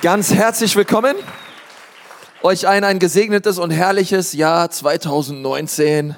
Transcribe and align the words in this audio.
Ganz 0.00 0.32
herzlich 0.32 0.76
willkommen. 0.76 1.16
Euch 2.44 2.68
allen 2.68 2.84
ein 2.84 3.00
gesegnetes 3.00 3.58
und 3.58 3.72
herrliches 3.72 4.32
Jahr 4.32 4.70
2019. 4.70 6.14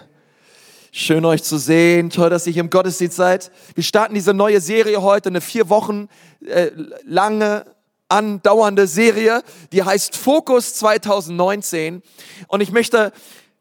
Schön 0.93 1.25
euch 1.25 1.43
zu 1.43 1.57
sehen. 1.57 2.11
Toll, 2.11 2.29
dass 2.29 2.47
ihr 2.47 2.53
hier 2.53 2.61
im 2.61 2.69
Gottesdienst 2.69 3.17
seid. 3.17 3.51
Wir 3.75 3.83
starten 3.83 4.13
diese 4.13 4.35
neue 4.35 4.61
Serie 4.61 5.01
heute, 5.01 5.31
eine 5.31 5.41
vier 5.41 5.71
Wochen 5.71 6.09
äh, 6.47 6.73
lange 7.07 7.65
andauernde 8.11 8.87
Serie, 8.87 9.43
die 9.73 9.83
heißt 9.83 10.15
Fokus 10.15 10.75
2019. 10.75 12.03
Und 12.49 12.61
ich 12.61 12.73
möchte 12.73 13.13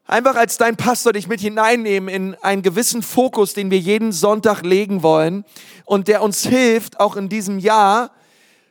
einfach 0.06 0.36
als 0.36 0.58
dein 0.58 0.76
Pastor 0.76 1.14
dich 1.14 1.28
mit 1.28 1.40
hineinnehmen 1.40 2.10
in 2.10 2.34
einen 2.42 2.60
gewissen 2.60 3.02
Fokus, 3.02 3.54
den 3.54 3.70
wir 3.70 3.78
jeden 3.78 4.12
Sonntag 4.12 4.64
legen 4.64 5.02
wollen 5.02 5.46
und 5.86 6.08
der 6.08 6.20
uns 6.20 6.46
hilft, 6.46 7.00
auch 7.00 7.16
in 7.16 7.30
diesem 7.30 7.58
Jahr 7.58 8.10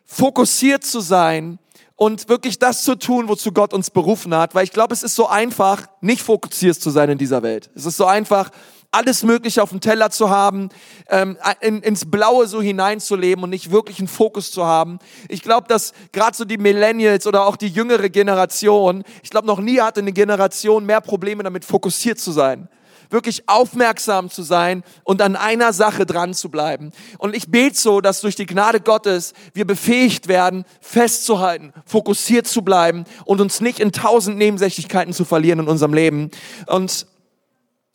fokussiert 0.10 0.84
zu 0.84 1.02
sein 1.02 1.60
und 1.96 2.30
wirklich 2.30 2.58
das 2.58 2.84
zu 2.84 2.96
tun, 2.96 3.28
wozu 3.28 3.52
Gott 3.52 3.74
uns 3.74 3.92
berufen 3.92 4.34
hat. 4.36 4.56
Weil 4.56 4.64
ich 4.64 4.72
glaube, 4.72 4.94
es 4.94 5.04
ist 5.04 5.16
so 5.16 5.28
einfach, 5.28 5.88
nicht 6.02 6.24
fokussiert 6.24 6.76
zu 6.76 6.90
sein 6.90 7.10
in 7.10 7.18
dieser 7.18 7.44
Welt. 7.44 7.70
Es 7.76 7.86
ist 7.86 7.98
so 7.98 8.06
einfach, 8.06 8.50
alles 8.92 9.22
Mögliche 9.22 9.62
auf 9.62 9.70
dem 9.70 9.82
Teller 9.82 10.10
zu 10.10 10.32
haben, 10.32 10.70
ähm, 11.10 11.38
in, 11.62 11.84
ins 11.84 12.10
Blaue 12.10 12.48
so 12.48 12.60
hineinzuleben 12.60 13.44
und 13.44 13.52
nicht 13.52 13.70
wirklich 13.70 14.00
einen 14.00 14.08
Fokus 14.08 14.52
zu 14.52 14.66
haben. 14.66 14.98
Ich 15.28 15.44
glaube, 15.44 15.68
dass 15.68 15.94
gerade 16.12 16.36
so 16.36 16.44
die 16.44 16.58
Millennials 16.58 17.28
oder 17.28 17.46
auch 17.46 17.56
die 17.56 17.68
jüngere 17.68 18.10
Generation, 18.10 19.04
ich 19.22 19.30
glaube, 19.30 19.46
noch 19.46 19.60
nie 19.60 19.80
hatte 19.80 20.00
eine 20.00 20.12
Generation 20.12 20.88
mehr 20.88 21.02
Probleme 21.02 21.44
damit, 21.44 21.66
fokussiert 21.66 22.20
zu 22.20 22.32
sein 22.32 22.68
wirklich 23.10 23.48
aufmerksam 23.48 24.30
zu 24.30 24.44
sein 24.44 24.84
und 25.04 25.22
an 25.22 25.36
einer 25.36 25.74
Sache 25.74 26.06
dran 26.06 26.34
zu 26.34 26.50
bleiben. 26.50 26.92
Und 27.18 27.36
ich 27.36 27.50
bete 27.50 27.78
so, 27.78 28.02
dass 28.02 28.22
durch 28.22 28.36
die 28.36 28.46
Gnade 28.46 28.82
Gottes 28.82 29.34
wir 29.54 29.66
befähigt 29.66 30.28
werden, 30.28 30.66
festzuhalten, 30.82 31.74
fokussiert 31.86 32.48
zu 32.48 32.62
bleiben 32.62 33.06
und 33.26 33.42
uns 33.42 33.62
nicht 33.62 33.80
in 33.80 33.92
tausend 33.92 34.38
Nebensächlichkeiten 34.38 35.14
zu 35.14 35.26
verlieren 35.26 35.60
in 35.60 35.68
unserem 35.68 35.94
Leben. 35.94 36.32
Und 36.68 37.08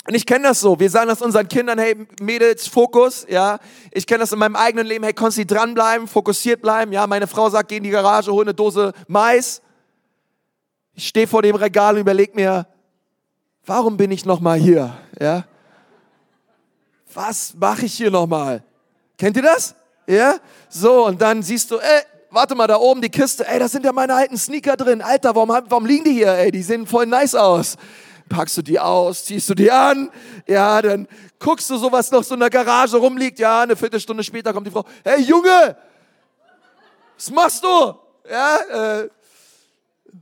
und 0.06 0.15
ich 0.15 0.27
kenne 0.27 0.48
das 0.48 0.61
so. 0.61 0.79
Wir 0.79 0.91
sagen 0.91 1.09
das 1.09 1.23
unseren 1.23 1.49
Kindern, 1.49 1.78
hey 1.78 1.97
Mädels, 2.21 2.69
Fokus, 2.69 3.25
ja. 3.27 3.59
Ich 3.91 4.06
kenne 4.06 4.21
das 4.21 4.33
in 4.33 4.39
meinem 4.39 4.56
eigenen 4.56 4.87
Leben, 4.87 5.03
hey, 5.03 5.15
konntest 5.15 5.39
du 5.39 5.47
dranbleiben, 5.47 6.06
fokussiert 6.06 6.61
bleiben, 6.61 6.93
ja. 6.93 7.06
Meine 7.06 7.27
Frau 7.27 7.49
sagt, 7.49 7.71
geh 7.71 7.78
in 7.78 7.84
die 7.84 7.91
Garage, 7.91 8.31
hol 8.31 8.45
eine 8.45 8.53
Dose 8.53 8.93
Mais. 9.09 9.62
Ich 10.93 11.09
stehe 11.09 11.27
vor 11.27 11.41
dem 11.41 11.56
Regal 11.56 11.95
und 11.95 12.03
überleg 12.03 12.34
mir, 12.34 12.67
warum 13.67 13.97
bin 13.97 14.11
ich 14.11 14.25
noch 14.25 14.41
mal 14.41 14.59
hier? 14.59 14.97
Ja? 15.20 15.45
Was 17.12 17.55
mache 17.55 17.87
ich 17.87 17.95
hier 17.95 18.11
noch 18.11 18.27
mal? 18.27 18.62
Kennt 19.19 19.37
ihr 19.37 19.43
das? 19.43 19.75
Ja? 20.06 20.37
So, 20.69 21.06
und 21.06 21.21
dann 21.21 21.43
siehst 21.43 21.71
du, 21.71 21.79
ey, 21.79 22.03
warte 22.31 22.55
mal, 22.55 22.67
da 22.67 22.77
oben 22.77 23.01
die 23.01 23.09
Kiste, 23.09 23.47
ey, 23.47 23.59
da 23.59 23.69
sind 23.69 23.84
ja 23.84 23.93
meine 23.93 24.15
alten 24.15 24.37
Sneaker 24.37 24.77
drin. 24.77 25.01
Alter, 25.01 25.34
warum, 25.34 25.48
warum 25.48 25.87
liegen 25.87 26.05
die 26.05 26.12
hier? 26.12 26.33
Ey, 26.34 26.51
die 26.51 26.62
sehen 26.62 26.87
voll 26.87 27.06
nice 27.06 27.34
aus. 27.34 27.77
Packst 28.29 28.56
du 28.56 28.62
die 28.62 28.81
aus, 28.81 29.27
ziehst 29.27 29.51
du 29.51 29.55
die 29.55 29.71
an, 29.71 30.11
ja, 30.47 30.81
dann 30.81 31.06
guckst 31.39 31.69
du 31.69 31.77
so, 31.77 31.93
was 31.93 32.11
noch 32.11 32.25
so 32.25 32.33
in 32.33 32.41
der 32.41 32.49
Garage 32.49 32.97
rumliegt, 32.97 33.39
ja, 33.39 33.62
eine 33.62 33.77
Viertelstunde 33.77 34.25
später 34.25 34.51
kommt 34.53 34.67
die 34.67 34.71
Frau, 34.71 34.84
hey 35.05 35.21
Junge, 35.21 35.77
was 37.17 37.31
machst 37.31 37.62
du? 37.62 37.95
Ja, 38.31 39.03
äh, 39.03 39.11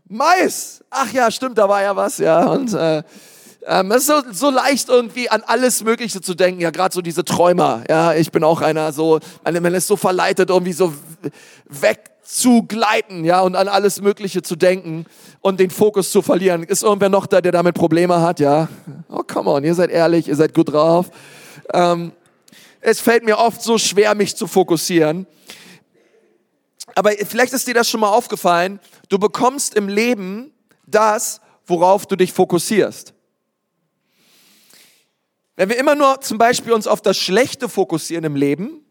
Mais. 0.08 0.84
Ach 0.90 1.10
ja, 1.12 1.30
stimmt, 1.30 1.56
da 1.56 1.68
war 1.68 1.80
ja 1.80 1.94
was, 1.94 2.18
ja, 2.18 2.44
und 2.46 2.74
äh, 2.74 3.04
ähm, 3.66 3.90
es 3.92 3.98
ist 3.98 4.06
so, 4.06 4.22
so 4.32 4.50
leicht 4.50 4.88
irgendwie 4.88 5.28
an 5.28 5.42
alles 5.46 5.84
Mögliche 5.84 6.20
zu 6.20 6.34
denken. 6.34 6.60
Ja, 6.60 6.70
gerade 6.70 6.94
so 6.94 7.00
diese 7.00 7.24
Träumer. 7.24 7.84
Ja, 7.88 8.12
ich 8.14 8.32
bin 8.32 8.42
auch 8.44 8.60
einer 8.60 8.92
so, 8.92 9.20
man 9.44 9.74
ist 9.74 9.86
so 9.86 9.96
verleitet, 9.96 10.50
irgendwie 10.50 10.72
so 10.72 10.92
wegzugleiten, 11.68 13.24
ja, 13.24 13.40
und 13.40 13.54
an 13.54 13.68
alles 13.68 14.00
Mögliche 14.00 14.42
zu 14.42 14.56
denken 14.56 15.06
und 15.40 15.60
den 15.60 15.70
Fokus 15.70 16.10
zu 16.10 16.22
verlieren. 16.22 16.64
Ist 16.64 16.82
irgendwer 16.82 17.08
noch 17.08 17.26
da, 17.26 17.40
der 17.40 17.52
damit 17.52 17.74
Probleme 17.74 18.20
hat? 18.20 18.40
Ja. 18.40 18.68
Oh, 19.08 19.22
come 19.22 19.50
on, 19.50 19.64
ihr 19.64 19.74
seid 19.74 19.90
ehrlich, 19.90 20.28
ihr 20.28 20.36
seid 20.36 20.54
gut 20.54 20.72
drauf. 20.72 21.10
Ähm, 21.72 22.12
es 22.80 23.00
fällt 23.00 23.24
mir 23.24 23.38
oft 23.38 23.62
so 23.62 23.78
schwer, 23.78 24.14
mich 24.16 24.34
zu 24.34 24.48
fokussieren. 24.48 25.26
Aber 26.96 27.12
vielleicht 27.12 27.52
ist 27.52 27.66
dir 27.68 27.74
das 27.74 27.88
schon 27.88 28.00
mal 28.00 28.10
aufgefallen. 28.10 28.80
Du 29.08 29.18
bekommst 29.18 29.74
im 29.74 29.88
Leben 29.88 30.52
das, 30.84 31.40
worauf 31.66 32.06
du 32.06 32.16
dich 32.16 32.32
fokussierst. 32.32 33.14
Wenn 35.56 35.68
wir 35.68 35.78
immer 35.78 35.94
nur 35.94 36.20
zum 36.20 36.38
Beispiel 36.38 36.72
uns 36.72 36.86
auf 36.86 37.02
das 37.02 37.16
Schlechte 37.16 37.68
fokussieren 37.68 38.24
im 38.24 38.36
Leben, 38.36 38.84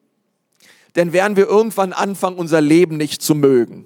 dann 0.94 1.14
werden 1.14 1.38
wir 1.38 1.48
irgendwann 1.48 1.94
anfangen, 1.94 2.38
unser 2.38 2.62
Leben 2.62 2.98
nicht 2.98 3.22
zu 3.22 3.34
mögen. 3.34 3.86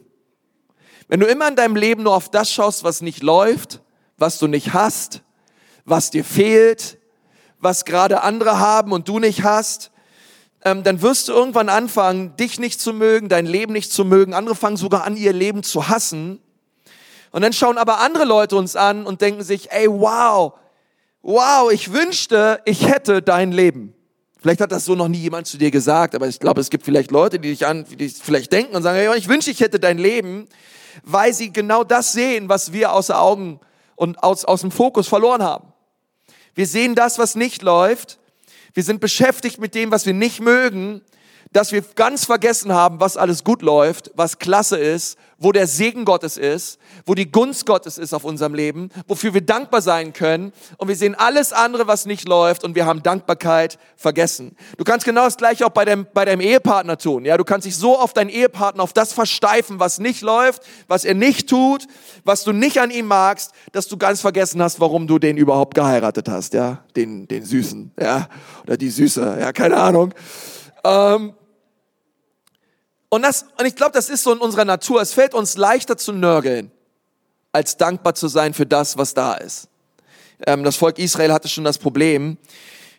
Wenn 1.08 1.20
du 1.20 1.28
immer 1.28 1.48
in 1.48 1.56
deinem 1.56 1.76
Leben 1.76 2.04
nur 2.04 2.16
auf 2.16 2.30
das 2.30 2.52
schaust, 2.52 2.84
was 2.84 3.02
nicht 3.02 3.22
läuft, 3.22 3.82
was 4.18 4.40
du 4.40 4.48
nicht 4.48 4.74
hast, 4.74 5.22
was 5.86 6.10
dir 6.10 6.26
fehlt, 6.26 6.98
was 7.60 7.86
gerade 7.86 8.22
andere 8.22 8.60
haben 8.60 8.92
und 8.92 9.08
du 9.08 9.20
nicht 9.20 9.44
hast, 9.44 9.92
ähm, 10.64 10.84
dann 10.84 11.02
wirst 11.02 11.28
du 11.28 11.34
irgendwann 11.34 11.70
anfangen, 11.70 12.36
dich 12.38 12.60
nicht 12.60 12.82
zu 12.82 12.92
mögen, 12.92 13.30
dein 13.30 13.46
Leben 13.46 13.72
nicht 13.72 13.92
zu 13.92 14.04
mögen. 14.04 14.34
Andere 14.34 14.56
fangen 14.56 14.78
sogar 14.78 15.04
an, 15.04 15.16
ihr 15.16 15.32
Leben 15.32 15.62
zu 15.62 15.88
hassen. 15.88 16.42
Und 17.32 17.44
dann 17.44 17.54
schauen 17.54 17.78
aber 17.78 18.00
andere 18.00 18.26
Leute 18.26 18.56
uns 18.56 18.76
an 18.76 19.06
und 19.06 19.22
denken 19.22 19.44
sich, 19.44 19.72
ey, 19.72 19.88
wow, 19.88 20.54
wow, 21.26 21.72
ich 21.72 21.92
wünschte, 21.92 22.62
ich 22.66 22.88
hätte 22.88 23.22
dein 23.22 23.52
Leben. 23.52 23.94
Vielleicht 24.40 24.62
hat 24.62 24.72
das 24.72 24.86
so 24.86 24.94
noch 24.94 25.08
nie 25.08 25.18
jemand 25.18 25.48
zu 25.48 25.58
dir 25.58 25.72
gesagt, 25.72 26.14
aber 26.14 26.28
ich 26.28 26.40
glaube, 26.40 26.62
es 26.62 26.70
gibt 26.70 26.86
vielleicht 26.86 27.10
Leute, 27.10 27.40
die 27.40 27.50
dich 27.50 27.66
an, 27.66 27.84
die 27.98 28.10
vielleicht 28.10 28.54
denken 28.54 28.76
und 28.76 28.84
sagen, 28.84 29.04
ja, 29.04 29.16
ich 29.16 29.28
wünschte, 29.28 29.50
ich 29.50 29.60
hätte 29.60 29.80
dein 29.80 29.98
Leben, 29.98 30.48
weil 31.04 31.34
sie 31.34 31.52
genau 31.52 31.84
das 31.84 32.12
sehen, 32.12 32.48
was 32.48 32.72
wir 32.72 32.94
außer 32.94 33.20
Augen 33.20 33.60
und 33.96 34.22
aus, 34.22 34.46
aus 34.46 34.62
dem 34.62 34.70
Fokus 34.70 35.08
verloren 35.08 35.42
haben. 35.42 35.74
Wir 36.54 36.68
sehen 36.68 36.94
das, 36.94 37.18
was 37.18 37.34
nicht 37.34 37.64
läuft. 37.64 38.20
Wir 38.76 38.84
sind 38.84 39.02
beschäftigt 39.02 39.60
mit 39.60 39.74
dem, 39.74 39.90
was 39.90 40.06
wir 40.06 40.14
nicht 40.14 40.42
mögen 40.42 41.02
dass 41.56 41.72
wir 41.72 41.82
ganz 41.96 42.26
vergessen 42.26 42.74
haben, 42.74 43.00
was 43.00 43.16
alles 43.16 43.46
gut 43.46 43.62
läuft, 43.62 44.12
was 44.16 44.40
klasse 44.40 44.78
ist, 44.78 45.18
wo 45.38 45.52
der 45.52 45.68
Segen 45.68 46.06
Gottes 46.06 46.38
ist, 46.38 46.80
wo 47.06 47.14
die 47.14 47.32
Gunst 47.32 47.66
Gottes 47.66 47.98
ist 47.98 48.14
auf 48.14 48.24
unserem 48.24 48.54
Leben, 48.54 48.90
wofür 49.08 49.34
wir 49.34 49.42
dankbar 49.42 49.82
sein 49.82 50.14
können. 50.14 50.54
Und 50.78 50.88
wir 50.88 50.96
sehen 50.96 51.16
alles 51.16 51.54
andere, 51.54 51.88
was 51.88 52.06
nicht 52.06 52.28
läuft 52.28 52.64
und 52.64 52.76
wir 52.76 52.86
haben 52.86 53.04
Dankbarkeit 53.04 53.78
vergessen. 53.98 54.56
Du 54.78 54.84
kannst 54.84 55.06
genau 55.06 55.26
das 55.26 55.38
gleiche 55.38 55.66
auch 55.66 55.72
bei 55.72 55.86
deinem, 55.86 56.08
bei 56.14 56.26
deinem 56.26 56.42
Ehepartner 56.42 56.98
tun. 56.98 57.26
Ja, 57.26 57.38
du 57.38 57.44
kannst 57.44 57.66
dich 57.66 57.76
so 57.76 57.98
auf 57.98 58.14
deinen 58.14 58.30
Ehepartner, 58.30 58.84
auf 58.84 58.94
das 58.94 59.14
versteifen, 59.14 59.80
was 59.80 60.00
nicht 60.00 60.22
läuft, 60.22 60.64
was 60.88 61.06
er 61.06 61.14
nicht 61.14 61.50
tut, 61.50 61.88
was 62.24 62.44
du 62.44 62.52
nicht 62.52 62.80
an 62.80 62.92
ihm 62.92 63.08
magst, 63.08 63.52
dass 63.72 63.88
du 63.88 63.98
ganz 63.98 64.22
vergessen 64.22 64.62
hast, 64.62 64.80
warum 64.80 65.08
du 65.08 65.20
den 65.20 65.38
überhaupt 65.38 65.76
geheiratet 65.76 66.30
hast. 66.30 66.54
Ja, 66.54 66.84
den, 66.96 67.28
den 67.28 67.44
Süßen. 67.44 67.92
Ja, 68.00 68.30
oder 68.64 68.78
die 68.78 68.90
Süße. 68.90 69.38
Ja, 69.40 69.52
keine 69.52 69.78
Ahnung. 69.78 70.14
Ähm, 70.84 71.34
und, 73.16 73.22
das, 73.22 73.46
und 73.58 73.66
ich 73.66 73.76
glaube, 73.76 73.94
das 73.94 74.10
ist 74.10 74.24
so 74.24 74.34
in 74.34 74.40
unserer 74.40 74.66
Natur. 74.66 75.02
Es 75.02 75.14
fällt 75.14 75.34
uns 75.34 75.56
leichter 75.56 75.96
zu 75.96 76.12
nörgeln, 76.12 76.70
als 77.54 77.78
dankbar 77.78 78.14
zu 78.14 78.28
sein 78.28 78.54
für 78.54 78.66
das, 78.66 78.98
was 78.98 79.14
da 79.14 79.36
ist. 79.36 79.70
Ähm, 80.46 80.66
das 80.66 80.76
Volk 80.76 81.00
Israel 81.00 81.32
hatte 81.32 81.48
schon 81.48 81.64
das 81.64 81.78
Problem. 81.78 82.38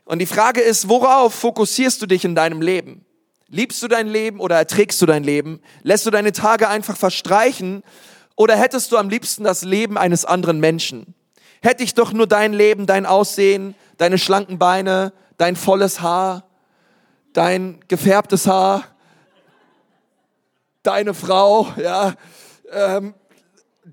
Und 0.07 0.21
die 0.21 0.27
Frage 0.27 0.63
ist, 0.63 0.89
worauf 0.89 1.35
fokussierst 1.35 2.01
du 2.01 2.07
dich 2.07 2.25
in 2.25 2.35
deinem 2.35 2.63
Leben? 2.63 3.05
Liebst 3.49 3.83
du 3.83 3.89
dein 3.89 4.09
Leben 4.09 4.41
oder 4.41 4.57
erträgst 4.57 5.03
du 5.03 5.07
dein 5.07 5.23
Leben? 5.23 5.61
Lässt 5.83 6.07
du 6.07 6.11
deine 6.11 6.33
Tage 6.33 6.67
einfach 6.69 6.97
verstreichen 6.97 7.83
oder 8.37 8.57
hättest 8.57 8.93
du 8.93 8.97
am 8.97 9.11
liebsten 9.11 9.45
das 9.45 9.65
Leben 9.65 9.99
eines 9.99 10.25
anderen 10.25 10.61
Menschen? 10.61 11.15
Hätte 11.61 11.85
ich 11.85 11.93
doch 11.93 12.15
nur 12.15 12.27
dein 12.27 12.55
Leben, 12.55 12.87
dein 12.87 13.05
Aussehen, 13.05 13.75
deine 13.99 14.17
schlanken 14.17 14.59
Beine, 14.59 15.13
dein 15.37 15.57
volles 15.57 16.01
Haar, 16.01 16.45
dein 17.35 17.81
gefärbtes 17.89 18.47
Haar, 18.47 18.96
deine 20.87 21.15
Frau, 21.15 21.67
ja, 21.83 22.15
ähm, 22.73 23.15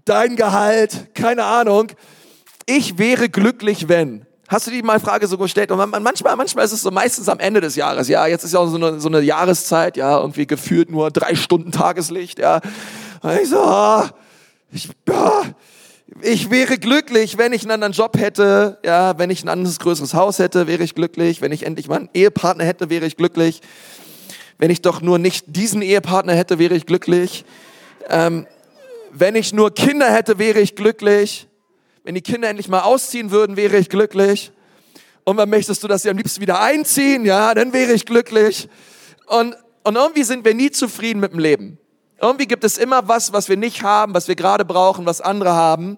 dein 0.06 0.36
Gehalt, 0.36 1.16
keine 1.16 1.44
Ahnung. 1.44 1.88
Ich 2.66 2.98
wäre 2.98 3.30
glücklich, 3.30 3.90
wenn. 3.90 4.26
Hast 4.48 4.68
du 4.68 4.72
die 4.72 4.84
mal 4.84 5.00
Frage 5.00 5.26
so 5.28 5.38
gestellt? 5.38 5.72
Und 5.72 5.90
manchmal, 5.90 6.36
manchmal 6.36 6.66
ist 6.66 6.74
es 6.74 6.82
so 6.82 6.92
meistens 6.92 7.28
am 7.30 7.40
Ende 7.40 7.62
des 7.62 7.76
Jahres. 7.76 8.08
Ja, 8.08 8.28
jetzt 8.28 8.44
ist 8.44 8.54
ja 8.54 8.60
auch 8.60 8.68
so 8.68 8.76
eine, 8.76 9.00
so 9.00 9.08
eine 9.08 9.22
Jahreszeit, 9.22 9.98
ja, 9.98 10.20
irgendwie 10.20 10.46
gefühlt 10.46 10.92
nur 10.92 11.10
drei 11.10 11.36
Stunden 11.36 11.72
Tageslicht, 11.72 12.40
ja. 12.40 12.62
Und 13.22 13.40
ich 13.42 13.50
so, 13.50 13.60
ah, 13.60 14.12
ich, 14.72 14.90
ah, 15.10 15.44
ich 16.22 16.52
wäre 16.52 16.78
glücklich, 16.78 17.38
wenn 17.38 17.54
ich 17.54 17.64
einen 17.64 17.72
anderen 17.72 17.94
Job 17.94 18.18
hätte, 18.20 18.78
ja, 18.86 19.18
wenn 19.18 19.30
ich 19.32 19.44
ein 19.44 19.50
anderes 19.50 19.80
größeres 19.80 20.14
Haus 20.14 20.38
hätte, 20.40 20.68
wäre 20.68 20.84
ich 20.84 20.94
glücklich, 20.94 21.42
wenn 21.42 21.52
ich 21.52 21.66
endlich 21.66 21.88
mal 21.88 21.98
einen 21.98 22.10
Ehepartner 22.14 22.66
hätte, 22.66 22.90
wäre 22.90 23.06
ich 23.06 23.18
glücklich 23.18 23.62
wenn 24.64 24.72
ich 24.72 24.82
doch 24.82 25.02
nur 25.02 25.20
nicht 25.20 25.44
diesen 25.58 25.82
Ehepartner 25.82 26.36
hätte, 26.36 26.58
wäre 26.58 26.74
ich 26.74 26.86
glücklich. 26.86 27.44
Ähm, 28.08 28.48
wenn 29.12 29.36
ich 29.36 29.52
nur 29.52 29.74
Kinder 29.74 30.10
hätte, 30.10 30.40
wäre 30.40 30.62
ich 30.62 30.78
glücklich. 30.78 31.50
Wenn 32.06 32.16
die 32.16 32.22
Kinder 32.22 32.48
endlich 32.48 32.70
mal 32.70 32.80
ausziehen 32.80 33.32
würden, 33.32 33.58
wäre 33.58 33.76
ich 33.76 33.90
glücklich. 33.90 34.54
Und 35.26 35.36
wann 35.36 35.50
möchtest 35.50 35.84
du, 35.84 35.90
dass 35.90 36.04
sie 36.04 36.10
am 36.10 36.16
liebsten 36.16 36.40
wieder 36.40 36.62
einziehen? 36.62 37.26
Ja, 37.26 37.54
dann 37.54 37.74
wäre 37.74 37.92
ich 37.92 38.06
glücklich. 38.06 38.70
Und, 39.26 39.58
und 39.84 39.98
irgendwie 39.98 40.24
sind 40.24 40.46
wir 40.46 40.54
nie 40.54 40.72
zufrieden 40.72 41.20
mit 41.20 41.34
dem 41.34 41.40
Leben. 41.40 41.78
Irgendwie 42.22 42.48
gibt 42.48 42.64
es 42.64 42.78
immer 42.78 43.06
was, 43.10 43.34
was 43.34 43.50
wir 43.50 43.58
nicht 43.58 43.84
haben, 43.84 44.14
was 44.14 44.30
wir 44.30 44.36
gerade 44.36 44.64
brauchen, 44.64 45.06
was 45.06 45.20
andere 45.20 45.52
haben. 45.52 45.98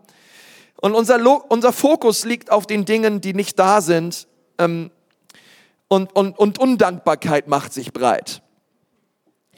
Und 0.81 0.95
unser, 0.95 1.19
Lo 1.19 1.43
unser 1.49 1.71
Fokus 1.71 2.25
liegt 2.25 2.51
auf 2.51 2.65
den 2.65 2.83
Dingen, 2.85 3.21
die 3.21 3.35
nicht 3.35 3.59
da 3.59 3.79
sind. 3.79 4.27
Ähm, 4.57 4.89
und, 5.87 6.15
und, 6.15 6.39
und 6.39 6.57
Undankbarkeit 6.57 7.47
macht 7.47 7.71
sich 7.71 7.93
breit. 7.93 8.41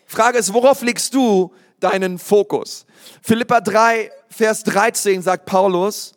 Frage 0.07 0.38
ist, 0.38 0.54
worauf 0.54 0.81
legst 0.81 1.13
du 1.13 1.54
deinen 1.81 2.18
Fokus? 2.18 2.86
Philippa 3.21 3.59
3, 3.59 4.09
Vers 4.30 4.63
13 4.63 5.21
sagt 5.21 5.45
Paulus, 5.45 6.13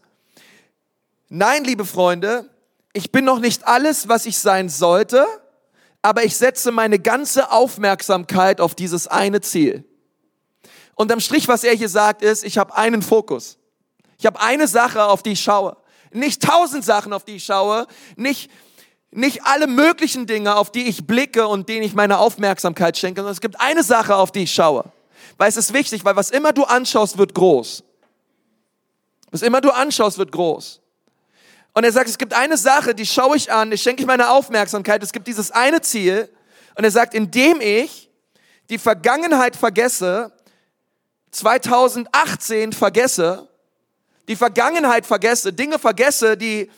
Nein, 1.28 1.64
liebe 1.64 1.84
Freunde, 1.84 2.48
ich 2.92 3.12
bin 3.12 3.24
noch 3.24 3.40
nicht 3.40 3.66
alles, 3.66 4.08
was 4.08 4.26
ich 4.26 4.38
sein 4.38 4.68
sollte, 4.68 5.26
aber 6.02 6.24
ich 6.24 6.36
setze 6.36 6.70
meine 6.70 6.98
ganze 6.98 7.50
Aufmerksamkeit 7.52 8.60
auf 8.60 8.74
dieses 8.74 9.06
eine 9.06 9.40
Ziel. 9.40 9.84
Unterm 10.94 11.20
Strich, 11.20 11.48
was 11.48 11.64
er 11.64 11.74
hier 11.74 11.88
sagt, 11.88 12.22
ist, 12.22 12.44
ich 12.44 12.58
habe 12.58 12.76
einen 12.76 13.02
Fokus. 13.02 13.58
Ich 14.18 14.26
habe 14.26 14.40
eine 14.40 14.68
Sache, 14.68 15.04
auf 15.04 15.22
die 15.22 15.32
ich 15.32 15.40
schaue. 15.40 15.76
Nicht 16.12 16.42
tausend 16.42 16.84
Sachen, 16.84 17.12
auf 17.12 17.24
die 17.24 17.36
ich 17.36 17.44
schaue, 17.44 17.86
nicht, 18.16 18.50
nicht 19.10 19.44
alle 19.44 19.66
möglichen 19.66 20.26
Dinge, 20.26 20.56
auf 20.56 20.70
die 20.70 20.86
ich 20.86 21.06
blicke 21.06 21.46
und 21.48 21.68
denen 21.68 21.82
ich 21.82 21.94
meine 21.94 22.18
Aufmerksamkeit 22.18 22.96
schenke, 22.96 23.20
sondern 23.20 23.32
es 23.32 23.40
gibt 23.40 23.60
eine 23.60 23.82
Sache, 23.82 24.14
auf 24.16 24.30
die 24.30 24.44
ich 24.44 24.54
schaue. 24.54 24.84
Weil 25.36 25.48
es 25.48 25.56
ist 25.56 25.72
wichtig, 25.72 26.04
weil 26.04 26.16
was 26.16 26.30
immer 26.30 26.52
du 26.52 26.64
anschaust, 26.64 27.18
wird 27.18 27.34
groß. 27.34 27.82
Was 29.30 29.42
immer 29.42 29.60
du 29.60 29.70
anschaust, 29.70 30.18
wird 30.18 30.32
groß. 30.32 30.80
Und 31.72 31.84
er 31.84 31.92
sagt, 31.92 32.08
es 32.08 32.18
gibt 32.18 32.34
eine 32.34 32.56
Sache, 32.56 32.94
die 32.94 33.06
schaue 33.06 33.36
ich 33.36 33.50
an, 33.52 33.70
die 33.70 33.78
schenke 33.78 34.02
ich 34.02 34.06
meine 34.06 34.30
Aufmerksamkeit. 34.30 35.02
Es 35.02 35.12
gibt 35.12 35.26
dieses 35.28 35.50
eine 35.50 35.80
Ziel. 35.80 36.28
Und 36.74 36.84
er 36.84 36.90
sagt, 36.90 37.14
indem 37.14 37.60
ich 37.60 38.10
die 38.70 38.78
Vergangenheit 38.78 39.56
vergesse, 39.56 40.32
2018 41.30 42.72
vergesse, 42.72 43.48
die 44.28 44.36
Vergangenheit 44.36 45.06
vergesse, 45.06 45.52
Dinge 45.52 45.78
vergesse, 45.78 46.36
die 46.36 46.70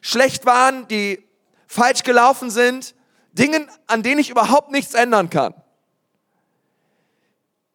schlecht 0.00 0.46
waren, 0.46 0.86
die 0.88 1.24
falsch 1.74 2.04
gelaufen 2.04 2.50
sind, 2.50 2.94
Dingen, 3.32 3.68
an 3.88 4.02
denen 4.02 4.20
ich 4.20 4.30
überhaupt 4.30 4.70
nichts 4.70 4.94
ändern 4.94 5.28
kann. 5.28 5.54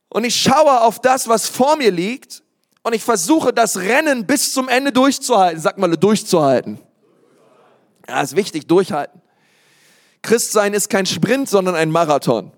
Und 0.07 0.23
ich 0.23 0.35
schaue 0.35 0.81
auf 0.81 0.99
das, 1.01 1.27
was 1.27 1.47
vor 1.47 1.75
mir 1.75 1.91
liegt 1.91 2.41
und 2.81 2.93
ich 2.93 3.03
versuche 3.03 3.53
das 3.53 3.77
Rennen 3.77 4.25
bis 4.25 4.53
zum 4.53 4.69
Ende 4.69 4.91
durchzuhalten. 4.91 5.59
Sag 5.59 5.77
mal, 5.77 5.95
durchzuhalten. 5.95 6.79
Ja, 8.07 8.21
ist 8.21 8.35
wichtig, 8.35 8.67
durchhalten. 8.67 9.21
Christsein 10.21 10.73
ist 10.73 10.89
kein 10.89 11.05
Sprint, 11.05 11.49
sondern 11.49 11.75
ein 11.75 11.91
Marathon. 11.91 12.51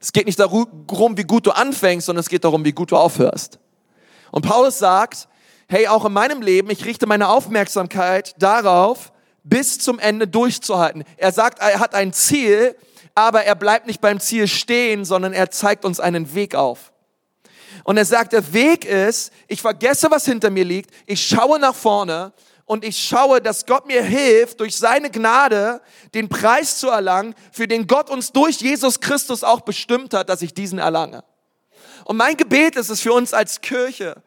Es 0.00 0.12
geht 0.12 0.26
nicht 0.26 0.38
darum, 0.38 1.16
wie 1.16 1.22
gut 1.22 1.46
du 1.46 1.52
anfängst, 1.52 2.06
sondern 2.06 2.20
es 2.20 2.28
geht 2.28 2.44
darum, 2.44 2.64
wie 2.64 2.72
gut 2.72 2.90
du 2.90 2.96
aufhörst. 2.96 3.58
Und 4.32 4.44
Paulus 4.44 4.78
sagt, 4.78 5.28
hey, 5.68 5.86
auch 5.86 6.04
in 6.04 6.12
meinem 6.12 6.42
Leben, 6.42 6.68
ich 6.68 6.84
richte 6.84 7.06
meine 7.06 7.28
Aufmerksamkeit 7.28 8.34
darauf, 8.38 9.12
bis 9.44 9.78
zum 9.78 9.98
Ende 9.98 10.26
durchzuhalten. 10.26 11.04
Er 11.16 11.30
sagt, 11.30 11.60
er 11.60 11.78
hat 11.78 11.94
ein 11.94 12.12
Ziel, 12.12 12.74
aber 13.14 13.44
er 13.44 13.54
bleibt 13.54 13.86
nicht 13.86 14.00
beim 14.00 14.18
Ziel 14.18 14.48
stehen, 14.48 15.04
sondern 15.04 15.32
er 15.32 15.50
zeigt 15.50 15.84
uns 15.84 16.00
einen 16.00 16.34
Weg 16.34 16.54
auf. 16.54 16.92
Und 17.84 17.98
er 17.98 18.06
sagt, 18.06 18.32
der 18.32 18.52
Weg 18.52 18.84
ist, 18.84 19.32
ich 19.46 19.60
vergesse, 19.60 20.10
was 20.10 20.24
hinter 20.24 20.50
mir 20.50 20.64
liegt, 20.64 20.90
ich 21.06 21.24
schaue 21.24 21.58
nach 21.58 21.74
vorne 21.74 22.32
und 22.64 22.84
ich 22.84 22.96
schaue, 22.96 23.42
dass 23.42 23.66
Gott 23.66 23.86
mir 23.86 24.02
hilft, 24.02 24.60
durch 24.60 24.76
seine 24.76 25.10
Gnade 25.10 25.82
den 26.14 26.30
Preis 26.30 26.78
zu 26.78 26.88
erlangen, 26.88 27.34
für 27.52 27.68
den 27.68 27.86
Gott 27.86 28.08
uns 28.08 28.32
durch 28.32 28.56
Jesus 28.56 29.00
Christus 29.00 29.44
auch 29.44 29.60
bestimmt 29.60 30.14
hat, 30.14 30.30
dass 30.30 30.40
ich 30.40 30.54
diesen 30.54 30.78
erlange. 30.78 31.22
Und 32.04 32.16
mein 32.16 32.36
Gebet 32.36 32.76
ist 32.76 32.88
es 32.88 33.02
für 33.02 33.12
uns 33.12 33.34
als 33.34 33.60
Kirche, 33.60 34.22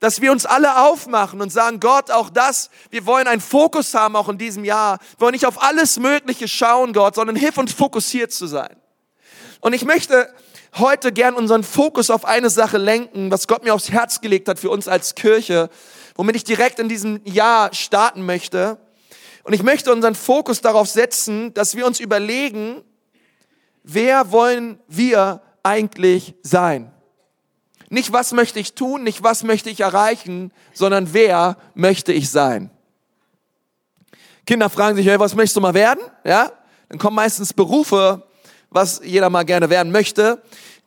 dass 0.00 0.22
wir 0.22 0.32
uns 0.32 0.46
alle 0.46 0.82
aufmachen 0.82 1.40
und 1.40 1.52
sagen, 1.52 1.78
Gott, 1.78 2.10
auch 2.10 2.30
das, 2.30 2.70
wir 2.90 3.04
wollen 3.06 3.26
einen 3.26 3.42
Fokus 3.42 3.94
haben, 3.94 4.16
auch 4.16 4.30
in 4.30 4.38
diesem 4.38 4.64
Jahr. 4.64 4.98
Wir 4.98 5.20
wollen 5.20 5.32
nicht 5.32 5.46
auf 5.46 5.62
alles 5.62 5.98
Mögliche 5.98 6.48
schauen, 6.48 6.94
Gott, 6.94 7.14
sondern 7.14 7.36
hilf 7.36 7.58
uns 7.58 7.72
fokussiert 7.72 8.32
zu 8.32 8.46
sein. 8.46 8.74
Und 9.60 9.74
ich 9.74 9.84
möchte 9.84 10.32
heute 10.78 11.12
gern 11.12 11.34
unseren 11.34 11.62
Fokus 11.62 12.08
auf 12.08 12.24
eine 12.24 12.48
Sache 12.48 12.78
lenken, 12.78 13.30
was 13.30 13.46
Gott 13.46 13.62
mir 13.62 13.74
aufs 13.74 13.90
Herz 13.90 14.22
gelegt 14.22 14.48
hat 14.48 14.58
für 14.58 14.70
uns 14.70 14.88
als 14.88 15.14
Kirche, 15.14 15.68
womit 16.14 16.34
ich 16.36 16.44
direkt 16.44 16.78
in 16.78 16.88
diesem 16.88 17.20
Jahr 17.24 17.74
starten 17.74 18.24
möchte. 18.24 18.78
Und 19.42 19.52
ich 19.52 19.62
möchte 19.62 19.92
unseren 19.92 20.14
Fokus 20.14 20.62
darauf 20.62 20.88
setzen, 20.88 21.52
dass 21.52 21.76
wir 21.76 21.86
uns 21.86 22.00
überlegen, 22.00 22.82
wer 23.82 24.32
wollen 24.32 24.80
wir 24.88 25.42
eigentlich 25.62 26.34
sein? 26.42 26.90
Nicht 27.90 28.12
was 28.12 28.32
möchte 28.32 28.60
ich 28.60 28.74
tun, 28.74 29.02
nicht 29.02 29.24
was 29.24 29.42
möchte 29.42 29.68
ich 29.68 29.80
erreichen, 29.80 30.52
sondern 30.72 31.12
wer 31.12 31.56
möchte 31.74 32.12
ich 32.12 32.30
sein? 32.30 32.70
Kinder 34.46 34.70
fragen 34.70 34.96
sich, 34.96 35.06
hey, 35.06 35.18
was 35.18 35.34
möchtest 35.34 35.56
du 35.56 35.60
mal 35.60 35.74
werden? 35.74 36.00
Ja? 36.24 36.52
Dann 36.88 36.98
kommen 36.98 37.16
meistens 37.16 37.52
Berufe, 37.52 38.22
was 38.70 39.00
jeder 39.04 39.28
mal 39.28 39.44
gerne 39.44 39.70
werden 39.70 39.90
möchte. 39.90 40.40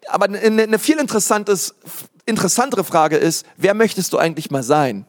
Aber 0.07 0.25
eine, 0.25 0.79
viel 0.79 0.97
interessantes, 0.97 1.75
interessantere 2.25 2.85
Frage 2.85 3.17
ist, 3.17 3.45
wer 3.57 3.73
möchtest 3.73 4.13
du 4.13 4.17
eigentlich 4.17 4.49
mal 4.49 4.63
sein? 4.63 5.05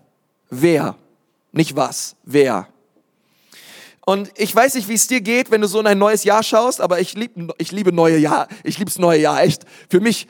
Wer? 0.50 0.96
Nicht 1.52 1.76
was, 1.76 2.16
wer? 2.24 2.68
Und 4.06 4.30
ich 4.36 4.54
weiß 4.54 4.74
nicht, 4.74 4.88
wie 4.88 4.94
es 4.94 5.06
dir 5.06 5.20
geht, 5.20 5.50
wenn 5.50 5.62
du 5.62 5.66
so 5.66 5.80
in 5.80 5.86
ein 5.86 5.98
neues 5.98 6.24
Jahr 6.24 6.42
schaust, 6.42 6.80
aber 6.80 7.00
ich 7.00 7.14
liebe 7.14 7.54
ich 7.56 7.72
liebe 7.72 7.92
neue 7.92 8.18
Jahr. 8.18 8.48
Ich 8.62 8.78
lieb's 8.78 8.98
neue 8.98 9.20
Jahr, 9.20 9.42
echt. 9.42 9.62
Für 9.88 10.00
mich, 10.00 10.26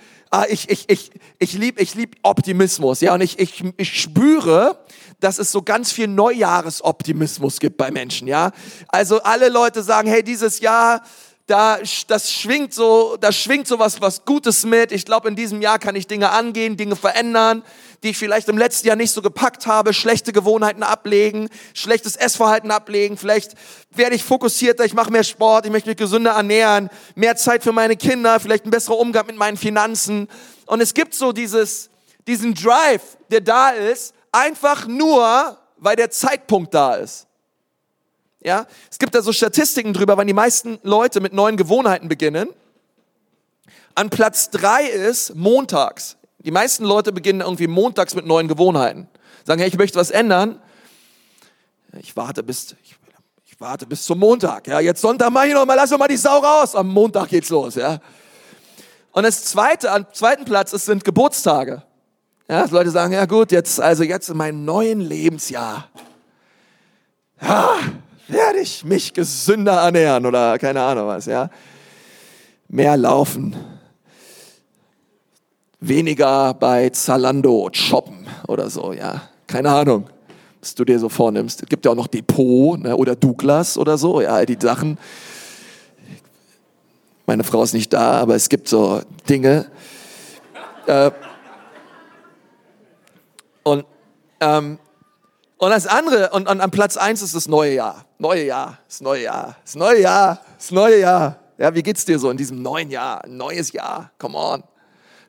ich, 0.49 0.69
ich, 0.71 0.89
ich, 0.89 1.11
ich 1.39 1.53
lieb, 1.55 1.81
ich 1.81 1.95
lieb 1.95 2.17
Optimismus, 2.23 3.01
ja. 3.01 3.15
Und 3.15 3.21
ich, 3.21 3.39
ich, 3.39 3.63
ich 3.77 4.01
spüre, 4.01 4.79
dass 5.21 5.39
es 5.39 5.53
so 5.53 5.63
ganz 5.63 5.93
viel 5.93 6.09
Neujahresoptimismus 6.09 7.61
gibt 7.61 7.77
bei 7.77 7.91
Menschen, 7.91 8.29
ja. 8.29 8.51
Also 8.89 9.23
alle 9.23 9.49
Leute 9.49 9.83
sagen, 9.83 10.09
hey, 10.09 10.23
dieses 10.23 10.61
Jahr, 10.61 11.03
da, 11.47 11.79
das 12.07 12.33
schwingt 12.33 12.73
so, 12.73 13.19
da 13.21 13.31
schwingt 13.31 13.67
so 13.69 13.79
was, 13.79 14.01
was 14.01 14.25
Gutes 14.25 14.65
mit. 14.65 14.93
Ich 14.93 15.05
glaube, 15.05 15.29
in 15.29 15.37
diesem 15.37 15.61
Jahr 15.61 15.79
kann 15.79 15.95
ich 15.95 16.07
Dinge 16.07 16.31
angehen, 16.31 16.79
Dinge 16.79 16.97
verändern, 16.97 17.63
die 18.03 18.11
ich 18.11 18.19
vielleicht 18.19 18.49
im 18.49 18.57
letzten 18.57 18.87
Jahr 18.89 18.97
nicht 18.97 19.13
so 19.13 19.21
gepackt 19.21 19.67
habe, 19.67 19.93
schlechte 19.93 20.33
Gewohnheiten 20.33 20.83
ablegen, 20.83 21.51
schlechtes 21.75 22.17
Essverhalten 22.17 22.71
ablegen. 22.71 23.19
Vielleicht 23.19 23.53
werde 23.91 24.17
ich 24.17 24.25
fokussierter, 24.25 24.87
ich 24.87 24.95
mache 24.95 25.11
mehr 25.11 25.25
Sport, 25.25 25.67
ich 25.67 25.73
möchte 25.73 25.91
mich 25.91 25.99
gesünder 25.99 26.33
ernähren, 26.33 26.89
mehr 27.15 27.37
Zeit 27.37 27.63
für 27.63 27.73
meine 27.73 27.97
Kinder, 27.97 28.41
vielleicht 28.41 28.65
ein 28.65 28.71
besserer 28.71 28.99
Umgang 28.99 29.27
mit 29.27 29.37
meinen 29.37 29.59
Finanzen. 29.59 30.29
Und 30.65 30.81
es 30.81 30.95
gibt 30.95 31.15
so 31.15 31.33
dieses, 31.33 31.91
diesen 32.27 32.55
Drive, 32.55 33.19
der 33.31 33.43
da 33.43 33.69
ist, 33.69 34.15
einfach 34.33 34.87
nur, 34.87 35.59
weil 35.77 35.97
der 35.97 36.11
Zeitpunkt 36.11 36.73
da 36.73 36.95
ist. 36.95 37.27
Ja, 38.45 38.67
es 38.91 38.99
gibt 38.99 39.15
da 39.15 39.23
so 39.23 39.33
Statistiken 39.33 39.95
drüber, 39.95 40.19
wann 40.19 40.27
die 40.27 40.35
meisten 40.35 40.79
Leute 40.83 41.21
mit 41.21 41.33
neuen 41.33 41.57
Gewohnheiten 41.57 42.09
beginnen. 42.09 42.51
An 43.95 44.11
Platz 44.11 44.51
drei 44.51 44.85
ist 44.85 45.35
montags. 45.35 46.19
Die 46.41 46.51
meisten 46.51 46.85
Leute 46.85 47.11
beginnen 47.11 47.41
irgendwie 47.41 47.69
montags 47.69 48.15
mit 48.15 48.27
neuen 48.27 48.47
Gewohnheiten. 48.47 49.09
Sagen, 49.45 49.61
hey, 49.61 49.69
ich 49.69 49.79
möchte 49.79 49.99
was 49.99 50.11
ändern. 50.11 50.61
Ich 52.01 52.15
warte 52.17 52.43
bis, 52.43 52.77
ich, 52.83 52.97
ich 53.47 53.59
warte 53.61 53.87
bis 53.87 54.05
zum 54.05 54.19
Montag. 54.19 54.67
Ja, 54.67 54.79
jetzt 54.79 55.01
Sonntag 55.01 55.31
mach 55.31 55.45
ich 55.45 55.55
noch 55.55 55.65
mal, 55.65 55.75
lass 55.75 55.89
doch 55.89 55.99
mal 55.99 56.09
die 56.09 56.19
Sau 56.19 56.39
raus. 56.39 56.75
Am 56.75 56.89
Montag 56.89 57.29
geht's 57.29 57.49
los, 57.49 57.77
ja. 57.77 57.99
Und 59.13 59.23
das 59.23 59.45
zweite, 59.45 59.91
am 59.91 60.07
zweiten 60.13 60.45
Platz 60.45 60.75
ist, 60.75 60.85
sind 60.85 61.03
Geburtstage. 61.03 61.83
Ja, 62.47 62.67
Leute 62.67 62.91
sagen, 62.91 63.15
ja 63.15 63.25
gut, 63.25 63.53
jetzt, 63.53 63.81
also 63.81 64.03
jetzt 64.03 64.29
in 64.29 64.37
meinem 64.37 64.67
neuen 64.67 65.01
Lebensjahr. 65.01 65.89
Ja, 67.41 67.79
werde 68.29 68.61
ich 68.61 68.85
mich 68.85 69.13
gesünder 69.13 69.83
ernähren 69.83 70.27
oder 70.27 70.59
keine 70.59 70.83
Ahnung 70.83 71.07
was, 71.07 71.27
ja. 71.27 71.51
Mehr 72.69 72.97
laufen. 72.97 73.55
Weniger 75.81 76.55
bei 76.55 76.89
Zalando 76.91 77.69
shoppen 77.73 78.27
oder 78.49 78.71
so, 78.71 78.93
ja. 78.93 79.29
Keine 79.47 79.71
Ahnung, 79.71 80.09
was 80.61 80.75
du 80.75 80.85
dir 80.85 80.99
so 80.99 81.09
vornimmst. 81.09 81.63
Es 81.63 81.69
gibt 81.69 81.85
ja 81.85 81.93
auch 81.93 81.97
noch 81.97 82.07
Depot 82.07 82.81
ne, 82.81 82.97
oder 82.97 83.15
Douglas 83.15 83.77
oder 83.77 83.99
so, 83.99 84.21
ja, 84.21 84.45
die 84.45 84.57
Sachen. 84.61 84.99
Meine 87.27 87.45
Frau 87.45 87.63
ist 87.63 87.75
nicht 87.75 87.93
da, 87.93 88.21
aber 88.21 88.35
es 88.35 88.49
gibt 88.49 88.69
so 88.69 89.01
Dinge. 89.29 89.67
Äh, 90.87 91.11
und 93.63 93.87
ähm, 94.41 94.79
und 95.65 95.71
das 95.71 95.87
andere, 95.87 96.31
und, 96.31 96.49
und 96.49 96.61
an 96.61 96.71
Platz 96.71 96.97
eins 96.97 97.23
ist 97.23 97.35
das 97.35 97.49
neue 97.49 97.75
Jahr. 97.75 98.05
Neue 98.19 98.45
Jahr, 98.45 98.79
das 98.89 99.01
neue 99.01 99.23
Jahr, 99.23 99.57
das 99.65 99.75
neue 99.75 100.01
Jahr, 100.01 100.41
das 100.59 100.71
neue 100.71 101.01
Jahr. 101.01 101.37
Ja, 101.59 101.75
wie 101.75 101.83
geht's 101.83 102.05
dir 102.05 102.19
so 102.19 102.31
in 102.31 102.37
diesem 102.37 102.61
neuen 102.61 102.91
Jahr? 102.91 103.23
Neues 103.29 103.73
Jahr, 103.73 104.11
come 104.19 104.37
on. 104.37 104.63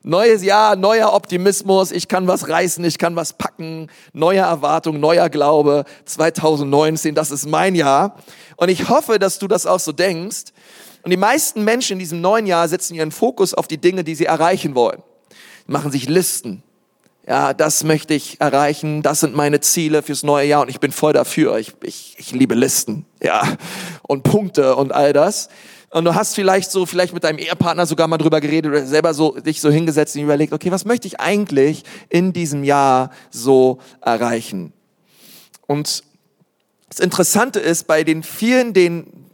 Neues 0.02 0.44
Jahr, 0.44 0.76
neuer 0.76 1.12
Optimismus, 1.12 1.90
ich 1.90 2.06
kann 2.06 2.28
was 2.28 2.48
reißen, 2.48 2.84
ich 2.84 2.98
kann 2.98 3.16
was 3.16 3.32
packen, 3.32 3.88
neue 4.12 4.38
Erwartung, 4.38 5.00
neuer 5.00 5.28
Glaube, 5.28 5.84
2019, 6.04 7.14
das 7.14 7.30
ist 7.30 7.46
mein 7.46 7.74
Jahr. 7.74 8.16
Und 8.56 8.68
ich 8.68 8.88
hoffe, 8.88 9.18
dass 9.18 9.38
du 9.38 9.48
das 9.48 9.66
auch 9.66 9.80
so 9.80 9.90
denkst. 9.90 10.52
Und 11.02 11.10
die 11.10 11.16
meisten 11.16 11.64
Menschen 11.64 11.94
in 11.94 11.98
diesem 11.98 12.20
neuen 12.20 12.46
Jahr 12.46 12.68
setzen 12.68 12.94
ihren 12.94 13.10
Fokus 13.10 13.54
auf 13.54 13.68
die 13.68 13.78
Dinge, 13.78 14.04
die 14.04 14.14
sie 14.14 14.26
erreichen 14.26 14.74
wollen. 14.74 15.02
machen 15.66 15.90
sich 15.90 16.08
Listen. 16.08 16.62
Ja, 17.28 17.54
das 17.54 17.82
möchte 17.82 18.14
ich 18.14 18.40
erreichen, 18.40 19.02
das 19.02 19.18
sind 19.18 19.34
meine 19.34 19.60
Ziele 19.60 20.02
fürs 20.02 20.22
neue 20.22 20.46
Jahr 20.46 20.62
und 20.62 20.68
ich 20.68 20.78
bin 20.78 20.92
voll 20.92 21.12
dafür. 21.12 21.58
Ich, 21.58 21.74
ich, 21.82 22.14
ich 22.18 22.30
liebe 22.30 22.54
Listen, 22.54 23.04
ja, 23.20 23.56
und 24.02 24.22
Punkte 24.22 24.76
und 24.76 24.92
all 24.92 25.12
das. 25.12 25.48
Und 25.90 26.04
du 26.04 26.14
hast 26.14 26.36
vielleicht 26.36 26.70
so, 26.70 26.86
vielleicht 26.86 27.14
mit 27.14 27.24
deinem 27.24 27.38
Ehepartner 27.38 27.86
sogar 27.86 28.06
mal 28.06 28.18
drüber 28.18 28.40
geredet 28.40 28.70
oder 28.70 28.86
selber 28.86 29.12
so, 29.12 29.32
dich 29.40 29.60
so 29.60 29.70
hingesetzt 29.70 30.14
und 30.14 30.22
überlegt, 30.22 30.52
okay, 30.52 30.70
was 30.70 30.84
möchte 30.84 31.08
ich 31.08 31.18
eigentlich 31.18 31.82
in 32.08 32.32
diesem 32.32 32.62
Jahr 32.62 33.10
so 33.30 33.78
erreichen? 34.02 34.72
Und 35.66 36.04
das 36.88 37.00
Interessante 37.00 37.58
ist, 37.58 37.88
bei 37.88 38.04
den 38.04 38.22
vielen, 38.22 38.72
den, 38.72 39.26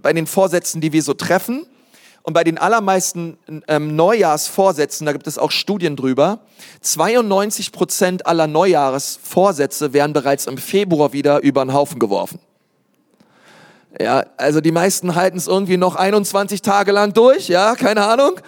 bei 0.00 0.14
den 0.14 0.26
Vorsätzen, 0.26 0.80
die 0.80 0.92
wir 0.92 1.02
so 1.02 1.12
treffen, 1.12 1.66
und 2.26 2.32
bei 2.32 2.42
den 2.42 2.58
allermeisten 2.58 3.38
ähm, 3.68 3.94
Neujahrsvorsätzen, 3.94 5.06
da 5.06 5.12
gibt 5.12 5.28
es 5.28 5.38
auch 5.38 5.52
Studien 5.52 5.94
drüber, 5.94 6.40
92 6.80 7.70
Prozent 7.70 8.26
aller 8.26 8.48
Neujahresvorsätze 8.48 9.92
werden 9.92 10.12
bereits 10.12 10.46
im 10.46 10.58
Februar 10.58 11.12
wieder 11.12 11.40
über 11.42 11.64
den 11.64 11.72
Haufen 11.72 12.00
geworfen. 12.00 12.40
Ja, 14.00 14.24
also 14.38 14.60
die 14.60 14.72
meisten 14.72 15.14
halten 15.14 15.38
es 15.38 15.46
irgendwie 15.46 15.76
noch 15.76 15.94
21 15.94 16.62
Tage 16.62 16.90
lang 16.90 17.12
durch, 17.12 17.46
ja, 17.46 17.76
keine 17.76 18.04
Ahnung. 18.04 18.40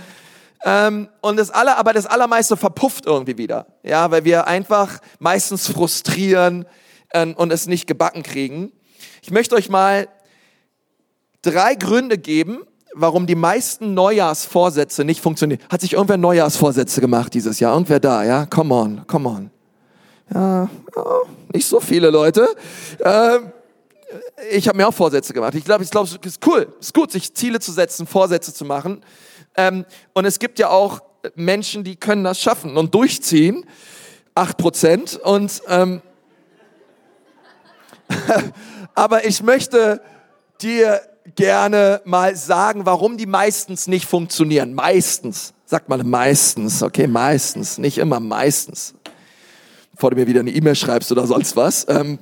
Ähm, 0.65 1.09
und 1.21 1.37
das 1.37 1.51
aller, 1.51 1.79
aber 1.79 1.93
das 1.93 2.07
allermeiste 2.07 2.57
verpufft 2.57 3.07
irgendwie 3.07 3.39
wieder, 3.39 3.67
ja, 3.85 4.11
weil 4.11 4.25
wir 4.25 4.49
einfach 4.49 4.99
meistens 5.21 5.69
frustrieren 5.69 6.67
ähm, 7.15 7.35
und 7.37 7.53
es 7.53 7.69
nicht 7.69 7.87
gebacken 7.87 8.25
kriegen. 8.25 8.73
Ich 9.23 9.31
möchte 9.31 9.55
euch 9.55 9.69
mal 9.69 10.09
drei 11.43 11.77
Gründe 11.77 12.19
geben, 12.19 12.65
warum 12.95 13.27
die 13.27 13.35
meisten 13.35 13.95
Neujahrsvorsätze 13.95 15.05
nicht 15.05 15.21
funktionieren. 15.21 15.61
Hat 15.71 15.81
sich 15.81 15.95
irgendwer 15.95 16.17
Neujahrsvorsätze 16.17 17.01
gemacht 17.01 17.35
dieses 17.35 17.61
Jahr? 17.61 17.75
Irgendwer 17.75 18.01
da, 18.01 18.25
ja? 18.25 18.47
Come 18.47 18.75
on, 18.75 19.07
come 19.07 19.29
on. 19.29 19.51
Ja, 20.33 20.69
oh, 20.97 21.27
nicht 21.53 21.67
so 21.67 21.81
viele 21.81 22.11
Leute. 22.11 22.49
Ähm, 23.01 23.53
ich 24.51 24.69
habe 24.69 24.77
mir 24.77 24.89
auch 24.89 24.95
Vorsätze 24.95 25.33
gemacht. 25.33 25.55
Ich 25.55 25.65
glaube, 25.65 25.85
ich 25.85 25.91
glaube, 25.91 26.07
es 26.07 26.15
ist 26.15 26.47
cool, 26.47 26.69
es 26.81 26.89
ist 26.89 26.95
gut, 26.95 27.13
sich 27.13 27.35
Ziele 27.35 27.61
zu 27.61 27.73
setzen, 27.73 28.07
Vorsätze 28.07 28.53
zu 28.53 28.65
machen. 28.65 29.03
Ähm, 29.57 29.85
und 30.13 30.25
es 30.25 30.39
gibt 30.39 30.59
ja 30.59 30.71
auch 30.71 31.01
Menschen, 31.35 31.85
die 31.85 31.97
können 31.97 32.25
das 32.25 32.41
schaffen 32.41 32.77
und 32.77 32.95
durchziehen. 32.95 33.65
Acht 34.35 34.57
Prozent. 34.57 35.19
Und 35.23 35.63
ähm, 35.69 36.03
aber 38.95 39.27
ich 39.27 39.43
möchte 39.43 40.01
dir 40.61 41.01
gerne 41.37 42.01
mal 42.05 42.37
sagen, 42.37 42.87
warum 42.87 43.17
die 43.17 43.27
meistens 43.27 43.87
nicht 43.87 44.07
funktionieren. 44.07 44.75
Meistens. 44.75 45.53
Sagt 45.65 45.89
mal 45.89 46.03
meistens, 46.03 46.83
okay, 46.83 47.07
meistens, 47.07 47.77
nicht 47.79 47.99
immer 47.99 48.21
meistens. 48.21 48.95
Bevor 49.93 50.11
du 50.11 50.17
mir 50.17 50.27
wieder 50.27 50.41
eine 50.41 50.51
E-Mail 50.51 50.75
schreibst 50.75 51.13
oder 51.13 51.27
sonst 51.27 51.57
was. 51.57 51.87
Ähm, 51.89 52.19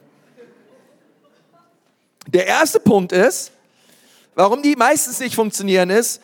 der 2.26 2.46
erste 2.46 2.80
Punkt 2.80 3.12
ist, 3.12 3.52
warum 4.34 4.62
die 4.62 4.74
meistens 4.74 5.20
nicht 5.20 5.34
funktionieren 5.34 5.90
ist, 5.90 6.20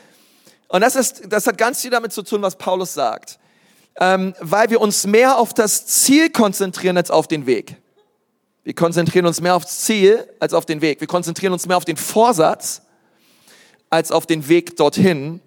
und 0.68 0.80
das, 0.80 0.96
ist, 0.96 1.24
das 1.28 1.46
hat 1.46 1.58
ganz 1.58 1.82
viel 1.82 1.90
damit 1.90 2.12
zu 2.12 2.22
tun, 2.22 2.40
was 2.40 2.56
Paulus 2.56 2.94
sagt, 2.94 3.38
ähm, 4.00 4.34
weil 4.40 4.70
wir 4.70 4.80
uns 4.80 5.06
mehr 5.06 5.38
auf 5.38 5.52
das 5.52 5.86
Ziel 5.86 6.30
konzentrieren 6.30 6.96
als 6.96 7.10
auf 7.10 7.28
den 7.28 7.44
Weg. 7.44 7.76
Wir 8.64 8.75
konzentrieren 8.75 9.26
uns 9.26 9.40
mehr 9.40 9.57
aufs 9.57 9.81
Ziel 9.81 10.28
als 10.38 10.54
auf 10.54 10.66
den 10.66 10.81
Weg. 10.81 11.00
Wir 11.00 11.09
konzentrieren 11.09 11.52
uns 11.52 11.66
mehr 11.66 11.76
auf 11.76 11.85
den 11.85 11.97
Vorsatz 11.97 12.83
als 13.90 14.12
auf 14.12 14.26
den 14.26 14.49
Weg 14.49 14.76
dorthin. 14.76 15.40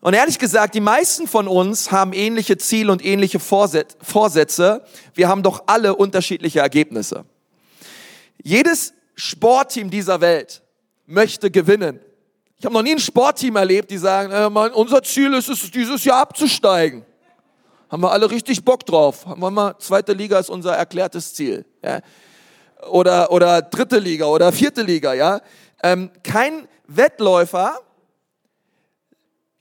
Und 0.00 0.14
ehrlich 0.14 0.38
gesagt, 0.38 0.74
die 0.74 0.80
meisten 0.80 1.26
von 1.26 1.48
uns 1.48 1.90
haben 1.90 2.12
ähnliche 2.12 2.56
Ziele 2.58 2.92
und 2.92 3.04
ähnliche 3.04 3.40
Vorsätze. 3.40 4.84
Wir 5.14 5.28
haben 5.28 5.42
doch 5.42 5.64
alle 5.66 5.96
unterschiedliche 5.96 6.60
Ergebnisse. 6.60 7.24
Jedes 8.40 8.94
Sportteam 9.16 9.90
dieser 9.90 10.20
Welt 10.20 10.62
möchte 11.06 11.50
gewinnen. 11.50 11.98
Ich 12.58 12.64
habe 12.64 12.74
noch 12.74 12.82
nie 12.82 12.92
ein 12.92 13.00
Sportteam 13.00 13.56
erlebt, 13.56 13.90
die 13.90 13.98
sagen, 13.98 14.30
äh, 14.30 14.48
mein, 14.48 14.72
unser 14.72 15.02
Ziel 15.02 15.34
ist 15.34 15.48
es, 15.48 15.70
dieses 15.70 16.04
Jahr 16.04 16.20
abzusteigen. 16.20 17.04
Haben 17.88 18.02
wir 18.02 18.10
alle 18.10 18.30
richtig 18.30 18.64
Bock 18.64 18.84
drauf. 18.84 19.26
Haben 19.26 19.40
wir 19.40 19.50
mal, 19.50 19.78
zweite 19.78 20.12
Liga 20.12 20.38
ist 20.38 20.50
unser 20.50 20.76
erklärtes 20.76 21.34
Ziel. 21.34 21.64
Ja? 21.82 22.00
Oder, 22.90 23.30
oder 23.30 23.62
dritte 23.62 23.98
Liga 23.98 24.26
oder 24.26 24.52
vierte 24.52 24.82
Liga, 24.82 25.14
ja. 25.14 25.40
Ähm, 25.82 26.10
kein 26.22 26.68
Wettläufer 26.86 27.80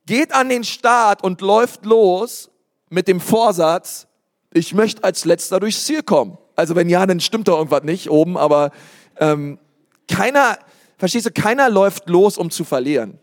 geht 0.06 0.34
an 0.34 0.50
den 0.50 0.64
Start 0.64 1.24
und 1.24 1.42
läuft 1.42 1.86
los 1.86 2.50
mit 2.90 3.08
dem 3.08 3.20
Vorsatz, 3.20 4.08
ich 4.54 4.74
möchte 4.74 5.04
als 5.04 5.26
letzter 5.26 5.60
durchs 5.60 5.86
Ziel 5.86 6.04
kommen. 6.04 6.38
Also 6.56 6.76
wenn 6.76 6.90
ja, 6.90 7.06
dann 7.06 7.20
stimmt 7.20 7.48
doch 7.48 7.58
irgendwas 7.58 7.84
nicht 7.84 8.10
oben, 8.10 8.38
aber 8.38 8.72
ähm, 9.20 9.60
keiner, 10.08 10.58
verstehst 10.98 11.26
du, 11.26 11.32
keiner 11.32 11.70
läuft 11.70 12.10
los, 12.10 12.38
um 12.38 12.50
zu 12.50 12.64
verlieren. 12.64 13.20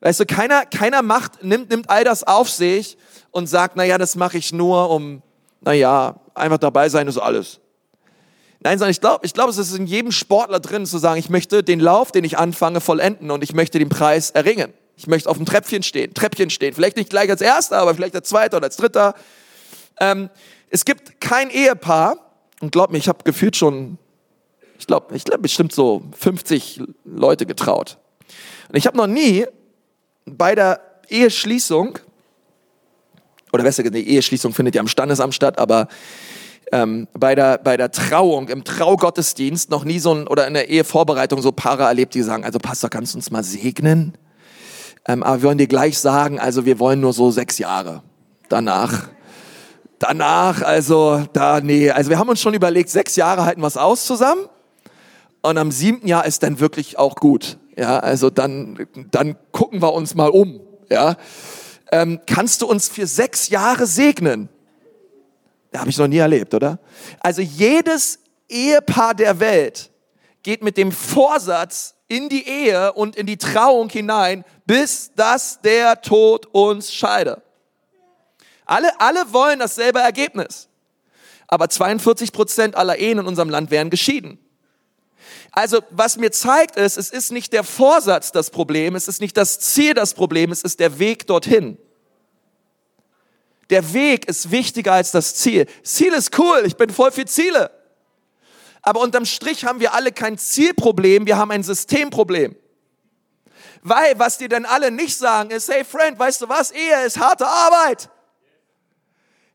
Weißt 0.00 0.20
du, 0.20 0.26
keiner, 0.26 0.66
keiner 0.66 1.02
macht, 1.02 1.42
nimmt, 1.42 1.70
nimmt 1.70 1.90
all 1.90 2.04
das 2.04 2.24
auf 2.24 2.50
sich 2.50 2.96
und 3.34 3.48
sagt, 3.48 3.76
naja, 3.76 3.98
das 3.98 4.14
mache 4.14 4.38
ich 4.38 4.52
nur, 4.52 4.90
um, 4.90 5.20
naja, 5.60 6.20
einfach 6.34 6.58
dabei 6.58 6.88
sein 6.88 7.08
ist 7.08 7.18
alles. 7.18 7.60
Nein, 8.60 8.78
sondern 8.78 8.92
ich 8.92 9.00
glaube, 9.00 9.26
ich 9.26 9.34
glaube, 9.34 9.50
es 9.50 9.58
ist 9.58 9.76
in 9.76 9.86
jedem 9.86 10.12
Sportler 10.12 10.60
drin 10.60 10.86
zu 10.86 10.98
sagen, 10.98 11.18
ich 11.18 11.28
möchte 11.28 11.62
den 11.64 11.80
Lauf, 11.80 12.12
den 12.12 12.24
ich 12.24 12.38
anfange, 12.38 12.80
vollenden 12.80 13.30
und 13.30 13.42
ich 13.42 13.52
möchte 13.52 13.78
den 13.78 13.88
Preis 13.88 14.30
erringen. 14.30 14.72
Ich 14.96 15.08
möchte 15.08 15.28
auf 15.28 15.36
dem 15.36 15.44
Treppchen 15.46 15.82
stehen, 15.82 16.14
Treppchen 16.14 16.48
stehen. 16.48 16.72
Vielleicht 16.72 16.96
nicht 16.96 17.10
gleich 17.10 17.28
als 17.28 17.40
Erster, 17.40 17.78
aber 17.78 17.94
vielleicht 17.94 18.14
als 18.14 18.28
Zweiter 18.28 18.58
oder 18.58 18.66
als 18.66 18.76
Dritter. 18.76 19.14
Ähm, 19.98 20.30
es 20.70 20.84
gibt 20.84 21.20
kein 21.20 21.50
Ehepaar, 21.50 22.16
und 22.60 22.70
glaub 22.70 22.92
mir, 22.92 22.98
ich 22.98 23.08
habe 23.08 23.24
gefühlt 23.24 23.56
schon, 23.56 23.98
ich 24.78 24.86
glaube, 24.86 25.14
ich 25.16 25.24
glaube 25.24 25.42
bestimmt 25.42 25.72
so 25.72 26.04
50 26.16 26.82
Leute 27.04 27.46
getraut. 27.46 27.98
Und 28.68 28.76
ich 28.76 28.86
habe 28.86 28.96
noch 28.96 29.08
nie 29.08 29.44
bei 30.24 30.54
der 30.54 30.80
Eheschließung, 31.08 31.98
oder 33.54 33.62
besser 33.62 33.84
gesagt, 33.84 33.96
die 33.96 34.08
Eheschließung 34.10 34.52
findet 34.52 34.74
ja 34.74 34.80
am 34.80 34.88
Standesamt 34.88 35.32
statt, 35.32 35.58
aber 35.58 35.86
ähm, 36.72 37.06
bei, 37.12 37.36
der, 37.36 37.58
bei 37.58 37.76
der 37.76 37.92
Trauung, 37.92 38.48
im 38.48 38.64
Traugottesdienst 38.64 39.70
noch 39.70 39.84
nie 39.84 40.00
so 40.00 40.12
ein, 40.12 40.26
oder 40.26 40.48
in 40.48 40.54
der 40.54 40.68
Ehevorbereitung 40.68 41.40
so 41.40 41.52
Paare 41.52 41.84
erlebt, 41.84 42.14
die 42.14 42.22
sagen, 42.22 42.44
also 42.44 42.58
Pastor, 42.58 42.90
kannst 42.90 43.14
du 43.14 43.18
uns 43.18 43.30
mal 43.30 43.44
segnen? 43.44 44.18
Ähm, 45.06 45.22
aber 45.22 45.42
wir 45.42 45.48
wollen 45.48 45.58
dir 45.58 45.68
gleich 45.68 45.98
sagen, 45.98 46.40
also 46.40 46.64
wir 46.64 46.80
wollen 46.80 47.00
nur 47.00 47.12
so 47.12 47.30
sechs 47.30 47.58
Jahre. 47.58 48.02
Danach, 48.48 49.08
danach, 50.00 50.62
also 50.62 51.22
da, 51.32 51.60
nee, 51.60 51.90
also 51.90 52.10
wir 52.10 52.18
haben 52.18 52.28
uns 52.28 52.40
schon 52.40 52.54
überlegt, 52.54 52.90
sechs 52.90 53.14
Jahre 53.14 53.44
halten 53.44 53.60
wir 53.60 53.68
es 53.68 53.76
aus 53.76 54.04
zusammen 54.04 54.48
und 55.42 55.58
am 55.58 55.70
siebten 55.70 56.08
Jahr 56.08 56.26
ist 56.26 56.42
dann 56.42 56.58
wirklich 56.58 56.98
auch 56.98 57.14
gut. 57.14 57.58
Ja, 57.76 58.00
also 58.00 58.30
dann, 58.30 58.86
dann 59.12 59.36
gucken 59.52 59.80
wir 59.80 59.92
uns 59.92 60.14
mal 60.14 60.30
um. 60.30 60.60
Ja, 60.90 61.16
ähm, 61.94 62.20
kannst 62.26 62.60
du 62.60 62.66
uns 62.66 62.88
für 62.88 63.06
sechs 63.06 63.50
Jahre 63.50 63.86
segnen? 63.86 64.48
Ja, 65.72 65.78
habe 65.78 65.90
ich 65.90 65.96
noch 65.96 66.08
nie 66.08 66.18
erlebt, 66.18 66.52
oder? 66.52 66.80
Also 67.20 67.40
jedes 67.40 68.18
Ehepaar 68.48 69.14
der 69.14 69.38
Welt 69.38 69.92
geht 70.42 70.64
mit 70.64 70.76
dem 70.76 70.90
Vorsatz 70.90 71.94
in 72.08 72.28
die 72.28 72.48
Ehe 72.48 72.92
und 72.94 73.14
in 73.14 73.26
die 73.26 73.36
Trauung 73.36 73.88
hinein, 73.90 74.44
bis 74.66 75.12
dass 75.14 75.60
der 75.60 76.02
Tod 76.02 76.46
uns 76.46 76.92
scheide. 76.92 77.40
Alle, 78.66 79.00
alle 79.00 79.32
wollen 79.32 79.60
dasselbe 79.60 80.00
Ergebnis. 80.00 80.68
Aber 81.46 81.68
42 81.68 82.32
Prozent 82.32 82.74
aller 82.74 82.98
Ehen 82.98 83.20
in 83.20 83.26
unserem 83.26 83.50
Land 83.50 83.70
werden 83.70 83.90
geschieden. 83.90 84.43
Also 85.52 85.80
was 85.90 86.16
mir 86.16 86.32
zeigt 86.32 86.76
ist, 86.76 86.96
es 86.96 87.10
ist 87.10 87.32
nicht 87.32 87.52
der 87.52 87.64
Vorsatz 87.64 88.32
das 88.32 88.50
Problem, 88.50 88.96
es 88.96 89.08
ist 89.08 89.20
nicht 89.20 89.36
das 89.36 89.60
Ziel 89.60 89.94
das 89.94 90.14
Problem, 90.14 90.50
es 90.52 90.62
ist 90.62 90.80
der 90.80 90.98
Weg 90.98 91.26
dorthin. 91.26 91.78
Der 93.70 93.92
Weg 93.92 94.26
ist 94.26 94.50
wichtiger 94.50 94.92
als 94.92 95.10
das 95.10 95.34
Ziel. 95.36 95.66
Ziel 95.82 96.12
ist 96.12 96.38
cool, 96.38 96.62
ich 96.66 96.76
bin 96.76 96.90
voll 96.90 97.12
für 97.12 97.24
Ziele. 97.24 97.70
Aber 98.82 99.00
unterm 99.00 99.24
Strich 99.24 99.64
haben 99.64 99.80
wir 99.80 99.94
alle 99.94 100.12
kein 100.12 100.36
Zielproblem, 100.36 101.26
wir 101.26 101.38
haben 101.38 101.50
ein 101.50 101.62
Systemproblem. 101.62 102.54
Weil, 103.82 104.18
was 104.18 104.38
die 104.38 104.48
denn 104.48 104.66
alle 104.66 104.90
nicht 104.90 105.16
sagen, 105.16 105.50
ist, 105.50 105.68
hey 105.70 105.84
Friend, 105.84 106.18
weißt 106.18 106.42
du 106.42 106.48
was, 106.48 106.70
Ehe 106.70 107.04
ist 107.06 107.18
harte 107.18 107.46
Arbeit. 107.46 108.10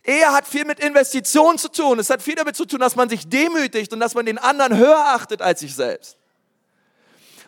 Ehe 0.03 0.31
hat 0.31 0.47
viel 0.47 0.65
mit 0.65 0.79
Investitionen 0.79 1.57
zu 1.57 1.69
tun. 1.69 1.99
Es 1.99 2.09
hat 2.09 2.21
viel 2.21 2.35
damit 2.35 2.55
zu 2.55 2.65
tun, 2.65 2.79
dass 2.79 2.95
man 2.95 3.09
sich 3.09 3.27
demütigt 3.27 3.91
und 3.93 3.99
dass 3.99 4.15
man 4.15 4.25
den 4.25 4.37
anderen 4.37 4.77
höher 4.77 5.13
achtet 5.13 5.41
als 5.41 5.59
sich 5.59 5.75
selbst. 5.75 6.17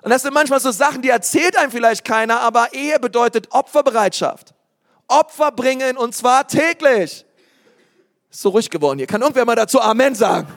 Und 0.02 0.10
das 0.10 0.24
sind 0.24 0.34
manchmal 0.34 0.60
so 0.60 0.72
Sachen, 0.72 1.02
die 1.02 1.10
erzählt 1.10 1.56
einem 1.58 1.72
vielleicht 1.72 2.04
keiner, 2.04 2.40
aber 2.42 2.74
Ehe 2.74 3.00
bedeutet 3.00 3.52
Opferbereitschaft. 3.52 4.54
Opfer 5.08 5.52
bringen 5.52 5.98
und 5.98 6.16
zwar 6.16 6.48
täglich. 6.48 7.26
Ist 8.32 8.42
so 8.42 8.50
ruhig 8.50 8.70
geworden 8.70 8.98
hier. 8.98 9.08
Kann 9.08 9.22
irgendwer 9.22 9.46
mal 9.46 9.56
dazu 9.56 9.80
Amen 9.80 10.16
sagen? 10.16 10.48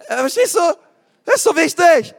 Äh, 0.00 0.16
verstehst 0.16 0.54
du? 0.54 0.60
Das 1.24 1.36
ist 1.36 1.44
so 1.44 1.56
wichtig. 1.56 2.14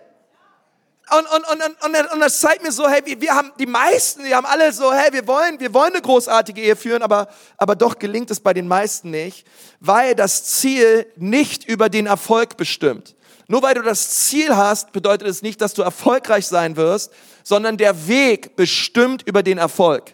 Und, 1.10 1.26
und, 1.26 1.64
und, 1.64 1.96
und, 1.96 2.12
und 2.14 2.20
das 2.20 2.40
zeigt 2.42 2.64
mir 2.64 2.72
so, 2.72 2.90
hey, 2.90 3.02
wir, 3.06 3.22
wir 3.22 3.34
haben 3.34 3.54
die 3.60 3.66
meisten, 3.66 4.24
die 4.26 4.36
haben 4.36 4.46
alle 4.46 4.74
so, 4.74 4.92
hey, 4.92 5.14
wir 5.14 5.26
wollen, 5.26 5.60
wir 5.60 5.74
wollen 5.74 5.94
eine 5.94 6.02
großartige 6.02 6.62
Ehe 6.62 6.76
führen, 6.76 7.02
aber, 7.02 7.30
aber 7.58 7.76
doch 7.76 7.98
gelingt 7.98 8.30
es 8.30 8.42
bei 8.42 8.54
den 8.54 8.68
meisten 8.68 9.12
nicht, 9.12 9.48
weil 9.80 10.16
das 10.16 10.44
Ziel 10.44 11.06
nicht 11.16 11.64
über 11.64 11.90
den 11.90 12.08
Erfolg 12.08 12.58
bestimmt. 12.58 13.16
Nur 13.48 13.62
weil 13.62 13.76
du 13.76 13.82
das 13.82 14.28
Ziel 14.28 14.56
hast, 14.56 14.92
bedeutet 14.92 15.28
es 15.28 15.42
nicht, 15.42 15.62
dass 15.62 15.74
du 15.74 15.82
erfolgreich 15.82 16.46
sein 16.48 16.76
wirst, 16.76 17.14
sondern 17.44 17.78
der 17.78 18.08
Weg 18.08 18.58
bestimmt 18.58 19.24
über 19.26 19.44
den 19.44 19.58
Erfolg. 19.58 20.14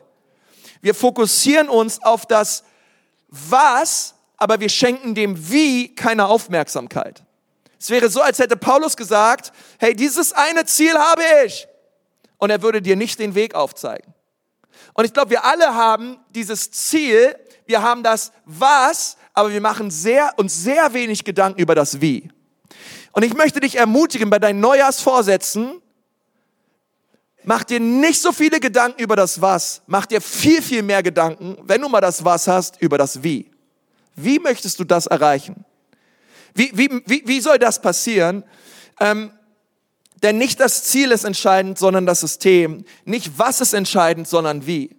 Wir 0.81 0.93
fokussieren 0.93 1.69
uns 1.69 2.03
auf 2.03 2.27
das 2.27 2.63
Was, 3.29 4.13
aber 4.37 4.59
wir 4.59 4.69
schenken 4.69 5.15
dem 5.15 5.49
Wie 5.49 5.95
keine 5.95 6.27
Aufmerksamkeit. 6.27 7.23
Es 7.83 7.89
wäre 7.89 8.09
so, 8.09 8.21
als 8.21 8.39
hätte 8.39 8.55
Paulus 8.55 8.95
gesagt, 8.95 9.51
hey, 9.77 9.93
dieses 9.93 10.31
eine 10.31 10.63
Ziel 10.63 10.93
habe 10.97 11.21
ich. 11.45 11.67
Und 12.37 12.49
er 12.49 12.61
würde 12.61 12.81
dir 12.81 12.95
nicht 12.95 13.19
den 13.19 13.35
Weg 13.35 13.55
aufzeigen. 13.55 14.13
Und 14.93 15.03
ich 15.03 15.11
glaube, 15.11 15.31
wir 15.31 15.43
alle 15.43 15.75
haben 15.75 16.17
dieses 16.29 16.71
Ziel, 16.71 17.35
wir 17.65 17.81
haben 17.81 18.01
das 18.01 18.31
Was, 18.45 19.17
aber 19.33 19.51
wir 19.51 19.59
machen 19.59 19.91
sehr 19.91 20.31
und 20.37 20.49
sehr 20.49 20.93
wenig 20.93 21.25
Gedanken 21.25 21.59
über 21.59 21.75
das 21.75 21.99
Wie. 21.99 22.31
Und 23.11 23.23
ich 23.23 23.33
möchte 23.33 23.59
dich 23.59 23.75
ermutigen, 23.75 24.29
bei 24.29 24.39
deinen 24.39 24.61
Neujahrsvorsätzen, 24.61 25.81
mach 27.43 27.65
dir 27.65 27.81
nicht 27.81 28.21
so 28.21 28.31
viele 28.31 28.61
Gedanken 28.61 29.01
über 29.01 29.17
das 29.17 29.41
Was, 29.41 29.81
mach 29.87 30.05
dir 30.05 30.21
viel, 30.21 30.61
viel 30.61 30.83
mehr 30.83 31.03
Gedanken, 31.03 31.57
wenn 31.63 31.81
du 31.81 31.89
mal 31.89 31.99
das 31.99 32.23
Was 32.23 32.47
hast, 32.47 32.81
über 32.81 32.97
das 32.97 33.23
Wie. 33.23 33.51
Wie 34.15 34.39
möchtest 34.39 34.79
du 34.79 34.85
das 34.85 35.05
erreichen? 35.05 35.65
Wie, 36.53 36.71
wie, 36.73 36.89
wie, 37.05 37.23
wie 37.25 37.41
soll 37.41 37.59
das 37.59 37.81
passieren? 37.81 38.43
Ähm, 38.99 39.31
denn 40.21 40.37
nicht 40.37 40.59
das 40.59 40.85
Ziel 40.85 41.11
ist 41.11 41.25
entscheidend, 41.25 41.77
sondern 41.77 42.05
das 42.05 42.21
System. 42.21 42.85
Nicht 43.05 43.37
was 43.37 43.59
ist 43.59 43.73
entscheidend, 43.73 44.27
sondern 44.27 44.65
wie. 44.65 44.95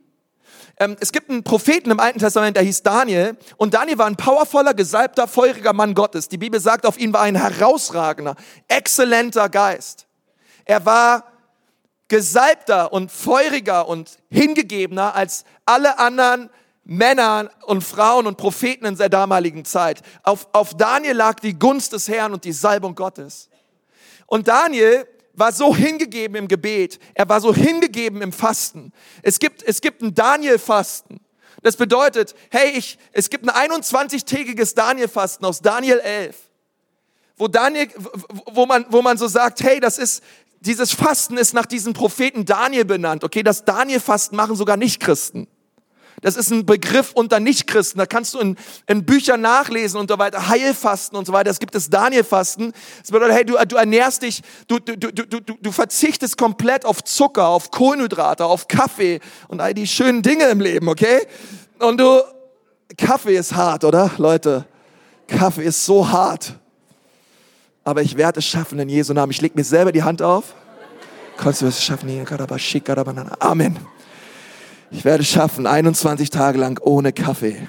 Ähm, 0.78 0.96
es 1.00 1.12
gibt 1.12 1.30
einen 1.30 1.44
Propheten 1.44 1.90
im 1.90 2.00
Alten 2.00 2.18
Testament, 2.18 2.56
der 2.56 2.64
hieß 2.64 2.82
Daniel. 2.82 3.36
Und 3.56 3.74
Daniel 3.74 3.98
war 3.98 4.06
ein 4.06 4.16
powervoller, 4.16 4.74
gesalbter, 4.74 5.28
feuriger 5.28 5.72
Mann 5.72 5.94
Gottes. 5.94 6.28
Die 6.28 6.38
Bibel 6.38 6.60
sagt, 6.60 6.84
auf 6.84 6.98
ihn 6.98 7.12
war 7.12 7.22
ein 7.22 7.36
herausragender, 7.36 8.36
exzellenter 8.68 9.48
Geist. 9.48 10.06
Er 10.64 10.84
war 10.84 11.24
gesalbter 12.08 12.92
und 12.92 13.10
feuriger 13.10 13.88
und 13.88 14.18
hingegebener 14.30 15.14
als 15.14 15.44
alle 15.64 15.98
anderen 15.98 16.50
Männern 16.84 17.48
und 17.62 17.82
Frauen 17.82 18.26
und 18.26 18.36
Propheten 18.36 18.84
in 18.84 18.96
der 18.96 19.08
damaligen 19.08 19.64
Zeit. 19.64 20.02
Auf, 20.22 20.48
auf 20.52 20.74
Daniel 20.74 21.16
lag 21.16 21.40
die 21.40 21.58
Gunst 21.58 21.92
des 21.92 22.08
Herrn 22.08 22.32
und 22.32 22.44
die 22.44 22.52
Salbung 22.52 22.94
Gottes. 22.94 23.48
Und 24.26 24.48
Daniel 24.48 25.06
war 25.32 25.52
so 25.52 25.74
hingegeben 25.74 26.36
im 26.36 26.48
Gebet, 26.48 26.98
er 27.14 27.28
war 27.28 27.40
so 27.40 27.52
hingegeben 27.54 28.22
im 28.22 28.32
Fasten. 28.32 28.92
Es 29.22 29.38
gibt, 29.38 29.62
es 29.62 29.80
gibt 29.80 30.02
ein 30.02 30.14
Daniel-Fasten. 30.14 31.20
Das 31.62 31.76
bedeutet, 31.76 32.34
hey, 32.50 32.70
ich, 32.76 32.98
es 33.12 33.30
gibt 33.30 33.48
ein 33.48 33.70
21-tägiges 33.70 34.74
Daniel-Fasten 34.74 35.44
aus 35.44 35.60
Daniel 35.60 35.98
11, 35.98 36.36
wo 37.36 37.48
Daniel, 37.48 37.88
wo 38.52 38.66
man, 38.66 38.86
wo 38.90 39.02
man 39.02 39.16
so 39.16 39.26
sagt, 39.26 39.62
hey, 39.62 39.80
das 39.80 39.98
ist, 39.98 40.22
dieses 40.60 40.92
Fasten 40.92 41.36
ist 41.36 41.52
nach 41.52 41.66
diesem 41.66 41.94
Propheten 41.94 42.44
Daniel 42.44 42.84
benannt. 42.84 43.24
Okay, 43.24 43.42
das 43.42 43.64
Daniel-Fasten 43.64 44.36
machen 44.36 44.56
sogar 44.56 44.76
Nicht-Christen. 44.76 45.48
Das 46.24 46.36
ist 46.36 46.50
ein 46.50 46.64
Begriff 46.64 47.12
unter 47.12 47.38
Nichtchristen. 47.38 47.98
Da 47.98 48.06
kannst 48.06 48.32
du 48.32 48.38
in, 48.38 48.56
in 48.86 49.04
Büchern 49.04 49.42
nachlesen 49.42 50.00
und 50.00 50.10
so 50.10 50.18
weiter. 50.18 50.48
Heilfasten 50.48 51.18
und 51.18 51.26
so 51.26 51.34
weiter. 51.34 51.50
Es 51.50 51.58
gibt 51.58 51.74
das 51.74 51.90
Danielfasten. 51.90 52.72
Das 53.02 53.10
bedeutet, 53.10 53.36
hey, 53.36 53.44
du, 53.44 53.58
du 53.66 53.76
ernährst 53.76 54.22
dich, 54.22 54.40
du, 54.66 54.78
du, 54.78 54.96
du, 54.96 55.12
du, 55.12 55.40
du 55.40 55.70
verzichtest 55.70 56.38
komplett 56.38 56.86
auf 56.86 57.04
Zucker, 57.04 57.48
auf 57.48 57.70
Kohlenhydrate, 57.70 58.46
auf 58.46 58.68
Kaffee 58.68 59.20
und 59.48 59.60
all 59.60 59.74
die 59.74 59.86
schönen 59.86 60.22
Dinge 60.22 60.44
im 60.46 60.60
Leben, 60.60 60.88
okay? 60.88 61.26
Und 61.78 62.00
du, 62.00 62.22
Kaffee 62.96 63.36
ist 63.36 63.54
hart, 63.54 63.84
oder? 63.84 64.10
Leute, 64.16 64.64
Kaffee 65.28 65.64
ist 65.64 65.84
so 65.84 66.08
hart. 66.08 66.54
Aber 67.84 68.00
ich 68.00 68.16
werde 68.16 68.38
es 68.38 68.46
schaffen 68.46 68.78
in 68.78 68.88
Jesu 68.88 69.12
Namen. 69.12 69.30
Ich 69.30 69.42
leg 69.42 69.54
mir 69.54 69.64
selber 69.64 69.92
die 69.92 70.02
Hand 70.02 70.22
auf. 70.22 70.54
Kannst 71.36 71.60
du 71.60 71.66
es 71.66 71.84
schaffen? 71.84 72.08
Amen. 73.40 73.78
Ich 74.94 75.04
werde 75.04 75.24
schaffen, 75.24 75.66
21 75.66 76.30
Tage 76.30 76.56
lang 76.56 76.80
ohne 76.80 77.12
Kaffee. 77.12 77.66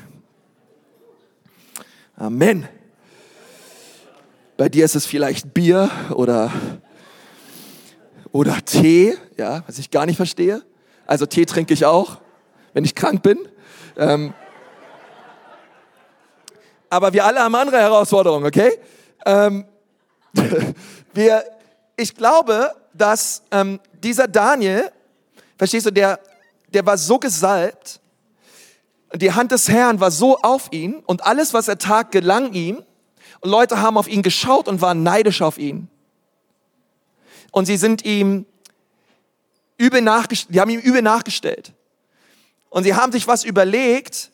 Amen. 2.16 2.68
Bei 4.58 4.70
dir 4.70 4.86
ist 4.86 4.94
es 4.94 5.08
vielleicht 5.08 5.52
Bier 5.52 5.90
oder, 6.12 6.52
oder 8.32 8.64
Tee, 8.64 9.18
ja, 9.38 9.64
was 9.66 9.80
ich 9.80 9.90
gar 9.90 10.06
nicht 10.06 10.18
verstehe. 10.18 10.62
Also 11.08 11.26
Tee 11.26 11.48
trinke 11.48 11.74
ich 11.74 11.84
auch, 11.84 12.20
wenn 12.74 12.86
ich 12.86 12.94
krank 12.94 13.24
bin. 13.24 13.40
Ähm, 13.98 14.36
aber 16.92 17.12
wir 17.12 17.26
alle 17.26 17.40
haben 17.40 17.56
andere 17.56 17.80
Herausforderungen, 17.80 18.46
okay? 18.46 18.78
Ähm, 19.26 19.66
wir, 21.16 21.44
ich 21.98 22.14
glaube, 22.14 22.70
dass 22.94 23.42
ähm, 23.50 23.80
dieser 24.04 24.28
Daniel, 24.28 24.92
verstehst 25.58 25.88
du, 25.88 25.92
der 25.92 26.20
der 26.76 26.86
war 26.86 26.98
so 26.98 27.18
gesalbt, 27.18 28.02
die 29.14 29.32
Hand 29.32 29.52
des 29.52 29.70
Herrn 29.70 30.02
war 30.02 30.12
so 30.12 30.38
auf 30.40 30.68
ihn 30.72 30.96
und 31.06 31.26
alles, 31.26 31.54
was 31.54 31.70
er 31.70 31.78
tat, 31.78 32.12
gelang 32.12 32.52
ihm. 32.54 32.84
Und 33.40 33.50
Leute 33.50 33.82
haben 33.82 33.98
auf 33.98 34.10
ihn 34.10 34.22
geschaut 34.22 34.68
und 34.68 34.82
waren 34.82 35.02
neidisch 35.02 35.42
auf 35.42 35.58
ihn. 35.58 35.88
Und 37.52 37.66
sie 37.66 37.78
sind 37.78 38.04
ihm 38.04 38.46
übel 39.78 40.02
nachgestellt, 40.02 40.54
die 40.54 40.60
haben 40.60 40.70
ihm 40.70 40.82
übel 40.82 41.02
nachgestellt. 41.02 41.72
Und 42.70 42.84
sie 42.84 42.94
haben 42.94 43.14
sich 43.14 43.26
was 43.26 43.46
überlegt, 43.46 44.32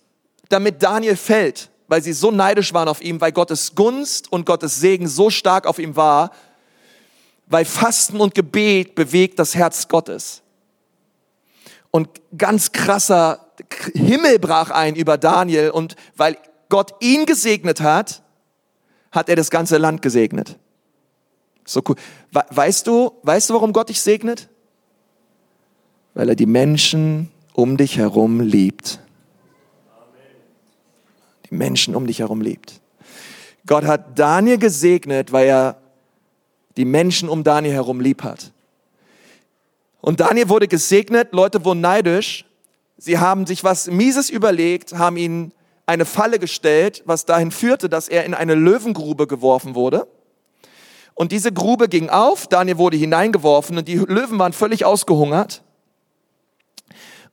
damit 0.49 0.81
Daniel 0.81 1.17
fällt, 1.17 1.69
weil 1.87 2.01
sie 2.01 2.13
so 2.13 2.31
neidisch 2.31 2.73
waren 2.73 2.87
auf 2.87 3.03
ihn, 3.03 3.21
weil 3.21 3.31
Gottes 3.31 3.75
Gunst 3.75 4.31
und 4.31 4.47
Gottes 4.47 4.79
Segen 4.79 5.07
so 5.07 5.29
stark 5.29 5.67
auf 5.67 5.77
ihm 5.77 5.95
war, 5.95 6.31
weil 7.45 7.65
Fasten 7.65 8.19
und 8.19 8.33
Gebet 8.33 8.95
bewegt 8.95 9.37
das 9.37 9.53
Herz 9.53 9.87
Gottes 9.87 10.41
und 11.91 12.09
ganz 12.37 12.71
krasser 12.71 13.51
Himmel 13.93 14.39
brach 14.39 14.71
ein 14.71 14.95
über 14.95 15.17
Daniel 15.17 15.69
und 15.71 15.95
weil 16.15 16.37
Gott 16.69 16.93
ihn 17.01 17.25
gesegnet 17.25 17.81
hat, 17.81 18.23
hat 19.11 19.29
er 19.29 19.35
das 19.35 19.51
ganze 19.51 19.77
Land 19.77 20.01
gesegnet. 20.01 20.57
So 21.65 21.81
cool. 21.87 21.95
Weißt 22.31 22.87
du, 22.87 23.11
weißt 23.23 23.49
du, 23.49 23.53
warum 23.53 23.73
Gott 23.73 23.89
dich 23.89 24.01
segnet? 24.01 24.49
Weil 26.13 26.29
er 26.29 26.35
die 26.35 26.45
Menschen 26.45 27.29
um 27.53 27.77
dich 27.77 27.97
herum 27.97 28.39
liebt. 28.39 28.99
Die 31.49 31.55
Menschen 31.55 31.95
um 31.95 32.07
dich 32.07 32.19
herum 32.19 32.41
liebt. 32.41 32.81
Gott 33.67 33.83
hat 33.83 34.17
Daniel 34.17 34.57
gesegnet, 34.57 35.31
weil 35.31 35.47
er 35.47 35.77
die 36.77 36.85
Menschen 36.85 37.29
um 37.29 37.43
Daniel 37.43 37.73
herum 37.73 37.99
lieb 37.99 38.23
hat. 38.23 38.51
Und 40.01 40.19
Daniel 40.19 40.49
wurde 40.49 40.67
gesegnet, 40.67 41.29
Leute 41.31 41.63
wurden 41.63 41.81
neidisch. 41.81 42.45
Sie 42.97 43.19
haben 43.19 43.45
sich 43.45 43.63
was 43.63 43.87
Mieses 43.87 44.29
überlegt, 44.29 44.93
haben 44.93 45.17
ihn 45.17 45.53
eine 45.85 46.05
Falle 46.05 46.39
gestellt, 46.39 47.03
was 47.05 47.25
dahin 47.25 47.51
führte, 47.51 47.89
dass 47.89 48.07
er 48.07 48.25
in 48.25 48.33
eine 48.33 48.55
Löwengrube 48.55 49.27
geworfen 49.27 49.75
wurde. 49.75 50.07
Und 51.13 51.31
diese 51.31 51.51
Grube 51.51 51.87
ging 51.87 52.09
auf, 52.09 52.47
Daniel 52.47 52.77
wurde 52.77 52.97
hineingeworfen 52.97 53.77
und 53.77 53.87
die 53.87 53.97
Löwen 53.97 54.39
waren 54.39 54.53
völlig 54.53 54.85
ausgehungert. 54.85 55.63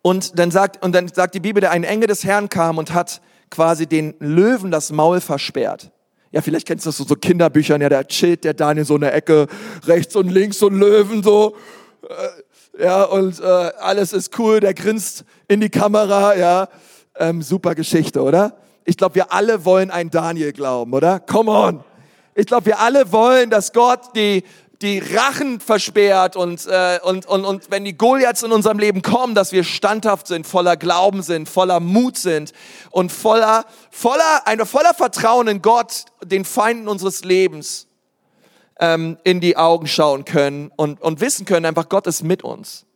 Und 0.03 0.39
dann 0.39 0.51
sagt, 0.51 0.85
und 0.85 0.93
dann 0.95 1.09
sagt 1.09 1.35
die 1.35 1.41
Bibel, 1.41 1.61
der 1.61 1.71
ein 1.71 1.85
Engel 1.85 2.09
des 2.09 2.25
Herrn 2.25 2.49
kam 2.49 2.79
und 2.79 2.93
hat 2.93 3.21
quasi 3.51 3.87
den 3.87 4.15
Löwen 4.19 4.71
das 4.71 4.93
Maul 4.93 5.21
versperrt. 5.21 5.91
Ja, 6.31 6.43
vielleicht 6.43 6.67
kennst 6.67 6.85
du 6.85 6.91
das 6.91 6.99
so, 6.99 7.05
so 7.05 7.15
Kinderbüchern, 7.15 7.81
ja, 7.81 7.89
der 7.89 8.07
chillt 8.07 8.45
der 8.45 8.55
Daniel 8.55 8.85
so 8.85 8.97
in 8.97 9.01
der 9.01 9.15
Ecke, 9.15 9.47
rechts 9.87 10.15
und 10.17 10.29
links 10.29 10.59
so 10.59 10.69
Löwen 10.69 11.23
so. 11.23 11.57
Ja, 12.81 13.03
und 13.03 13.41
äh, 13.41 13.45
alles 13.45 14.13
ist 14.13 14.39
cool, 14.39 14.61
der 14.61 14.73
grinst 14.73 15.25
in 15.49 15.61
die 15.61 15.69
Kamera, 15.69 16.37
ja. 16.37 16.69
Ähm, 17.17 17.43
super 17.43 17.75
Geschichte, 17.75 18.23
oder? 18.23 18.57
Ich 18.85 18.97
glaube, 18.97 19.17
wir 19.17 19.33
alle 19.33 19.65
wollen 19.65 19.91
ein 19.91 20.11
Daniel 20.11 20.53
glauben, 20.53 20.95
oder? 20.95 21.19
Come 21.19 21.51
on. 21.51 21.85
Ich 22.37 22.47
glaube, 22.47 22.67
wir 22.67 22.79
alle 22.79 23.11
wollen, 23.11 23.51
dass 23.51 23.73
Gott 23.73 24.15
die, 24.15 24.45
die 24.81 25.01
Rachen 25.01 25.59
versperrt 25.59 26.37
und, 26.37 26.69
äh, 26.69 27.01
und, 27.03 27.27
und, 27.27 27.45
und 27.45 27.69
wenn 27.73 27.85
die 27.85 27.99
Goliaths 27.99 28.45
in 28.45 28.53
unserem 28.53 28.79
Leben 28.79 29.03
kommen, 29.03 29.35
dass 29.35 29.51
wir 29.51 29.65
standhaft 29.65 30.29
sind, 30.29 30.47
voller 30.47 30.77
Glauben 30.77 31.23
sind, 31.23 31.49
voller 31.49 31.81
Mut 31.81 32.17
sind 32.17 32.53
und 32.93 33.11
voller, 33.11 33.65
voller, 33.91 34.47
eine 34.47 34.67
voller 34.67 34.95
Vertrauen 34.95 35.49
in 35.49 35.63
Gott, 35.63 36.05
den 36.25 36.45
Feinden 36.45 36.87
unseres 36.87 37.25
Lebens 37.25 37.88
ähm, 38.79 39.19
in 39.25 39.41
die 39.41 39.57
Augen 39.57 39.87
schauen 39.87 40.25
können 40.25 40.71
und, 40.77 41.01
und 41.01 41.21
wissen 41.21 41.45
können, 41.45 41.67
einfach 41.67 41.89
Gott 41.89 42.07
ist 42.07 42.23
mit 42.23 42.43
uns. 42.43 42.87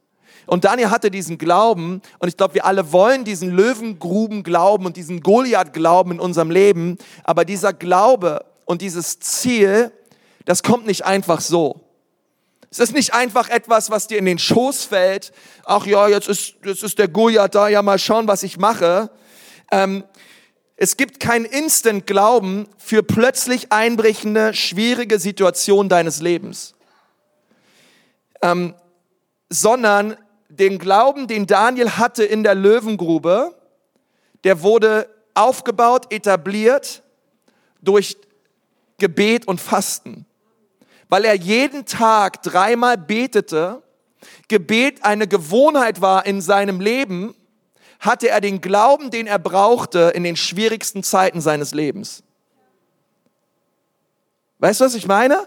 Und 0.47 0.65
Daniel 0.65 0.91
hatte 0.91 1.11
diesen 1.11 1.39
Glauben 1.39 2.03
und 2.19 2.29
ich 2.29 2.37
glaube, 2.37 2.55
wir 2.55 2.65
alle 2.65 2.93
wollen 2.93 3.25
diesen 3.25 3.51
Löwengruben 3.51 4.43
glauben 4.43 4.87
und 4.87 4.97
diesen 4.97 5.21
Goliath 5.23 5.73
glauben 5.73 6.13
in 6.13 6.21
unserem 6.21 6.51
Leben, 6.51 6.99
aber 7.25 7.45
dieser 7.45 7.73
Glaube 7.73 8.45
und 8.65 8.83
dieses 8.83 9.21
Ziel, 9.21 9.93
das 10.45 10.63
kommt 10.63 10.87
nicht 10.87 11.05
einfach 11.05 11.41
so, 11.41 11.81
Es 12.71 12.79
ist 12.79 12.95
nicht 12.95 13.13
einfach 13.13 13.51
etwas, 13.51 13.91
was 13.91 14.07
dir 14.07 14.19
in 14.19 14.25
den 14.25 14.39
Schoß 14.39 14.85
fällt. 14.85 15.33
Ach 15.65 15.85
ja, 15.85 16.09
jetzt 16.09 16.27
ist, 16.27 16.55
jetzt 16.65 16.83
ist 16.83 16.99
der 16.99 17.09
Goliath 17.09 17.55
da, 17.55 17.69
ja 17.69 17.83
mal 17.83 17.99
schauen, 17.99 18.27
was 18.27 18.43
ich 18.43 18.57
mache. 18.57 19.11
Ähm, 19.71 20.05
es 20.83 20.97
gibt 20.97 21.21
kein 21.21 21.45
Instant-Glauben 21.45 22.67
für 22.77 23.05
plötzlich 23.05 23.71
einbrechende, 23.71 24.53
schwierige 24.53 25.21
Situationen 25.21 25.89
deines 25.89 26.21
Lebens, 26.21 26.75
ähm, 28.43 28.75
sondern 29.49 30.17
den 30.49 30.81
Glauben, 30.81 31.29
den 31.29 31.47
Daniel 31.47 31.91
hatte 31.91 32.25
in 32.25 32.43
der 32.43 32.57
Löwengrube, 32.57 33.55
der 34.43 34.63
wurde 34.63 35.09
aufgebaut, 35.35 36.13
etabliert 36.13 37.05
durch 37.81 38.17
Gebet 38.99 39.47
und 39.47 39.61
Fasten. 39.61 40.27
Weil 41.09 41.25
er 41.27 41.37
jeden 41.37 41.87
Tag 41.87 42.43
dreimal 42.43 42.99
betete, 42.99 43.85
Gebet 44.49 45.05
eine 45.05 45.29
Gewohnheit 45.29 46.01
war 46.01 46.27
in 46.27 46.41
seinem 46.41 46.81
Leben, 46.81 47.37
hatte 48.03 48.29
er 48.29 48.41
den 48.41 48.61
Glauben, 48.61 49.13
den 49.13 49.29
er 49.29 49.39
brauchte 49.39 50.11
in 50.15 50.25
den 50.25 50.35
schwierigsten 50.35 51.05
Zeiten 51.05 51.41
seines 51.41 51.73
Lebens. 51.73 52.25
Weißt 54.59 54.81
du, 54.81 54.85
was 54.85 54.95
ich 54.97 55.07
meine? 55.07 55.47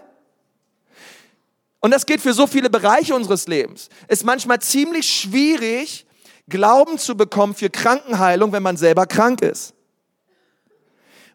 Und 1.80 1.90
das 1.90 2.06
geht 2.06 2.22
für 2.22 2.32
so 2.32 2.46
viele 2.46 2.70
Bereiche 2.70 3.14
unseres 3.14 3.46
Lebens. 3.46 3.90
Es 4.08 4.20
ist 4.20 4.24
manchmal 4.24 4.60
ziemlich 4.60 5.06
schwierig, 5.06 6.06
Glauben 6.48 6.96
zu 6.98 7.14
bekommen 7.16 7.54
für 7.54 7.68
Krankenheilung, 7.68 8.52
wenn 8.52 8.62
man 8.62 8.78
selber 8.78 9.04
krank 9.04 9.42
ist. 9.42 9.74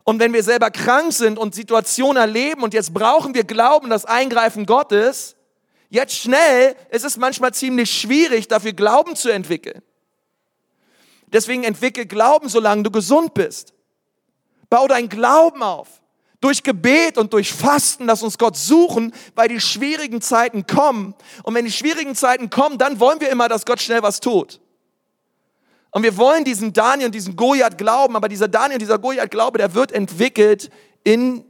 Und 0.03 0.19
wenn 0.19 0.33
wir 0.33 0.41
selber 0.41 0.71
krank 0.71 1.13
sind 1.13 1.37
und 1.37 1.53
Situationen 1.53 2.17
erleben 2.17 2.63
und 2.63 2.73
jetzt 2.73 2.93
brauchen 2.95 3.35
wir 3.35 3.43
Glauben, 3.43 3.91
das 3.91 4.05
Eingreifen 4.05 4.65
Gottes, 4.65 5.35
jetzt 5.89 6.15
schnell, 6.15 6.75
ist 6.89 7.05
es 7.05 7.17
manchmal 7.17 7.53
ziemlich 7.53 7.91
schwierig, 7.91 8.47
dafür 8.47 8.73
Glauben 8.73 9.15
zu 9.15 9.29
entwickeln. 9.29 9.83
Deswegen 11.33 11.63
entwickel 11.63 12.05
Glauben, 12.05 12.49
solange 12.49 12.83
du 12.83 12.91
gesund 12.91 13.33
bist. 13.33 13.73
Bau 14.69 14.87
dein 14.87 15.09
Glauben 15.09 15.63
auf. 15.63 16.01
Durch 16.39 16.63
Gebet 16.63 17.17
und 17.17 17.33
durch 17.33 17.53
Fasten, 17.53 18.05
lass 18.05 18.23
uns 18.23 18.37
Gott 18.37 18.57
suchen, 18.57 19.13
weil 19.35 19.47
die 19.47 19.59
schwierigen 19.59 20.21
Zeiten 20.21 20.65
kommen. 20.65 21.13
Und 21.43 21.53
wenn 21.53 21.65
die 21.65 21.71
schwierigen 21.71 22.15
Zeiten 22.15 22.49
kommen, 22.49 22.79
dann 22.79 22.99
wollen 22.99 23.21
wir 23.21 23.29
immer, 23.29 23.47
dass 23.47 23.65
Gott 23.65 23.79
schnell 23.79 24.01
was 24.01 24.19
tut. 24.19 24.59
Und 25.91 26.03
wir 26.03 26.17
wollen 26.17 26.43
diesen 26.43 26.73
Daniel 26.73 27.07
und 27.07 27.15
diesen 27.15 27.35
Goliath 27.35 27.77
glauben, 27.77 28.15
aber 28.15 28.27
dieser 28.29 28.47
Daniel 28.47 28.75
und 28.75 28.81
dieser 28.81 28.97
Goliath 28.97 29.29
Glaube, 29.29 29.57
der 29.57 29.75
wird 29.75 29.91
entwickelt 29.91 30.71
in 31.03 31.43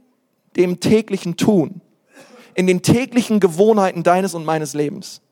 dem 0.56 0.80
täglichen 0.80 1.36
Tun, 1.36 1.80
in 2.54 2.66
den 2.66 2.82
täglichen 2.82 3.40
Gewohnheiten 3.40 4.02
deines 4.02 4.34
und 4.34 4.44
meines 4.44 4.74
Lebens. 4.74 5.22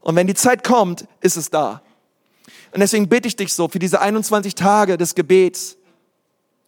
Und 0.00 0.16
wenn 0.16 0.26
die 0.26 0.34
Zeit 0.34 0.64
kommt, 0.64 1.06
ist 1.20 1.36
es 1.36 1.48
da. 1.48 1.80
Und 2.72 2.80
deswegen 2.80 3.08
bitte 3.08 3.28
ich 3.28 3.36
dich 3.36 3.52
so 3.52 3.68
für 3.68 3.78
diese 3.78 4.00
21 4.00 4.54
Tage 4.54 4.96
des 4.96 5.14
Gebets. 5.14 5.76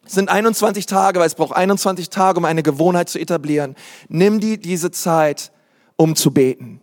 Es 0.05 0.13
sind 0.13 0.29
21 0.29 0.85
Tage, 0.85 1.19
weil 1.19 1.27
es 1.27 1.35
braucht 1.35 1.55
21 1.55 2.09
Tage, 2.09 2.37
um 2.37 2.45
eine 2.45 2.61
Gewohnheit 2.61 3.09
zu 3.09 3.19
etablieren. 3.19 3.75
Nimm 4.07 4.39
die 4.39 4.59
diese 4.59 4.91
Zeit, 4.91 5.51
um 5.95 6.15
zu 6.15 6.31
beten. 6.31 6.79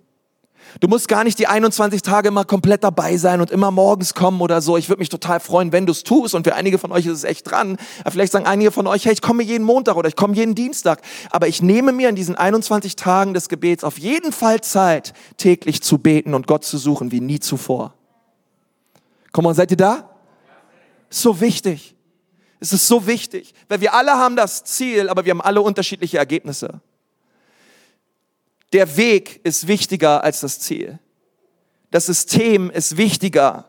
Du 0.80 0.88
musst 0.88 1.06
gar 1.06 1.22
nicht 1.22 1.38
die 1.38 1.46
21 1.46 2.02
Tage 2.02 2.28
immer 2.28 2.44
komplett 2.44 2.82
dabei 2.82 3.16
sein 3.16 3.40
und 3.40 3.50
immer 3.50 3.70
morgens 3.70 4.14
kommen 4.14 4.40
oder 4.40 4.60
so. 4.60 4.76
Ich 4.76 4.88
würde 4.88 5.00
mich 5.00 5.08
total 5.08 5.38
freuen, 5.38 5.70
wenn 5.70 5.86
du 5.86 5.92
es 5.92 6.02
tust. 6.02 6.34
Und 6.34 6.46
für 6.46 6.54
einige 6.54 6.78
von 6.78 6.90
euch 6.92 7.06
ist 7.06 7.12
es 7.12 7.24
echt 7.24 7.50
dran. 7.50 7.76
Vielleicht 8.08 8.32
sagen 8.32 8.46
einige 8.46 8.70
von 8.70 8.86
euch, 8.86 9.04
hey, 9.04 9.12
ich 9.12 9.22
komme 9.22 9.42
jeden 9.42 9.64
Montag 9.64 9.96
oder 9.96 10.08
ich 10.08 10.16
komme 10.16 10.34
jeden 10.34 10.54
Dienstag. 10.54 11.02
Aber 11.30 11.46
ich 11.46 11.62
nehme 11.62 11.92
mir 11.92 12.08
in 12.08 12.16
diesen 12.16 12.36
21 12.36 12.96
Tagen 12.96 13.34
des 13.34 13.48
Gebets 13.48 13.84
auf 13.84 13.98
jeden 13.98 14.32
Fall 14.32 14.62
Zeit, 14.62 15.12
täglich 15.36 15.82
zu 15.82 15.98
beten 15.98 16.34
und 16.34 16.46
Gott 16.46 16.64
zu 16.64 16.78
suchen 16.78 17.12
wie 17.12 17.20
nie 17.20 17.38
zuvor. 17.38 17.94
Komm 19.32 19.44
mal, 19.44 19.54
seid 19.54 19.70
ihr 19.70 19.76
da? 19.76 20.10
So 21.10 21.40
wichtig. 21.40 21.96
Es 22.60 22.72
ist 22.72 22.86
so 22.86 23.06
wichtig, 23.06 23.54
weil 23.68 23.80
wir 23.80 23.92
alle 23.92 24.12
haben 24.12 24.36
das 24.36 24.62
Ziel, 24.62 25.08
aber 25.08 25.24
wir 25.24 25.30
haben 25.30 25.40
alle 25.40 25.60
unterschiedliche 25.60 26.18
Ergebnisse. 26.18 26.80
Der 28.72 28.96
Weg 28.96 29.40
ist 29.44 29.66
wichtiger 29.66 30.22
als 30.22 30.40
das 30.40 30.60
Ziel. 30.60 30.98
Das 31.90 32.06
System 32.06 32.70
ist 32.70 32.96
wichtiger 32.96 33.68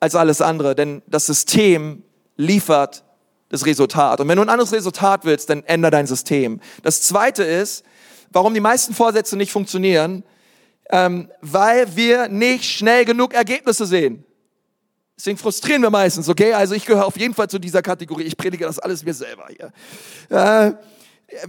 als 0.00 0.14
alles 0.14 0.40
andere, 0.40 0.74
denn 0.74 1.02
das 1.06 1.26
System 1.26 2.02
liefert 2.36 3.04
das 3.48 3.64
Resultat. 3.64 4.20
Und 4.20 4.28
wenn 4.28 4.36
du 4.36 4.42
ein 4.42 4.48
anderes 4.48 4.72
Resultat 4.72 5.24
willst, 5.24 5.48
dann 5.48 5.62
ändere 5.64 5.92
dein 5.92 6.06
System. 6.06 6.60
Das 6.82 7.00
Zweite 7.02 7.44
ist, 7.44 7.84
warum 8.30 8.52
die 8.52 8.60
meisten 8.60 8.92
Vorsätze 8.92 9.36
nicht 9.36 9.52
funktionieren, 9.52 10.24
ähm, 10.90 11.30
weil 11.40 11.96
wir 11.96 12.28
nicht 12.28 12.64
schnell 12.64 13.04
genug 13.04 13.32
Ergebnisse 13.32 13.86
sehen. 13.86 14.23
Deswegen 15.16 15.38
frustrieren 15.38 15.82
wir 15.82 15.90
meistens, 15.90 16.28
okay? 16.28 16.52
Also 16.54 16.74
ich 16.74 16.84
gehöre 16.86 17.06
auf 17.06 17.16
jeden 17.16 17.34
Fall 17.34 17.48
zu 17.48 17.58
dieser 17.58 17.82
Kategorie. 17.82 18.24
Ich 18.24 18.36
predige 18.36 18.64
das 18.64 18.78
alles 18.78 19.04
mir 19.04 19.14
selber 19.14 19.46
hier. 19.48 19.72
Äh, 20.28 20.72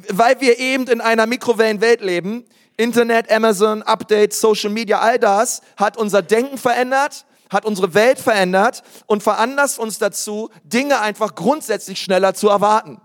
weil 0.10 0.40
wir 0.40 0.60
eben 0.60 0.88
in 0.88 1.02
einer 1.02 1.26
Mikrowellenwelt 1.26 2.02
leben, 2.02 2.46
Internet, 2.78 3.32
Amazon, 3.32 3.82
Updates, 3.84 4.40
Social 4.40 4.70
Media, 4.70 5.00
all 5.00 5.20
das 5.20 5.62
hat 5.78 5.98
unser 5.98 6.22
Denken 6.22 6.58
verändert, 6.58 7.26
hat 7.50 7.66
unsere 7.66 7.94
Welt 7.94 8.20
verändert 8.20 8.84
und 9.06 9.24
veranlasst 9.24 9.80
uns 9.80 9.98
dazu, 9.98 10.50
Dinge 10.64 11.00
einfach 11.00 11.36
grundsätzlich 11.36 12.00
schneller 12.00 12.34
zu 12.34 12.50
erwarten. 12.50 13.02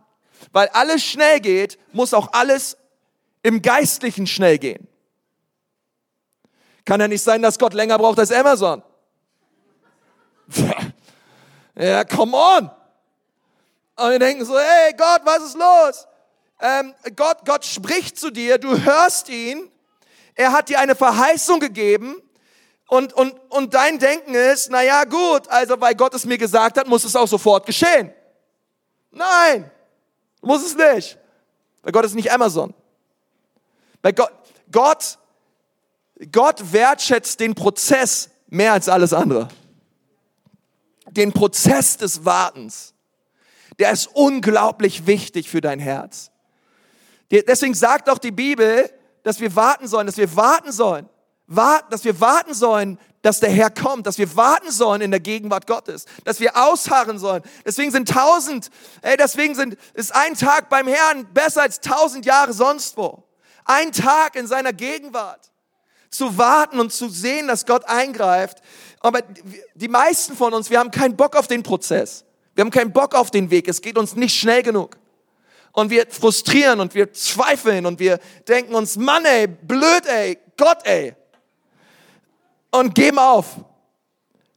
Weil 0.52 0.68
alles 0.68 1.04
schnell 1.04 1.40
geht, 1.40 1.78
muss 1.92 2.14
auch 2.14 2.32
alles 2.32 2.76
im 3.42 3.62
Geistlichen 3.62 4.26
schnell 4.26 4.58
gehen. 4.58 4.88
Kann 6.84 7.00
ja 7.00 7.08
nicht 7.08 7.22
sein, 7.22 7.42
dass 7.42 7.58
Gott 7.58 7.74
länger 7.74 7.98
braucht 7.98 8.18
als 8.18 8.32
Amazon. 8.32 8.82
Ja, 11.76 12.04
come 12.04 12.36
on. 12.36 12.70
Und 13.96 14.10
wir 14.10 14.18
denken 14.18 14.44
so, 14.44 14.58
hey 14.58 14.92
Gott, 14.92 15.22
was 15.24 15.44
ist 15.44 15.56
los? 15.56 16.06
ähm, 16.60 16.94
Gott, 17.16 17.38
Gott 17.44 17.64
spricht 17.64 18.18
zu 18.18 18.30
dir, 18.30 18.58
du 18.58 18.78
hörst 18.82 19.28
ihn, 19.28 19.70
er 20.34 20.52
hat 20.52 20.68
dir 20.68 20.78
eine 20.78 20.94
Verheißung 20.94 21.60
gegeben 21.60 22.16
und, 22.86 23.12
und, 23.12 23.34
und 23.50 23.74
dein 23.74 23.98
Denken 23.98 24.34
ist, 24.34 24.70
na 24.70 24.82
ja, 24.82 25.04
gut, 25.04 25.48
also 25.48 25.80
weil 25.80 25.94
Gott 25.94 26.14
es 26.14 26.24
mir 26.24 26.38
gesagt 26.38 26.78
hat, 26.78 26.86
muss 26.86 27.04
es 27.04 27.16
auch 27.16 27.28
sofort 27.28 27.66
geschehen. 27.66 28.12
Nein, 29.10 29.70
muss 30.42 30.64
es 30.64 30.76
nicht. 30.76 31.18
Weil 31.82 31.92
Gott 31.92 32.04
ist 32.04 32.14
nicht 32.14 32.30
Amazon. 32.30 32.74
Weil 34.02 34.12
Gott, 34.12 34.32
Gott, 34.70 35.18
Gott 36.30 36.72
wertschätzt 36.72 37.40
den 37.40 37.54
Prozess 37.54 38.30
mehr 38.48 38.72
als 38.72 38.88
alles 38.88 39.12
andere. 39.12 39.48
Den 41.10 41.32
Prozess 41.32 41.96
des 41.96 42.24
Wartens. 42.24 42.94
Der 43.78 43.90
ist 43.90 44.08
unglaublich 44.12 45.06
wichtig 45.06 45.48
für 45.48 45.60
dein 45.60 45.80
Herz. 45.80 46.30
Deswegen 47.30 47.74
sagt 47.74 48.10
auch 48.10 48.18
die 48.18 48.32
Bibel, 48.32 48.90
dass 49.22 49.40
wir 49.40 49.54
warten 49.54 49.86
sollen, 49.86 50.06
dass 50.06 50.16
wir 50.16 50.34
warten 50.36 50.72
sollen, 50.72 51.08
dass 51.46 52.04
wir 52.04 52.20
warten 52.20 52.54
sollen, 52.54 52.98
dass 53.22 53.40
der 53.40 53.50
Herr 53.50 53.70
kommt, 53.70 54.06
dass 54.06 54.18
wir 54.18 54.34
warten 54.36 54.70
sollen 54.70 55.02
in 55.02 55.10
der 55.10 55.20
Gegenwart 55.20 55.66
Gottes, 55.66 56.06
dass 56.24 56.40
wir 56.40 56.56
ausharren 56.56 57.18
sollen. 57.18 57.42
Deswegen 57.64 57.90
sind 57.90 58.08
tausend, 58.08 58.70
ey, 59.02 59.16
deswegen 59.16 59.54
sind, 59.54 59.76
ist 59.94 60.14
ein 60.14 60.34
Tag 60.34 60.70
beim 60.70 60.88
Herrn 60.88 61.26
besser 61.32 61.62
als 61.62 61.80
tausend 61.80 62.24
Jahre 62.24 62.52
sonst 62.52 62.96
wo. 62.96 63.24
Ein 63.64 63.92
Tag 63.92 64.36
in 64.36 64.46
seiner 64.46 64.72
Gegenwart. 64.72 65.50
Zu 66.10 66.38
warten 66.38 66.80
und 66.80 66.92
zu 66.92 67.08
sehen, 67.08 67.46
dass 67.46 67.66
Gott 67.66 67.84
eingreift. 67.84 68.62
Aber 69.00 69.22
die 69.74 69.88
meisten 69.88 70.36
von 70.36 70.52
uns, 70.52 70.70
wir 70.70 70.78
haben 70.78 70.90
keinen 70.90 71.16
Bock 71.16 71.34
auf 71.34 71.46
den 71.48 71.62
Prozess. 71.62 72.24
Wir 72.54 72.62
haben 72.62 72.70
keinen 72.70 72.92
Bock 72.92 73.14
auf 73.14 73.30
den 73.30 73.50
Weg. 73.50 73.66
Es 73.68 73.80
geht 73.80 73.96
uns 73.96 74.14
nicht 74.14 74.38
schnell 74.38 74.62
genug 74.62 75.00
und 75.72 75.90
wir 75.90 76.06
frustrieren 76.08 76.80
und 76.80 76.94
wir 76.94 77.12
zweifeln 77.12 77.86
und 77.86 77.98
wir 77.98 78.18
denken 78.48 78.74
uns, 78.74 78.96
Mann 78.96 79.24
ey, 79.24 79.46
blöd 79.46 80.06
ey, 80.06 80.38
Gott 80.56 80.84
ey. 80.84 81.14
Und 82.72 82.94
geben 82.94 83.18
auf. 83.18 83.56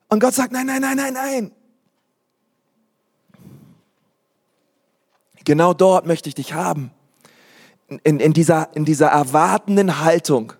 Und 0.10 0.20
Gott 0.20 0.34
sagt, 0.34 0.52
nein, 0.52 0.68
nein, 0.68 0.82
nein, 0.82 0.98
nein, 0.98 1.14
nein. 1.14 1.52
Genau 5.46 5.74
dort 5.74 6.06
möchte 6.06 6.30
ich 6.30 6.36
dich 6.36 6.54
haben. 6.54 6.92
In, 8.04 8.20
in, 8.20 8.34
dieser, 8.34 8.76
in 8.76 8.86
dieser 8.86 9.08
erwartenden 9.08 10.00
Haltung, 10.00 10.54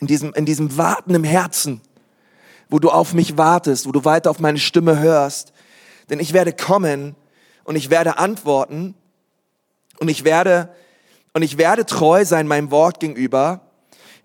in 0.00 0.06
diesem, 0.06 0.32
in 0.34 0.44
diesem 0.46 0.76
wartenden 0.76 1.24
Herzen, 1.24 1.80
wo 2.68 2.78
du 2.78 2.90
auf 2.90 3.14
mich 3.14 3.36
wartest, 3.36 3.86
wo 3.86 3.92
du 3.92 4.04
weiter 4.04 4.30
auf 4.30 4.40
meine 4.40 4.58
Stimme 4.58 4.98
hörst. 4.98 5.52
Denn 6.10 6.20
ich 6.20 6.32
werde 6.32 6.52
kommen 6.52 7.14
und 7.64 7.76
ich 7.76 7.90
werde 7.90 8.18
antworten 8.18 8.94
und 9.98 10.08
ich 10.08 10.24
werde, 10.24 10.68
und 11.32 11.42
ich 11.42 11.58
werde 11.58 11.86
treu 11.86 12.24
sein 12.24 12.46
meinem 12.46 12.70
Wort 12.70 13.00
gegenüber, 13.00 13.60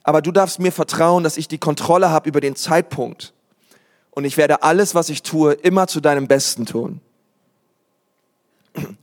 aber 0.03 0.21
du 0.21 0.31
darfst 0.31 0.59
mir 0.59 0.71
vertrauen, 0.71 1.23
dass 1.23 1.37
ich 1.37 1.47
die 1.47 1.57
Kontrolle 1.57 2.09
habe 2.09 2.29
über 2.29 2.41
den 2.41 2.55
Zeitpunkt. 2.55 3.33
Und 4.11 4.25
ich 4.25 4.37
werde 4.37 4.63
alles, 4.63 4.95
was 4.95 5.09
ich 5.09 5.23
tue, 5.23 5.53
immer 5.53 5.87
zu 5.87 6.01
deinem 6.01 6.27
Besten 6.27 6.65
tun. 6.65 7.01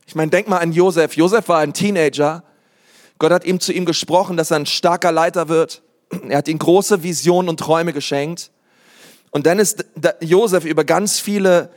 Ich 0.06 0.14
meine, 0.14 0.30
denk 0.30 0.48
mal 0.48 0.58
an 0.58 0.72
Josef. 0.72 1.14
Josef 1.16 1.48
war 1.48 1.58
ein 1.58 1.72
Teenager, 1.72 2.42
Gott 3.18 3.32
hat 3.32 3.44
ihm 3.44 3.58
zu 3.58 3.72
ihm 3.72 3.84
gesprochen, 3.84 4.36
dass 4.36 4.50
er 4.50 4.58
ein 4.58 4.66
starker 4.66 5.10
Leiter 5.10 5.48
wird. 5.48 5.82
Er 6.28 6.38
hat 6.38 6.48
ihm 6.48 6.58
große 6.58 7.02
Visionen 7.02 7.48
und 7.48 7.58
Träume 7.58 7.92
geschenkt. 7.92 8.50
Und 9.30 9.46
dann 9.46 9.58
ist 9.58 9.84
Josef 10.20 10.64
über 10.64 10.84
ganz 10.84 11.20
viele, 11.20 11.70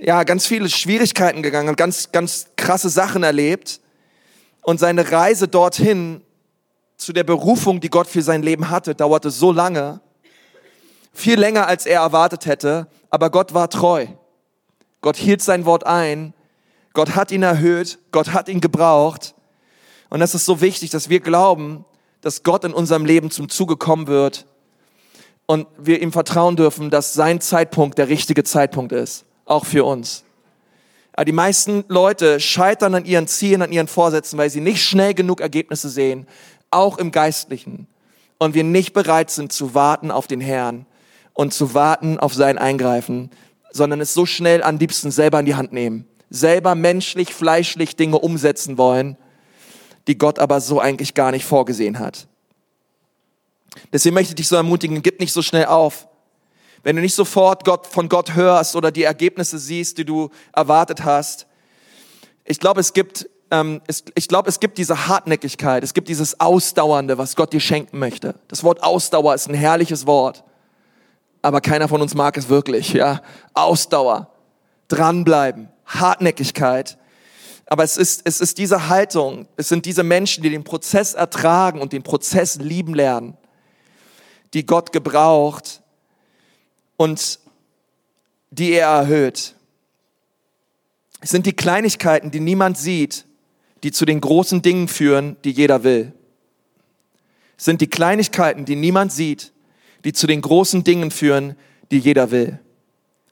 ja, 0.00 0.24
ganz 0.24 0.46
viele 0.46 0.68
Schwierigkeiten 0.68 1.42
gegangen 1.42 1.68
und 1.68 1.76
ganz, 1.76 2.10
ganz 2.12 2.46
krasse 2.56 2.88
Sachen 2.88 3.22
erlebt. 3.22 3.80
Und 4.62 4.78
seine 4.78 5.10
Reise 5.10 5.48
dorthin 5.48 6.22
zu 6.96 7.12
der 7.12 7.24
Berufung, 7.24 7.80
die 7.80 7.90
Gott 7.90 8.06
für 8.06 8.22
sein 8.22 8.42
Leben 8.42 8.70
hatte, 8.70 8.94
dauerte 8.94 9.30
so 9.30 9.52
lange, 9.52 10.00
viel 11.12 11.38
länger 11.38 11.66
als 11.66 11.84
er 11.84 12.00
erwartet 12.00 12.46
hätte, 12.46 12.86
aber 13.10 13.30
Gott 13.30 13.54
war 13.54 13.68
treu. 13.68 14.06
Gott 15.00 15.16
hielt 15.16 15.42
sein 15.42 15.64
Wort 15.64 15.84
ein. 15.84 16.32
Gott 16.94 17.14
hat 17.16 17.32
ihn 17.32 17.42
erhöht. 17.42 17.98
Gott 18.12 18.32
hat 18.32 18.48
ihn 18.48 18.60
gebraucht. 18.60 19.34
Und 20.10 20.20
das 20.20 20.34
ist 20.34 20.46
so 20.46 20.60
wichtig, 20.60 20.90
dass 20.90 21.08
wir 21.08 21.20
glauben, 21.20 21.84
dass 22.20 22.44
Gott 22.44 22.64
in 22.64 22.72
unserem 22.72 23.04
Leben 23.04 23.30
zum 23.30 23.48
Zuge 23.48 23.76
kommen 23.76 24.06
wird 24.06 24.46
und 25.52 25.66
wir 25.76 26.00
ihm 26.00 26.12
vertrauen 26.12 26.56
dürfen, 26.56 26.88
dass 26.88 27.12
sein 27.12 27.42
Zeitpunkt 27.42 27.98
der 27.98 28.08
richtige 28.08 28.42
Zeitpunkt 28.42 28.90
ist, 28.90 29.26
auch 29.44 29.66
für 29.66 29.84
uns. 29.84 30.24
Aber 31.12 31.26
die 31.26 31.32
meisten 31.32 31.84
Leute 31.88 32.40
scheitern 32.40 32.94
an 32.94 33.04
ihren 33.04 33.26
Zielen, 33.26 33.60
an 33.60 33.70
ihren 33.70 33.86
Vorsätzen, 33.86 34.38
weil 34.38 34.48
sie 34.48 34.62
nicht 34.62 34.82
schnell 34.82 35.12
genug 35.12 35.42
Ergebnisse 35.42 35.90
sehen, 35.90 36.26
auch 36.70 36.96
im 36.96 37.12
Geistlichen. 37.12 37.86
Und 38.38 38.54
wir 38.54 38.64
nicht 38.64 38.94
bereit 38.94 39.30
sind 39.30 39.52
zu 39.52 39.74
warten 39.74 40.10
auf 40.10 40.26
den 40.26 40.40
Herrn 40.40 40.86
und 41.34 41.52
zu 41.52 41.74
warten 41.74 42.18
auf 42.18 42.32
sein 42.32 42.56
Eingreifen, 42.56 43.28
sondern 43.72 44.00
es 44.00 44.14
so 44.14 44.24
schnell 44.24 44.62
am 44.62 44.78
liebsten 44.78 45.10
selber 45.10 45.38
in 45.40 45.44
die 45.44 45.54
Hand 45.54 45.74
nehmen. 45.74 46.08
Selber 46.30 46.74
menschlich, 46.74 47.34
fleischlich 47.34 47.94
Dinge 47.94 48.18
umsetzen 48.18 48.78
wollen, 48.78 49.18
die 50.06 50.16
Gott 50.16 50.38
aber 50.38 50.62
so 50.62 50.80
eigentlich 50.80 51.12
gar 51.12 51.30
nicht 51.30 51.44
vorgesehen 51.44 51.98
hat. 51.98 52.26
Deswegen 53.92 54.14
möchte 54.14 54.32
ich 54.32 54.36
dich 54.36 54.48
so 54.48 54.56
ermutigen, 54.56 55.02
gib 55.02 55.20
nicht 55.20 55.32
so 55.32 55.42
schnell 55.42 55.66
auf. 55.66 56.08
Wenn 56.82 56.96
du 56.96 57.02
nicht 57.02 57.14
sofort 57.14 57.64
Gott, 57.64 57.86
von 57.86 58.08
Gott 58.08 58.34
hörst 58.34 58.74
oder 58.74 58.90
die 58.90 59.04
Ergebnisse 59.04 59.58
siehst, 59.58 59.98
die 59.98 60.04
du 60.04 60.30
erwartet 60.52 61.04
hast, 61.04 61.46
ich 62.44 62.58
glaube, 62.58 62.80
es 62.80 62.92
gibt, 62.92 63.28
ähm, 63.52 63.80
es, 63.86 64.04
ich 64.14 64.26
glaube, 64.26 64.48
es 64.48 64.58
gibt 64.58 64.78
diese 64.78 65.06
Hartnäckigkeit, 65.06 65.84
es 65.84 65.94
gibt 65.94 66.08
dieses 66.08 66.40
Ausdauernde, 66.40 67.18
was 67.18 67.36
Gott 67.36 67.52
dir 67.52 67.60
schenken 67.60 67.98
möchte. 67.98 68.34
Das 68.48 68.64
Wort 68.64 68.82
Ausdauer 68.82 69.34
ist 69.34 69.48
ein 69.48 69.54
herrliches 69.54 70.06
Wort 70.06 70.42
aber 71.42 71.60
keiner 71.60 71.88
von 71.88 72.00
uns 72.00 72.14
mag 72.14 72.36
es 72.36 72.48
wirklich, 72.48 72.92
ja. 72.92 73.20
Ausdauer, 73.52 74.30
dranbleiben, 74.88 75.68
Hartnäckigkeit. 75.84 76.96
Aber 77.66 77.84
es 77.84 77.96
ist, 77.96 78.22
es 78.24 78.40
ist 78.40 78.58
diese 78.58 78.88
Haltung, 78.88 79.48
es 79.56 79.68
sind 79.68 79.84
diese 79.84 80.04
Menschen, 80.04 80.42
die 80.42 80.50
den 80.50 80.64
Prozess 80.64 81.14
ertragen 81.14 81.80
und 81.80 81.92
den 81.92 82.02
Prozess 82.02 82.56
lieben 82.56 82.94
lernen, 82.94 83.36
die 84.54 84.66
Gott 84.66 84.92
gebraucht 84.92 85.82
und 86.96 87.40
die 88.50 88.72
er 88.72 88.88
erhöht. 88.88 89.54
Es 91.20 91.30
sind 91.30 91.46
die 91.46 91.52
Kleinigkeiten, 91.52 92.30
die 92.30 92.40
niemand 92.40 92.76
sieht, 92.76 93.24
die 93.82 93.92
zu 93.92 94.04
den 94.04 94.20
großen 94.20 94.62
Dingen 94.62 94.88
führen, 94.88 95.36
die 95.44 95.50
jeder 95.50 95.84
will. 95.84 96.12
Es 97.56 97.64
sind 97.64 97.80
die 97.80 97.88
Kleinigkeiten, 97.88 98.64
die 98.64 98.76
niemand 98.76 99.12
sieht, 99.12 99.52
die 100.04 100.12
zu 100.12 100.26
den 100.26 100.42
großen 100.42 100.84
Dingen 100.84 101.10
führen, 101.10 101.56
die 101.90 101.98
jeder 101.98 102.30
will. 102.30 102.58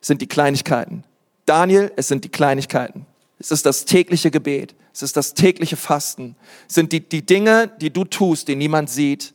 Es 0.01 0.07
sind 0.07 0.23
die 0.23 0.29
Kleinigkeiten. 0.29 1.05
Daniel, 1.47 1.93
es 1.97 2.09
sind 2.09 2.25
die 2.25 2.29
Kleinigkeiten. 2.29 3.07
Es 3.39 3.51
ist 3.51 3.67
das 3.67 3.85
tägliche 3.85 4.31
Gebet. 4.31 4.75
Es 4.93 5.03
ist 5.03 5.17
das 5.17 5.35
tägliche 5.35 5.77
Fasten. 5.77 6.37
Es 6.69 6.75
sind 6.75 6.93
die, 6.93 7.01
die 7.01 7.25
Dinge, 7.25 7.73
die 7.81 7.91
du 7.91 8.05
tust, 8.05 8.49
die 8.49 8.57
niemand 8.57 8.91
sieht, 8.91 9.35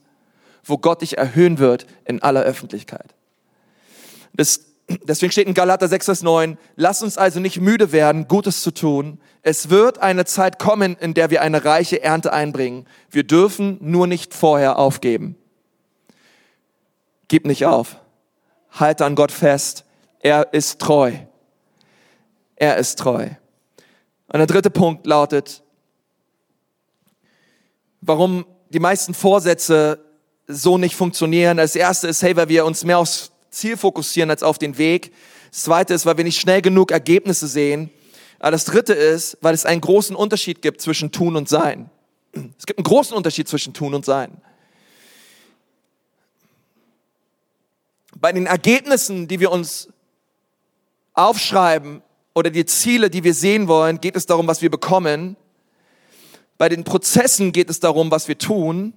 wo 0.66 0.78
Gott 0.78 1.02
dich 1.02 1.18
erhöhen 1.18 1.60
wird 1.60 1.86
in 2.04 2.22
aller 2.22 2.42
Öffentlichkeit. 2.42 3.14
Das, 4.34 4.62
deswegen 5.04 5.32
steht 5.32 5.48
in 5.48 5.54
Galater 5.54 5.88
6, 5.88 6.06
Vers 6.06 6.24
9, 6.24 6.58
lass 6.76 7.02
uns 7.04 7.18
also 7.18 7.40
nicht 7.40 7.62
müde 7.62 7.92
werden, 7.92 8.28
Gutes 8.28 8.62
zu 8.62 8.72
tun. 8.72 9.20
Es 9.44 9.70
wird 9.70 10.00
eine 10.00 10.26
Zeit 10.26 10.60
kommen, 10.60 10.98
in 11.00 11.14
der 11.14 11.30
wir 11.30 11.42
eine 11.42 11.64
reiche 11.64 12.02
Ernte 12.02 12.34
einbringen. 12.34 12.86
Wir 13.10 13.24
dürfen 13.24 13.78
nur 13.80 14.08
nicht 14.08 14.34
vorher 14.34 14.78
aufgeben. 14.80 15.38
Gib 17.28 17.46
nicht 17.46 17.66
auf. 17.66 17.98
Halte 18.72 19.06
an 19.06 19.16
Gott 19.16 19.32
fest. 19.32 19.86
Er 20.20 20.54
ist 20.54 20.80
treu. 20.80 21.14
Er 22.56 22.78
ist 22.78 23.00
treu. 23.00 23.30
Und 24.28 24.40
der 24.40 24.48
dritte 24.48 24.70
Punkt 24.70 25.06
lautet, 25.06 25.64
warum 28.02 28.46
die 28.70 28.80
meisten 28.80 29.14
Vorsätze 29.14 30.05
so 30.48 30.78
nicht 30.78 30.96
funktionieren. 30.96 31.58
Das 31.58 31.76
erste 31.76 32.08
ist, 32.08 32.22
hey, 32.22 32.36
weil 32.36 32.50
wir 32.50 32.66
uns 32.66 32.84
mehr 32.84 33.00
aufs 33.00 33.32
Ziel 33.50 33.78
fokussieren 33.78 34.30
als 34.30 34.44
auf 34.44 34.58
den 34.58 34.78
Weg. 34.78 35.12
Das 35.52 35.64
zweite 35.64 35.94
ist, 35.94 36.06
weil 36.06 36.18
wir 36.18 36.24
nicht 36.24 36.40
schnell 36.40 36.62
genug 36.62 36.92
Ergebnisse 36.92 37.48
sehen. 37.48 37.90
Aber 38.40 38.52
das 38.52 38.66
dritte 38.66 38.94
ist, 38.94 39.38
weil 39.42 39.54
es 39.54 39.66
einen 39.66 39.82
großen 39.82 40.16
Unterschied 40.16 40.62
gibt 40.62 40.82
zwischen 40.82 41.12
tun 41.12 41.36
und 41.36 41.50
sein. 41.50 41.90
Es 42.58 42.66
gibt 42.66 42.80
einen 42.80 42.84
großen 42.84 43.16
Unterschied 43.16 43.48
zwischen 43.48 43.74
tun 43.74 43.94
und 43.94 44.06
sein. 44.06 44.42
bei 48.26 48.32
den 48.32 48.46
Ergebnissen, 48.46 49.28
die 49.28 49.40
wir 49.40 49.52
uns 49.52 49.90
aufschreiben 51.14 52.02
oder 52.34 52.50
die 52.50 52.66
Ziele, 52.66 53.10
die 53.10 53.24
wir 53.24 53.34
sehen 53.34 53.68
wollen, 53.68 54.02
geht 54.02 54.16
es 54.16 54.26
darum, 54.26 54.48
was 54.48 54.62
wir 54.62 54.72
bekommen. 54.72 55.38
Bei 56.58 56.70
den 56.70 56.84
Prozessen 56.84 57.52
geht 57.52 57.70
es 57.70 57.80
darum, 57.80 58.12
was 58.12 58.28
wir 58.28 58.38
tun. 58.38 58.94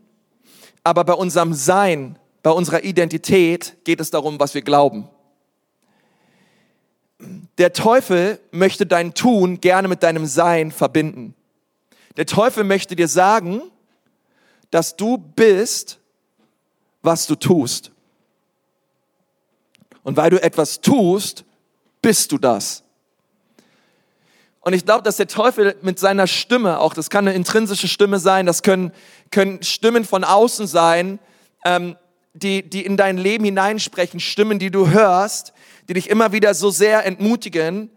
Aber 0.88 1.04
bei 1.04 1.12
unserem 1.12 1.52
Sein, 1.52 2.18
bei 2.42 2.50
unserer 2.50 2.82
Identität 2.82 3.76
geht 3.84 4.00
es 4.00 4.10
darum, 4.10 4.40
was 4.40 4.54
wir 4.54 4.62
glauben. 4.62 5.06
Der 7.58 7.74
Teufel 7.74 8.40
möchte 8.52 8.86
dein 8.86 9.12
Tun 9.12 9.60
gerne 9.60 9.86
mit 9.86 10.02
deinem 10.02 10.24
Sein 10.24 10.72
verbinden. 10.72 11.34
Der 12.16 12.24
Teufel 12.24 12.64
möchte 12.64 12.96
dir 12.96 13.06
sagen, 13.06 13.60
dass 14.70 14.96
du 14.96 15.18
bist, 15.18 15.98
was 17.02 17.26
du 17.26 17.34
tust. 17.34 17.90
Und 20.04 20.16
weil 20.16 20.30
du 20.30 20.42
etwas 20.42 20.80
tust, 20.80 21.44
bist 22.00 22.32
du 22.32 22.38
das. 22.38 22.82
Und 24.60 24.72
ich 24.72 24.84
glaube, 24.84 25.02
dass 25.02 25.16
der 25.16 25.28
Teufel 25.28 25.76
mit 25.82 25.98
seiner 25.98 26.26
Stimme, 26.26 26.80
auch 26.80 26.94
das 26.94 27.10
kann 27.10 27.26
eine 27.26 27.36
intrinsische 27.36 27.88
Stimme 27.88 28.18
sein, 28.18 28.44
das 28.46 28.62
können, 28.62 28.92
können 29.30 29.62
Stimmen 29.62 30.04
von 30.04 30.24
außen 30.24 30.66
sein, 30.66 31.18
ähm, 31.64 31.96
die, 32.34 32.68
die 32.68 32.84
in 32.84 32.96
dein 32.96 33.18
Leben 33.18 33.44
hineinsprechen, 33.44 34.20
Stimmen, 34.20 34.58
die 34.58 34.70
du 34.70 34.90
hörst, 34.90 35.52
die 35.88 35.94
dich 35.94 36.10
immer 36.10 36.32
wieder 36.32 36.54
so 36.54 36.70
sehr 36.70 37.06
entmutigen, 37.06 37.90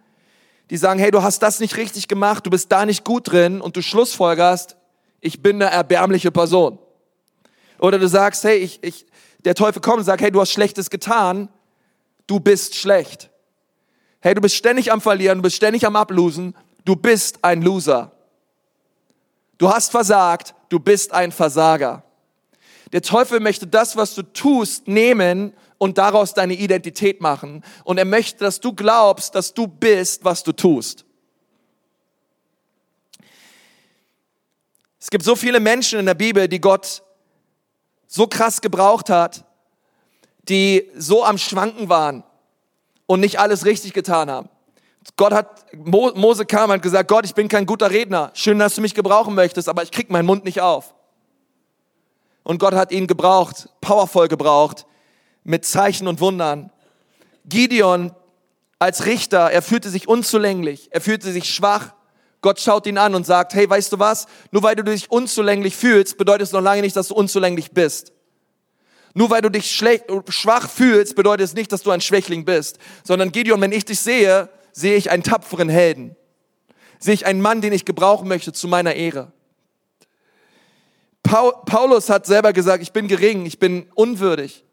die 0.70 0.78
sagen, 0.78 1.00
hey, 1.00 1.12
du 1.12 1.22
hast 1.22 1.40
das 1.40 1.60
nicht 1.60 1.78
richtig 1.78 2.08
gemacht, 2.08 2.46
du 2.46 2.50
bist 2.50 2.72
da 2.72 2.86
nicht 2.86 3.04
gut 3.04 3.32
drin 3.32 3.60
und 3.60 3.76
du 3.76 3.82
schlussfolgerst, 3.82 4.78
ich 5.20 5.42
bin 5.42 5.62
eine 5.62 5.70
erbärmliche 5.70 6.32
Person. 6.32 6.80
Oder 7.80 8.00
du 8.00 8.08
sagst, 8.08 8.44
hey, 8.44 8.58
ich, 8.58 8.82
ich, 8.84 9.06
der 9.40 9.56
Teufel 9.56 9.82
kommt 9.82 9.98
und 9.98 10.04
sagt, 10.06 10.22
hey, 10.22 10.32
du 10.32 10.40
hast 10.40 10.52
Schlechtes 10.52 10.90
getan, 10.90 11.50
du 12.28 12.40
bist 12.40 12.76
schlecht. 12.76 13.31
Hey, 14.24 14.36
du 14.36 14.42
bist 14.42 14.56
ständig 14.56 14.92
am 14.92 15.02
Verlieren, 15.02 15.40
du 15.40 15.42
bist 15.42 15.56
ständig 15.56 15.84
am 15.84 15.96
Ablosen, 15.96 16.56
du 16.86 16.96
bist 16.96 17.44
ein 17.44 17.64
Loser. 17.64 18.12
Du 19.58 19.68
hast 19.70 19.90
versagt, 19.90 20.54
du 20.70 20.80
bist 20.80 21.12
ein 21.12 21.32
Versager. 21.32 22.04
Der 22.94 23.02
Teufel 23.02 23.40
möchte 23.40 23.66
das, 23.66 23.96
was 23.96 24.14
du 24.14 24.22
tust, 24.22 24.88
nehmen 24.88 25.54
und 25.80 25.98
daraus 25.98 26.36
deine 26.36 26.54
Identität 26.54 27.20
machen. 27.20 27.64
Und 27.84 27.98
er 27.98 28.06
möchte, 28.06 28.44
dass 28.44 28.60
du 28.60 28.74
glaubst, 28.74 29.34
dass 29.34 29.56
du 29.56 29.66
bist, 29.66 30.24
was 30.24 30.44
du 30.44 30.52
tust. 30.52 31.04
Es 35.00 35.10
gibt 35.10 35.24
so 35.24 35.36
viele 35.36 35.60
Menschen 35.60 35.98
in 35.98 36.06
der 36.06 36.14
Bibel, 36.14 36.48
die 36.48 36.62
Gott 36.62 37.02
so 38.06 38.28
krass 38.28 38.62
gebraucht 38.62 39.10
hat, 39.10 39.46
die 40.48 40.92
so 40.96 41.24
am 41.24 41.40
Schwanken 41.40 41.90
waren 41.90 42.24
und 43.12 43.20
nicht 43.20 43.42
alles 43.42 43.66
richtig 43.66 43.92
getan 43.92 44.32
haben. 44.32 44.48
Gott 45.18 45.34
hat, 45.34 45.66
Mose 45.76 46.46
kam 46.46 46.70
und 46.70 46.76
hat 46.76 46.82
gesagt, 46.82 47.10
Gott, 47.10 47.26
ich 47.26 47.36
bin 47.36 47.50
kein 47.50 47.66
guter 47.66 47.92
Redner. 47.92 48.32
Schön, 48.34 48.58
dass 48.58 48.76
du 48.76 48.82
mich 48.82 48.96
gebrauchen 48.96 49.36
möchtest, 49.36 49.68
aber 49.68 49.84
ich 49.84 49.92
krieg 49.92 50.10
meinen 50.10 50.26
Mund 50.26 50.46
nicht 50.46 50.62
auf. 50.62 50.94
Und 52.44 52.58
Gott 52.60 52.74
hat 52.74 52.94
ihn 52.94 53.08
gebraucht, 53.08 53.68
powervoll 53.82 54.30
gebraucht, 54.30 54.86
mit 55.44 55.66
Zeichen 55.66 56.08
und 56.08 56.22
Wundern. 56.22 56.72
Gideon 57.44 58.14
als 58.80 59.06
Richter, 59.06 59.52
er 59.52 59.62
fühlte 59.62 59.90
sich 59.90 60.08
unzulänglich, 60.08 60.88
er 60.92 61.02
fühlte 61.02 61.34
sich 61.34 61.54
schwach. 61.54 61.94
Gott 62.40 62.62
schaut 62.62 62.88
ihn 62.88 62.98
an 62.98 63.14
und 63.14 63.26
sagt, 63.26 63.54
hey, 63.56 63.70
weißt 63.70 63.92
du 63.92 64.00
was? 64.00 64.26
Nur 64.52 64.64
weil 64.64 64.78
du 64.78 64.86
dich 64.86 65.12
unzulänglich 65.12 65.76
fühlst, 65.76 66.18
bedeutet 66.18 66.44
es 66.44 66.54
noch 66.54 66.62
lange 66.62 66.82
nicht, 66.82 66.96
dass 66.96 67.10
du 67.10 67.16
unzulänglich 67.16 67.72
bist. 67.72 68.14
Nur 69.14 69.30
weil 69.30 69.42
du 69.42 69.50
dich 69.50 69.72
schlecht, 69.72 70.06
schwach 70.30 70.70
fühlst, 70.70 71.16
bedeutet 71.16 71.46
es 71.46 71.54
nicht, 71.54 71.72
dass 71.72 71.84
du 71.84 71.92
ein 71.92 72.02
Schwächling 72.02 72.46
bist, 72.46 72.78
sondern 73.04 73.32
Gideon, 73.32 73.60
wenn 73.62 73.72
ich 73.72 73.86
dich 73.86 74.00
sehe, 74.00 74.50
sehe 74.72 74.96
ich 74.96 75.12
einen 75.12 75.24
tapferen 75.24 75.70
Helden. 75.70 76.16
Sehe 77.00 77.14
ich 77.14 77.26
einen 77.26 77.42
Mann, 77.42 77.62
den 77.62 77.74
ich 77.74 77.86
gebrauchen 77.86 78.28
möchte 78.28 78.54
zu 78.54 78.68
meiner 78.68 78.94
Ehre. 78.94 79.32
Paulus 81.24 82.10
hat 82.10 82.26
selber 82.26 82.54
gesagt, 82.54 82.82
ich 82.82 82.94
bin 82.94 83.08
gering, 83.08 83.46
ich 83.46 83.60
bin 83.60 83.88
unwürdig, 83.96 84.66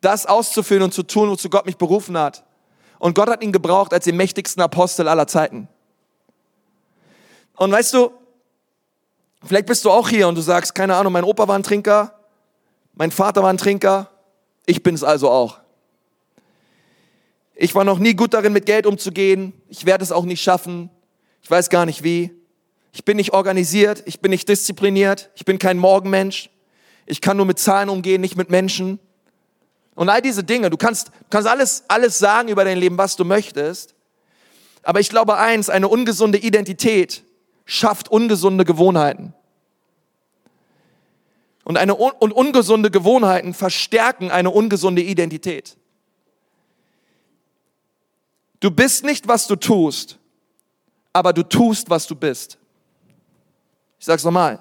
das 0.00 0.26
auszuführen 0.26 0.82
und 0.82 0.94
zu 0.94 1.02
tun, 1.02 1.30
wozu 1.30 1.48
Gott 1.50 1.66
mich 1.66 1.76
berufen 1.76 2.16
hat. 2.18 2.44
Und 2.98 3.14
Gott 3.14 3.28
hat 3.28 3.42
ihn 3.42 3.52
gebraucht 3.52 3.92
als 3.92 4.04
den 4.04 4.16
mächtigsten 4.16 4.62
Apostel 4.62 5.08
aller 5.08 5.26
Zeiten. 5.26 5.68
Und 7.56 7.72
weißt 7.72 7.94
du, 7.94 8.12
vielleicht 9.44 9.66
bist 9.66 9.84
du 9.84 9.90
auch 9.90 10.08
hier 10.08 10.28
und 10.28 10.34
du 10.34 10.42
sagst, 10.42 10.74
keine 10.74 10.96
Ahnung, 10.96 11.12
mein 11.12 11.24
Opa 11.24 11.48
war 11.48 11.58
ein 11.58 11.62
Trinker, 11.62 12.19
mein 13.00 13.12
Vater 13.12 13.42
war 13.42 13.48
ein 13.48 13.56
Trinker, 13.56 14.10
ich 14.66 14.82
bin 14.82 14.94
es 14.94 15.02
also 15.02 15.30
auch. 15.30 15.56
Ich 17.54 17.74
war 17.74 17.82
noch 17.82 17.98
nie 17.98 18.12
gut 18.12 18.34
darin, 18.34 18.52
mit 18.52 18.66
Geld 18.66 18.84
umzugehen. 18.84 19.54
Ich 19.70 19.86
werde 19.86 20.04
es 20.04 20.12
auch 20.12 20.26
nicht 20.26 20.42
schaffen. 20.42 20.90
Ich 21.42 21.50
weiß 21.50 21.70
gar 21.70 21.86
nicht 21.86 22.04
wie. 22.04 22.30
Ich 22.92 23.06
bin 23.06 23.16
nicht 23.16 23.32
organisiert. 23.32 24.02
Ich 24.04 24.20
bin 24.20 24.28
nicht 24.28 24.46
diszipliniert. 24.50 25.30
Ich 25.34 25.46
bin 25.46 25.58
kein 25.58 25.78
Morgenmensch. 25.78 26.50
Ich 27.06 27.22
kann 27.22 27.38
nur 27.38 27.46
mit 27.46 27.58
Zahlen 27.58 27.88
umgehen, 27.88 28.20
nicht 28.20 28.36
mit 28.36 28.50
Menschen. 28.50 28.98
Und 29.94 30.10
all 30.10 30.20
diese 30.20 30.44
Dinge, 30.44 30.68
du 30.68 30.76
kannst, 30.76 31.10
kannst 31.30 31.48
alles, 31.48 31.84
alles 31.88 32.18
sagen 32.18 32.50
über 32.50 32.66
dein 32.66 32.76
Leben, 32.76 32.98
was 32.98 33.16
du 33.16 33.24
möchtest. 33.24 33.94
Aber 34.82 35.00
ich 35.00 35.08
glaube 35.08 35.38
eins, 35.38 35.70
eine 35.70 35.88
ungesunde 35.88 36.36
Identität 36.36 37.24
schafft 37.64 38.10
ungesunde 38.10 38.66
Gewohnheiten. 38.66 39.32
Und, 41.70 41.76
eine, 41.76 41.94
und 41.94 42.32
ungesunde 42.32 42.90
Gewohnheiten 42.90 43.54
verstärken 43.54 44.32
eine 44.32 44.50
ungesunde 44.50 45.02
Identität. 45.02 45.76
Du 48.58 48.72
bist 48.72 49.04
nicht, 49.04 49.28
was 49.28 49.46
du 49.46 49.54
tust, 49.54 50.18
aber 51.12 51.32
du 51.32 51.44
tust, 51.44 51.88
was 51.88 52.08
du 52.08 52.16
bist. 52.16 52.58
Ich 54.00 54.06
sag's 54.06 54.24
nochmal. 54.24 54.58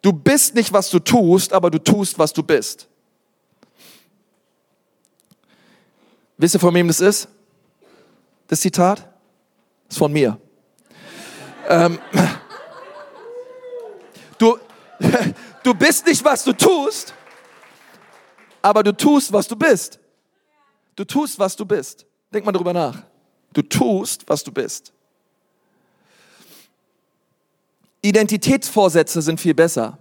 Du 0.00 0.10
bist 0.10 0.54
nicht, 0.54 0.72
was 0.72 0.88
du 0.88 1.00
tust, 1.00 1.52
aber 1.52 1.70
du 1.70 1.78
tust, 1.78 2.18
was 2.18 2.32
du 2.32 2.42
bist. 2.42 2.88
Wisst 6.38 6.54
ihr, 6.54 6.60
von 6.60 6.72
wem 6.72 6.88
das 6.88 7.00
ist? 7.00 7.28
Das 8.46 8.62
Zitat? 8.62 9.00
Das 9.00 9.96
ist 9.96 9.98
von 9.98 10.10
mir. 10.10 10.40
ähm, 11.68 11.98
du, 14.38 14.56
du 15.62 15.74
bist 15.74 16.06
nicht, 16.06 16.24
was 16.24 16.44
du 16.44 16.52
tust, 16.52 17.14
aber 18.60 18.82
du 18.82 18.92
tust, 18.96 19.32
was 19.32 19.48
du 19.48 19.56
bist. 19.56 19.98
Du 20.96 21.04
tust, 21.04 21.38
was 21.38 21.56
du 21.56 21.64
bist. 21.64 22.06
Denk 22.32 22.44
mal 22.44 22.52
drüber 22.52 22.72
nach. 22.72 23.02
Du 23.52 23.62
tust, 23.62 24.28
was 24.28 24.44
du 24.44 24.52
bist. 24.52 24.92
Identitätsvorsätze 28.02 29.22
sind 29.22 29.40
viel 29.40 29.54
besser. 29.54 29.98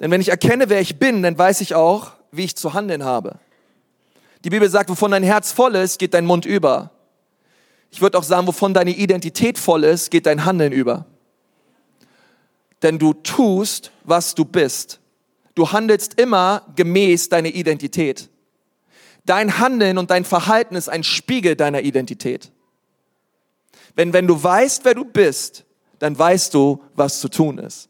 Denn 0.00 0.10
wenn 0.10 0.20
ich 0.20 0.28
erkenne, 0.28 0.68
wer 0.68 0.80
ich 0.80 0.98
bin, 0.98 1.22
dann 1.22 1.38
weiß 1.38 1.60
ich 1.60 1.74
auch, 1.74 2.12
wie 2.30 2.44
ich 2.44 2.56
zu 2.56 2.74
handeln 2.74 3.04
habe. 3.04 3.38
Die 4.44 4.50
Bibel 4.50 4.68
sagt, 4.68 4.90
wovon 4.90 5.10
dein 5.10 5.22
Herz 5.22 5.52
voll 5.52 5.74
ist, 5.76 5.98
geht 5.98 6.14
dein 6.14 6.26
Mund 6.26 6.44
über. 6.44 6.90
Ich 7.90 8.00
würde 8.00 8.18
auch 8.18 8.22
sagen, 8.22 8.46
wovon 8.46 8.74
deine 8.74 8.90
Identität 8.90 9.58
voll 9.58 9.84
ist, 9.84 10.10
geht 10.10 10.26
dein 10.26 10.44
Handeln 10.44 10.72
über. 10.72 11.06
Denn 12.82 12.98
du 12.98 13.14
tust, 13.14 13.90
was 14.04 14.34
du 14.34 14.44
bist. 14.44 15.00
Du 15.54 15.72
handelst 15.72 16.20
immer 16.20 16.66
gemäß 16.76 17.28
deiner 17.28 17.48
Identität. 17.48 18.28
Dein 19.24 19.58
Handeln 19.58 19.98
und 19.98 20.10
dein 20.10 20.24
Verhalten 20.24 20.76
ist 20.76 20.88
ein 20.88 21.02
Spiegel 21.02 21.56
deiner 21.56 21.82
Identität. 21.82 22.52
Wenn, 23.94 24.12
wenn 24.12 24.26
du 24.26 24.40
weißt, 24.40 24.84
wer 24.84 24.94
du 24.94 25.04
bist, 25.04 25.64
dann 25.98 26.16
weißt 26.18 26.52
du, 26.54 26.82
was 26.94 27.20
zu 27.20 27.28
tun 27.28 27.58
ist. 27.58 27.88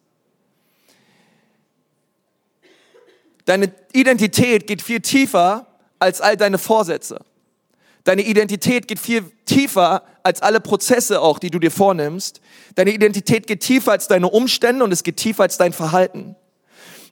Deine 3.44 3.72
Identität 3.92 4.66
geht 4.66 4.82
viel 4.82 5.00
tiefer 5.00 5.66
als 5.98 6.20
all 6.20 6.36
deine 6.36 6.58
Vorsätze. 6.58 7.24
Deine 8.04 8.22
Identität 8.22 8.86
geht 8.86 8.98
viel 8.98 9.24
tiefer 9.46 10.04
als 10.26 10.42
alle 10.42 10.58
Prozesse 10.58 11.20
auch, 11.20 11.38
die 11.38 11.50
du 11.50 11.60
dir 11.60 11.70
vornimmst. 11.70 12.40
Deine 12.74 12.90
Identität 12.90 13.46
geht 13.46 13.60
tiefer 13.60 13.92
als 13.92 14.08
deine 14.08 14.28
Umstände 14.28 14.82
und 14.82 14.90
es 14.90 15.04
geht 15.04 15.18
tiefer 15.18 15.44
als 15.44 15.56
dein 15.56 15.72
Verhalten. 15.72 16.34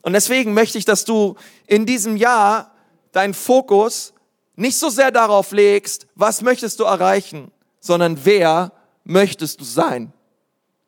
Und 0.03 0.15
deswegen 0.15 0.53
möchte 0.53 0.79
ich, 0.79 0.85
dass 0.85 1.05
du 1.05 1.37
in 1.69 1.87
diesem 1.87 2.17
Jahr 2.17 2.73
deinen 3.13 3.33
Fokus 3.33 4.15
nicht 4.57 4.77
so 4.77 4.89
sehr 4.89 5.13
darauf 5.13 5.53
legst, 5.53 6.09
was 6.17 6.43
möchtest 6.43 6.81
du 6.81 6.85
erreichen, 6.85 7.53
sondern 7.79 8.25
wer 8.25 8.73
möchtest 9.05 9.61
du 9.61 9.65
sein? 9.65 10.13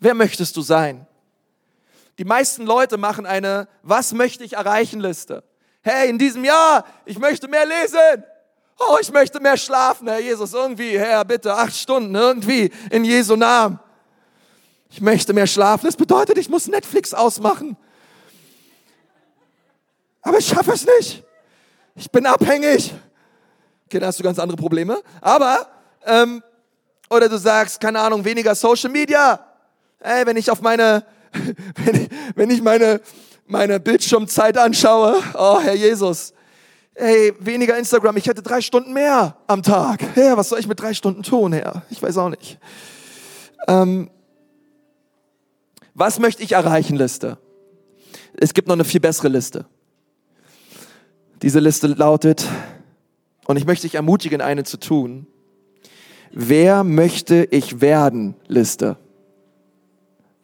Wer 0.01 0.15
möchtest 0.15 0.57
du 0.57 0.63
sein? 0.63 1.07
Die 2.19 2.25
meisten 2.25 2.67
Leute 2.67 2.99
machen 2.99 3.25
eine 3.25 3.69
Was 3.83 4.13
möchte 4.13 4.43
ich 4.43 4.55
erreichen 4.55 5.01
Liste. 5.01 5.45
Hey, 5.83 6.11
in 6.11 6.19
diesem 6.19 6.45
Jahr, 6.45 6.85
ich 7.05 7.21
möchte 7.21 7.47
mehr 7.47 7.67
lesen. 7.67 8.25
Oh, 8.79 8.99
ich 9.01 9.11
möchte 9.11 9.41
mehr 9.41 9.57
schlafen, 9.57 10.07
Herr 10.07 10.19
Jesus, 10.19 10.53
irgendwie, 10.53 10.99
Herr, 10.99 11.25
bitte, 11.25 11.55
acht 11.55 11.75
Stunden, 11.75 12.15
irgendwie, 12.15 12.71
in 12.91 13.05
Jesu 13.05 13.35
Namen. 13.35 13.81
Ich 14.91 15.01
möchte 15.01 15.33
mehr 15.33 15.47
schlafen. 15.47 15.87
Das 15.87 15.97
bedeutet, 15.97 16.39
ich 16.39 16.49
muss 16.49 16.69
Netflix 16.69 17.15
ausmachen. 17.15 17.77
Aber 20.23 20.39
ich 20.39 20.47
schaffe 20.47 20.73
es 20.73 20.87
nicht. 20.87 21.25
Ich 21.95 22.11
bin 22.11 22.27
abhängig. 22.27 22.95
Okay, 23.87 23.99
da 23.99 24.07
hast 24.07 24.19
du 24.19 24.23
ganz 24.23 24.39
andere 24.39 24.57
Probleme. 24.57 25.01
Aber, 25.21 25.69
ähm, 26.05 26.43
oder 27.09 27.29
du 27.29 27.39
sagst, 27.39 27.81
keine 27.81 28.01
Ahnung, 28.01 28.25
weniger 28.25 28.55
Social 28.55 28.91
Media. 28.91 29.39
Ey, 30.01 30.27
wenn 30.27 30.37
ich 30.37 30.51
auf 30.51 30.61
meine, 30.61 31.05
wenn 31.85 31.95
ich, 31.95 32.09
wenn 32.35 32.51
ich 32.51 32.63
meine, 32.63 33.01
meine 33.47 33.81
Bildschirmzeit 33.81 34.59
anschaue, 34.59 35.23
oh 35.35 35.61
Herr 35.61 35.75
Jesus, 35.75 36.33
ey, 36.97 37.33
weniger 37.39 37.79
Instagram, 37.79 38.17
ich 38.17 38.27
hätte 38.27 38.43
drei 38.43 38.61
Stunden 38.61 38.93
mehr 38.93 39.37
am 39.47 39.63
Tag. 39.63 40.03
Herr, 40.15 40.37
was 40.37 40.49
soll 40.49 40.59
ich 40.59 40.67
mit 40.67 40.81
drei 40.81 40.95
Stunden 40.95 41.23
tun, 41.23 41.53
Herr? 41.53 41.83
Ich 41.91 42.03
weiß 42.03 42.19
auch 42.19 42.31
nicht. 42.31 42.59
Ähm, 43.69 44.11
was 45.95 46.19
möchte 46.19 46.43
ich 46.43 46.53
erreichen, 46.53 46.97
Liste? 46.97 47.39
Es 48.35 48.53
gibt 48.53 48.69
noch 48.69 48.75
eine 48.75 48.85
viel 48.85 49.01
bessere 49.01 49.29
Liste. 49.29 49.67
Diese 51.43 51.61
Liste 51.61 51.87
lautet, 51.87 52.47
und 53.47 53.57
ich 53.57 53.65
möchte 53.65 53.87
dich 53.87 53.95
ermutigen, 53.95 54.41
eine 54.41 54.65
zu 54.65 54.77
tun. 54.79 55.27
Wer 56.33 56.85
möchte 56.85 57.47
ich 57.51 57.81
werden? 57.81 58.35
Liste. 58.49 58.97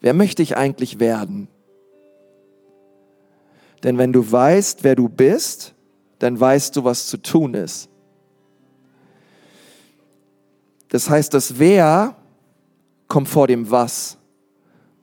Wer 0.00 0.14
möchte 0.14 0.42
ich 0.42 0.56
eigentlich 0.56 1.00
werden? 1.00 1.48
Denn 3.82 3.98
wenn 3.98 4.12
du 4.12 4.30
weißt, 4.30 4.84
wer 4.84 4.94
du 4.94 5.08
bist, 5.08 5.71
dann 6.22 6.38
weißt 6.38 6.76
du, 6.76 6.84
was 6.84 7.08
zu 7.08 7.16
tun 7.16 7.54
ist. 7.54 7.88
Das 10.88 11.10
heißt, 11.10 11.34
das 11.34 11.58
Wer 11.58 12.16
kommt 13.08 13.28
vor 13.28 13.48
dem 13.48 13.70
Was. 13.70 14.18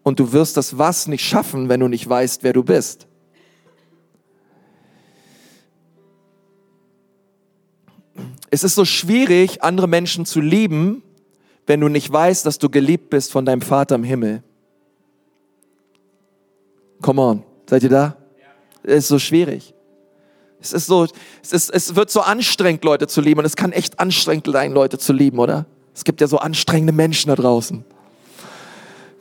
Und 0.02 0.20
du 0.20 0.32
wirst 0.32 0.56
das 0.56 0.78
Was 0.78 1.08
nicht 1.08 1.24
schaffen, 1.24 1.68
wenn 1.68 1.82
du 1.82 1.90
nicht 1.90 2.08
weißt, 2.08 2.44
wer 2.44 2.54
du 2.54 2.64
bist. 2.64 3.08
Es 8.50 8.64
ist 8.64 8.76
so 8.76 8.86
schwierig, 8.86 9.62
andere 9.62 9.88
Menschen 9.88 10.26
zu 10.26 10.40
lieben, 10.40 11.04
wenn 11.68 11.82
du 11.82 11.90
nicht 11.90 12.12
weißt, 12.12 12.46
dass 12.46 12.60
du 12.60 12.70
geliebt 12.70 13.10
bist 13.10 13.32
von 13.32 13.46
deinem 13.46 13.62
Vater 13.62 13.96
im 13.96 14.04
Himmel. 14.04 14.42
Come 17.02 17.22
on, 17.22 17.44
seid 17.70 17.84
ihr 17.84 17.90
da? 17.90 18.18
Es 18.84 19.00
ist 19.04 19.08
so 19.10 19.20
schwierig. 19.20 19.74
Es 20.62 20.74
ist 20.74 20.88
so, 20.88 21.08
es, 21.42 21.54
ist, 21.54 21.70
es 21.70 21.96
wird 21.96 22.12
so 22.12 22.22
anstrengend, 22.22 22.84
Leute 22.84 23.08
zu 23.08 23.22
lieben. 23.22 23.40
Und 23.40 23.46
es 23.46 23.56
kann 23.56 23.72
echt 23.72 24.00
anstrengend 24.00 24.48
sein, 24.52 24.74
Leute 24.74 24.98
zu 24.98 25.14
lieben, 25.14 25.40
oder? 25.40 25.66
Es 25.96 26.04
gibt 26.04 26.22
ja 26.22 26.28
so 26.28 26.38
anstrengende 26.38 26.94
Menschen 26.94 27.30
da 27.30 27.36
draußen. 27.36 27.84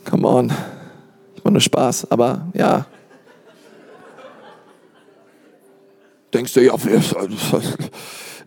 Come 0.08 0.26
on. 0.26 0.52
Ich 1.36 1.44
mache 1.44 1.52
nur 1.52 1.60
Spaß, 1.60 2.10
aber 2.10 2.48
ja. 2.54 2.86
Denkst 6.32 6.52
du, 6.52 6.60
ja, 6.60 6.74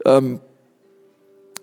ähm, 0.06 0.40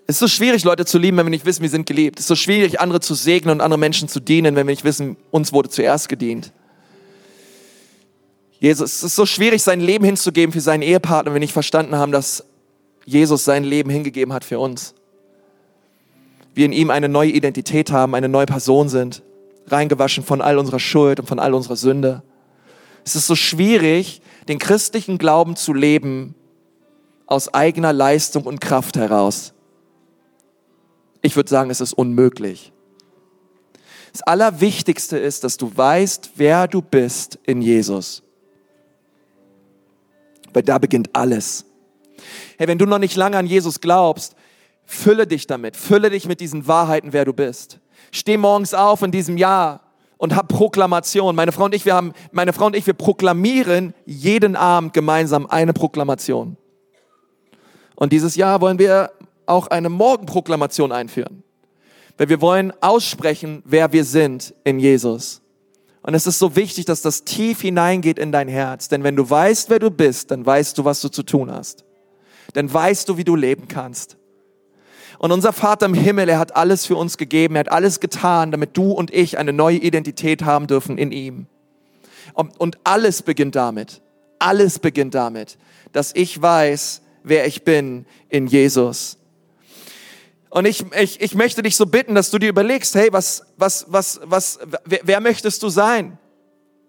es 0.05 0.15
ist 0.15 0.19
so 0.19 0.27
schwierig, 0.27 0.63
Leute 0.63 0.85
zu 0.85 0.97
lieben, 0.97 1.17
wenn 1.17 1.27
wir 1.27 1.31
nicht 1.31 1.45
wissen, 1.45 1.61
wir 1.61 1.69
sind 1.69 1.85
geliebt. 1.85 2.19
Es 2.19 2.23
ist 2.23 2.29
so 2.29 2.35
schwierig, 2.35 2.81
andere 2.81 2.99
zu 2.99 3.13
segnen 3.13 3.51
und 3.51 3.61
andere 3.61 3.77
Menschen 3.77 4.09
zu 4.09 4.19
dienen, 4.19 4.55
wenn 4.55 4.67
wir 4.67 4.73
nicht 4.73 4.83
wissen, 4.83 5.17
uns 5.31 5.53
wurde 5.53 5.69
zuerst 5.69 6.09
gedient. 6.09 6.51
Jesus, 8.59 8.95
es 8.95 9.03
ist 9.03 9.15
so 9.15 9.25
schwierig, 9.25 9.63
sein 9.63 9.79
Leben 9.79 10.03
hinzugeben 10.03 10.51
für 10.51 10.61
seinen 10.61 10.81
Ehepartner, 10.81 11.31
wenn 11.31 11.35
wir 11.35 11.39
nicht 11.39 11.53
verstanden 11.53 11.95
haben, 11.95 12.11
dass 12.11 12.43
Jesus 13.05 13.45
sein 13.45 13.63
Leben 13.63 13.89
hingegeben 13.89 14.33
hat 14.33 14.43
für 14.43 14.59
uns. 14.59 14.93
Wir 16.53 16.65
in 16.65 16.73
ihm 16.73 16.89
eine 16.89 17.07
neue 17.07 17.31
Identität 17.31 17.91
haben, 17.91 18.15
eine 18.15 18.27
neue 18.27 18.45
Person 18.45 18.89
sind, 18.89 19.23
reingewaschen 19.67 20.23
von 20.23 20.41
all 20.41 20.57
unserer 20.57 20.79
Schuld 20.79 21.19
und 21.19 21.25
von 21.25 21.39
all 21.39 21.53
unserer 21.53 21.77
Sünde. 21.77 22.21
Es 23.05 23.15
ist 23.15 23.27
so 23.27 23.35
schwierig, 23.35 24.21
den 24.49 24.59
christlichen 24.59 25.17
Glauben 25.17 25.55
zu 25.55 25.73
leben 25.73 26.35
aus 27.27 27.53
eigener 27.53 27.93
Leistung 27.93 28.43
und 28.43 28.59
Kraft 28.59 28.97
heraus. 28.97 29.53
Ich 31.21 31.35
würde 31.35 31.49
sagen, 31.49 31.69
es 31.69 31.79
ist 31.79 31.93
unmöglich. 31.93 32.73
Das 34.11 34.23
Allerwichtigste 34.23 35.17
ist, 35.17 35.43
dass 35.43 35.57
du 35.57 35.71
weißt, 35.75 36.31
wer 36.35 36.67
du 36.67 36.81
bist 36.81 37.39
in 37.45 37.61
Jesus. 37.61 38.23
Weil 40.53 40.63
da 40.63 40.77
beginnt 40.77 41.09
alles. 41.13 41.65
Hey, 42.57 42.67
wenn 42.67 42.77
du 42.77 42.85
noch 42.85 42.99
nicht 42.99 43.15
lange 43.15 43.37
an 43.37 43.45
Jesus 43.45 43.79
glaubst, 43.79 44.35
fülle 44.85 45.27
dich 45.27 45.47
damit, 45.47 45.77
fülle 45.77 46.09
dich 46.09 46.27
mit 46.27 46.41
diesen 46.41 46.67
Wahrheiten, 46.67 47.13
wer 47.13 47.25
du 47.25 47.33
bist. 47.33 47.79
Steh 48.11 48.37
morgens 48.37 48.73
auf 48.73 49.01
in 49.01 49.11
diesem 49.11 49.37
Jahr 49.37 49.81
und 50.17 50.35
hab 50.35 50.47
Proklamation. 50.47 51.35
Meine 51.35 51.51
Frau 51.51 51.65
und 51.65 51.75
ich, 51.75 51.85
wir 51.85 51.95
haben, 51.95 52.13
meine 52.31 52.53
Frau 52.53 52.65
und 52.65 52.75
ich, 52.75 52.85
wir 52.85 52.93
proklamieren 52.93 53.93
jeden 54.05 54.55
Abend 54.55 54.93
gemeinsam 54.93 55.47
eine 55.47 55.73
Proklamation. 55.73 56.57
Und 57.95 58.13
dieses 58.13 58.35
Jahr 58.35 58.61
wollen 58.61 58.79
wir 58.79 59.11
auch 59.45 59.67
eine 59.67 59.89
Morgenproklamation 59.89 60.91
einführen. 60.91 61.43
Weil 62.17 62.29
wir 62.29 62.41
wollen 62.41 62.73
aussprechen, 62.81 63.63
wer 63.65 63.93
wir 63.93 64.03
sind 64.03 64.53
in 64.63 64.79
Jesus. 64.79 65.41
Und 66.01 66.13
es 66.13 66.27
ist 66.27 66.39
so 66.39 66.55
wichtig, 66.55 66.85
dass 66.85 67.01
das 67.01 67.23
tief 67.23 67.61
hineingeht 67.61 68.19
in 68.19 68.31
dein 68.31 68.47
Herz. 68.47 68.87
Denn 68.87 69.03
wenn 69.03 69.15
du 69.15 69.29
weißt, 69.29 69.69
wer 69.69 69.79
du 69.79 69.91
bist, 69.91 70.31
dann 70.31 70.45
weißt 70.45 70.77
du, 70.77 70.85
was 70.85 71.01
du 71.01 71.09
zu 71.09 71.23
tun 71.23 71.51
hast. 71.51 71.83
Dann 72.53 72.73
weißt 72.73 73.09
du, 73.09 73.17
wie 73.17 73.23
du 73.23 73.35
leben 73.35 73.67
kannst. 73.67 74.17
Und 75.19 75.33
unser 75.33 75.51
Vater 75.51 75.85
im 75.85 75.93
Himmel, 75.93 76.29
er 76.29 76.39
hat 76.39 76.55
alles 76.55 76.85
für 76.85 76.95
uns 76.95 77.17
gegeben, 77.17 77.55
er 77.55 77.59
hat 77.59 77.71
alles 77.71 77.99
getan, 77.99 78.51
damit 78.51 78.77
du 78.77 78.91
und 78.93 79.13
ich 79.13 79.37
eine 79.37 79.51
neue 79.51 79.77
Identität 79.77 80.43
haben 80.43 80.67
dürfen 80.67 80.97
in 80.97 81.11
ihm. 81.11 81.47
Und 82.33 82.77
alles 82.85 83.21
beginnt 83.21 83.55
damit, 83.55 84.01
alles 84.39 84.79
beginnt 84.79 85.13
damit, 85.13 85.57
dass 85.91 86.15
ich 86.15 86.41
weiß, 86.41 87.01
wer 87.23 87.45
ich 87.45 87.63
bin 87.63 88.05
in 88.29 88.47
Jesus. 88.47 89.18
Und 90.49 90.65
ich, 90.65 90.83
ich, 90.93 91.21
ich 91.21 91.35
möchte 91.35 91.61
dich 91.61 91.75
so 91.75 91.85
bitten, 91.85 92.15
dass 92.15 92.31
du 92.31 92.39
dir 92.39 92.49
überlegst, 92.49 92.95
hey, 92.95 93.09
was, 93.11 93.43
was, 93.57 93.85
was, 93.87 94.19
was, 94.23 94.59
wer, 94.83 94.99
wer 95.03 95.19
möchtest 95.19 95.61
du 95.61 95.69
sein? 95.69 96.17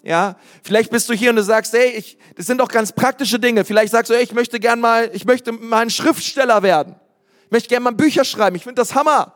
Ja, 0.03 0.37
vielleicht 0.63 0.91
bist 0.91 1.11
du 1.11 1.13
hier 1.13 1.29
und 1.29 1.37
du 1.37 1.43
sagst, 1.43 1.75
hey, 1.75 1.91
ich, 1.91 2.17
das 2.35 2.47
sind 2.47 2.59
doch 2.59 2.69
ganz 2.69 2.93
praktische 2.93 3.39
Dinge. 3.39 3.67
Vielleicht 3.67 3.93
sagst 3.93 4.11
du, 4.11 4.15
hey, 4.15 4.23
ich 4.23 4.33
möchte 4.33 4.59
gern 4.59 4.81
mal, 4.81 5.11
ich 5.13 5.27
möchte 5.27 5.53
mal 5.53 5.83
ein 5.83 5.91
Schriftsteller 5.91 6.63
werden. 6.63 6.97
Ich 7.45 7.51
möchte 7.51 7.69
gern 7.69 7.83
mal 7.83 7.93
Bücher 7.93 8.25
schreiben. 8.25 8.57
Ich 8.57 8.63
finde 8.63 8.81
das 8.81 8.95
Hammer. 8.95 9.35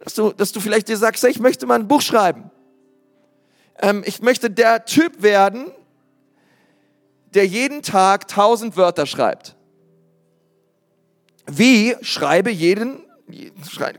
Dass 0.00 0.12
du, 0.12 0.32
dass 0.32 0.52
du 0.52 0.60
vielleicht 0.60 0.88
dir 0.88 0.98
sagst, 0.98 1.22
hey, 1.22 1.30
ich 1.30 1.40
möchte 1.40 1.64
mal 1.64 1.76
ein 1.76 1.88
Buch 1.88 2.02
schreiben. 2.02 2.50
Ähm, 3.78 4.02
ich 4.04 4.20
möchte 4.20 4.50
der 4.50 4.84
Typ 4.84 5.22
werden, 5.22 5.70
der 7.32 7.46
jeden 7.46 7.82
Tag 7.82 8.28
tausend 8.28 8.76
Wörter 8.76 9.06
schreibt. 9.06 9.53
Wie 11.46 11.94
schreibe 12.02 12.50
jeden, 12.50 13.00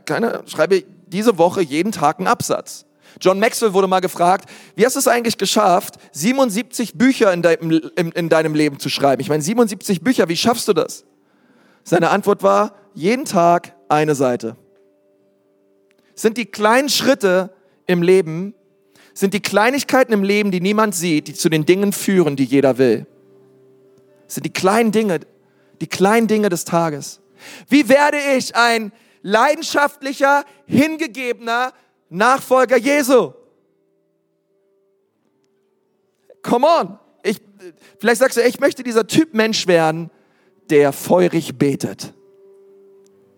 keine, 0.04 0.42
schreibe 0.46 0.84
diese 1.06 1.38
Woche 1.38 1.62
jeden 1.62 1.92
Tag 1.92 2.18
einen 2.18 2.26
Absatz. 2.26 2.84
John 3.20 3.38
Maxwell 3.38 3.72
wurde 3.72 3.86
mal 3.86 4.00
gefragt, 4.00 4.50
wie 4.74 4.84
hast 4.84 4.96
du 4.96 5.00
es 5.00 5.08
eigentlich 5.08 5.38
geschafft, 5.38 5.94
77 6.12 6.94
Bücher 6.98 7.32
in 7.32 7.42
deinem, 7.42 7.70
in, 7.96 8.12
in 8.12 8.28
deinem 8.28 8.54
Leben 8.54 8.78
zu 8.78 8.88
schreiben? 8.88 9.22
Ich 9.22 9.28
meine, 9.28 9.42
77 9.42 10.02
Bücher, 10.02 10.28
wie 10.28 10.36
schaffst 10.36 10.68
du 10.68 10.72
das? 10.72 11.04
Seine 11.82 12.10
Antwort 12.10 12.42
war, 12.42 12.74
jeden 12.94 13.24
Tag 13.24 13.74
eine 13.88 14.14
Seite. 14.14 14.56
sind 16.14 16.36
die 16.36 16.46
kleinen 16.46 16.88
Schritte 16.88 17.50
im 17.86 18.02
Leben, 18.02 18.54
sind 19.14 19.32
die 19.32 19.40
Kleinigkeiten 19.40 20.12
im 20.12 20.24
Leben, 20.24 20.50
die 20.50 20.60
niemand 20.60 20.94
sieht, 20.94 21.28
die 21.28 21.34
zu 21.34 21.48
den 21.48 21.64
Dingen 21.64 21.92
führen, 21.92 22.36
die 22.36 22.44
jeder 22.44 22.76
will 22.76 23.06
sind 24.26 24.44
die 24.44 24.52
kleinen 24.52 24.92
Dinge, 24.92 25.20
die 25.80 25.86
kleinen 25.86 26.26
Dinge 26.26 26.48
des 26.48 26.64
Tages. 26.64 27.20
Wie 27.68 27.88
werde 27.88 28.18
ich 28.36 28.54
ein 28.54 28.92
leidenschaftlicher, 29.22 30.44
hingegebener 30.66 31.72
Nachfolger 32.08 32.76
Jesu? 32.76 33.32
Come 36.42 36.66
on. 36.66 36.98
Ich, 37.22 37.40
vielleicht 37.98 38.20
sagst 38.20 38.36
du, 38.36 38.42
ich 38.42 38.60
möchte 38.60 38.82
dieser 38.82 39.06
Typ 39.06 39.34
Mensch 39.34 39.66
werden, 39.66 40.10
der 40.70 40.92
feurig 40.92 41.58
betet. 41.58 42.12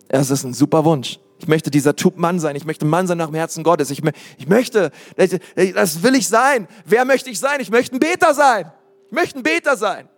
Das 0.09 0.29
ist 0.29 0.43
ein 0.43 0.53
super 0.53 0.85
Wunsch. 0.85 1.19
Ich 1.39 1.47
möchte 1.47 1.71
dieser 1.71 1.95
Typ 1.95 2.17
Mann 2.17 2.39
sein. 2.39 2.55
Ich 2.55 2.65
möchte 2.65 2.85
Mann 2.85 3.07
sein 3.07 3.17
nach 3.17 3.27
dem 3.27 3.35
Herzen 3.35 3.63
Gottes. 3.63 3.89
Ich, 3.91 4.01
ich 4.37 4.47
möchte, 4.47 4.91
das 5.15 6.03
will 6.03 6.15
ich 6.15 6.27
sein. 6.27 6.67
Wer 6.85 7.05
möchte 7.05 7.29
ich 7.29 7.39
sein? 7.39 7.61
Ich 7.61 7.71
möchte 7.71 7.95
ein 7.95 7.99
Beter 7.99 8.33
sein. 8.33 8.71
Ich 9.07 9.11
möchte 9.11 9.39
ein 9.39 9.43
Beter 9.43 9.77
sein 9.77 10.09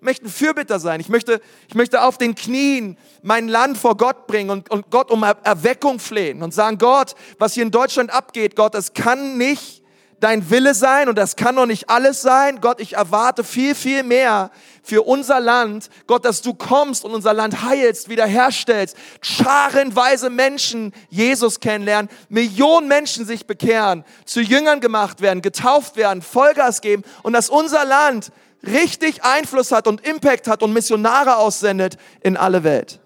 möchte 0.00 0.26
ein 0.26 0.30
Fürbitter 0.30 0.78
sein. 0.78 1.00
Ich 1.00 1.08
möchte, 1.08 1.40
ich 1.68 1.74
möchte 1.74 2.02
auf 2.02 2.18
den 2.18 2.34
Knien 2.34 2.96
mein 3.22 3.48
Land 3.48 3.78
vor 3.78 3.96
Gott 3.96 4.26
bringen 4.26 4.50
und, 4.50 4.70
und 4.70 4.90
Gott 4.90 5.10
um 5.10 5.22
Erweckung 5.22 5.98
flehen 5.98 6.42
und 6.42 6.54
sagen, 6.54 6.78
Gott, 6.78 7.14
was 7.38 7.54
hier 7.54 7.64
in 7.64 7.70
Deutschland 7.70 8.10
abgeht, 8.10 8.56
Gott, 8.56 8.74
das 8.74 8.92
kann 8.92 9.38
nicht 9.38 9.82
dein 10.20 10.50
Wille 10.50 10.74
sein 10.74 11.08
und 11.08 11.16
das 11.16 11.36
kann 11.36 11.54
noch 11.54 11.66
nicht 11.66 11.90
alles 11.90 12.22
sein. 12.22 12.60
Gott, 12.60 12.80
ich 12.80 12.94
erwarte 12.94 13.44
viel, 13.44 13.74
viel 13.74 14.02
mehr 14.02 14.50
für 14.82 15.02
unser 15.02 15.40
Land. 15.40 15.90
Gott, 16.06 16.24
dass 16.24 16.42
du 16.42 16.54
kommst 16.54 17.04
und 17.04 17.12
unser 17.12 17.34
Land 17.34 17.62
heilst, 17.62 18.08
wiederherstellst, 18.08 18.96
scharenweise 19.20 20.30
Menschen 20.30 20.92
Jesus 21.08 21.60
kennenlernen, 21.60 22.10
Millionen 22.28 22.88
Menschen 22.88 23.26
sich 23.26 23.46
bekehren, 23.46 24.04
zu 24.24 24.40
Jüngern 24.40 24.80
gemacht 24.80 25.20
werden, 25.20 25.42
getauft 25.42 25.96
werden, 25.96 26.22
Vollgas 26.22 26.80
geben 26.80 27.04
und 27.22 27.32
dass 27.32 27.50
unser 27.50 27.84
Land 27.84 28.32
richtig 28.66 29.22
Einfluss 29.22 29.72
hat 29.72 29.86
und 29.86 30.06
Impact 30.06 30.48
hat 30.48 30.62
und 30.62 30.72
Missionare 30.72 31.36
aussendet 31.36 31.96
in 32.20 32.36
alle 32.36 32.64
Welt. 32.64 33.00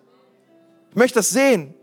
Ich 0.91 0.97
möchte 0.97 1.19
das 1.19 1.31
sehen. 1.31 1.75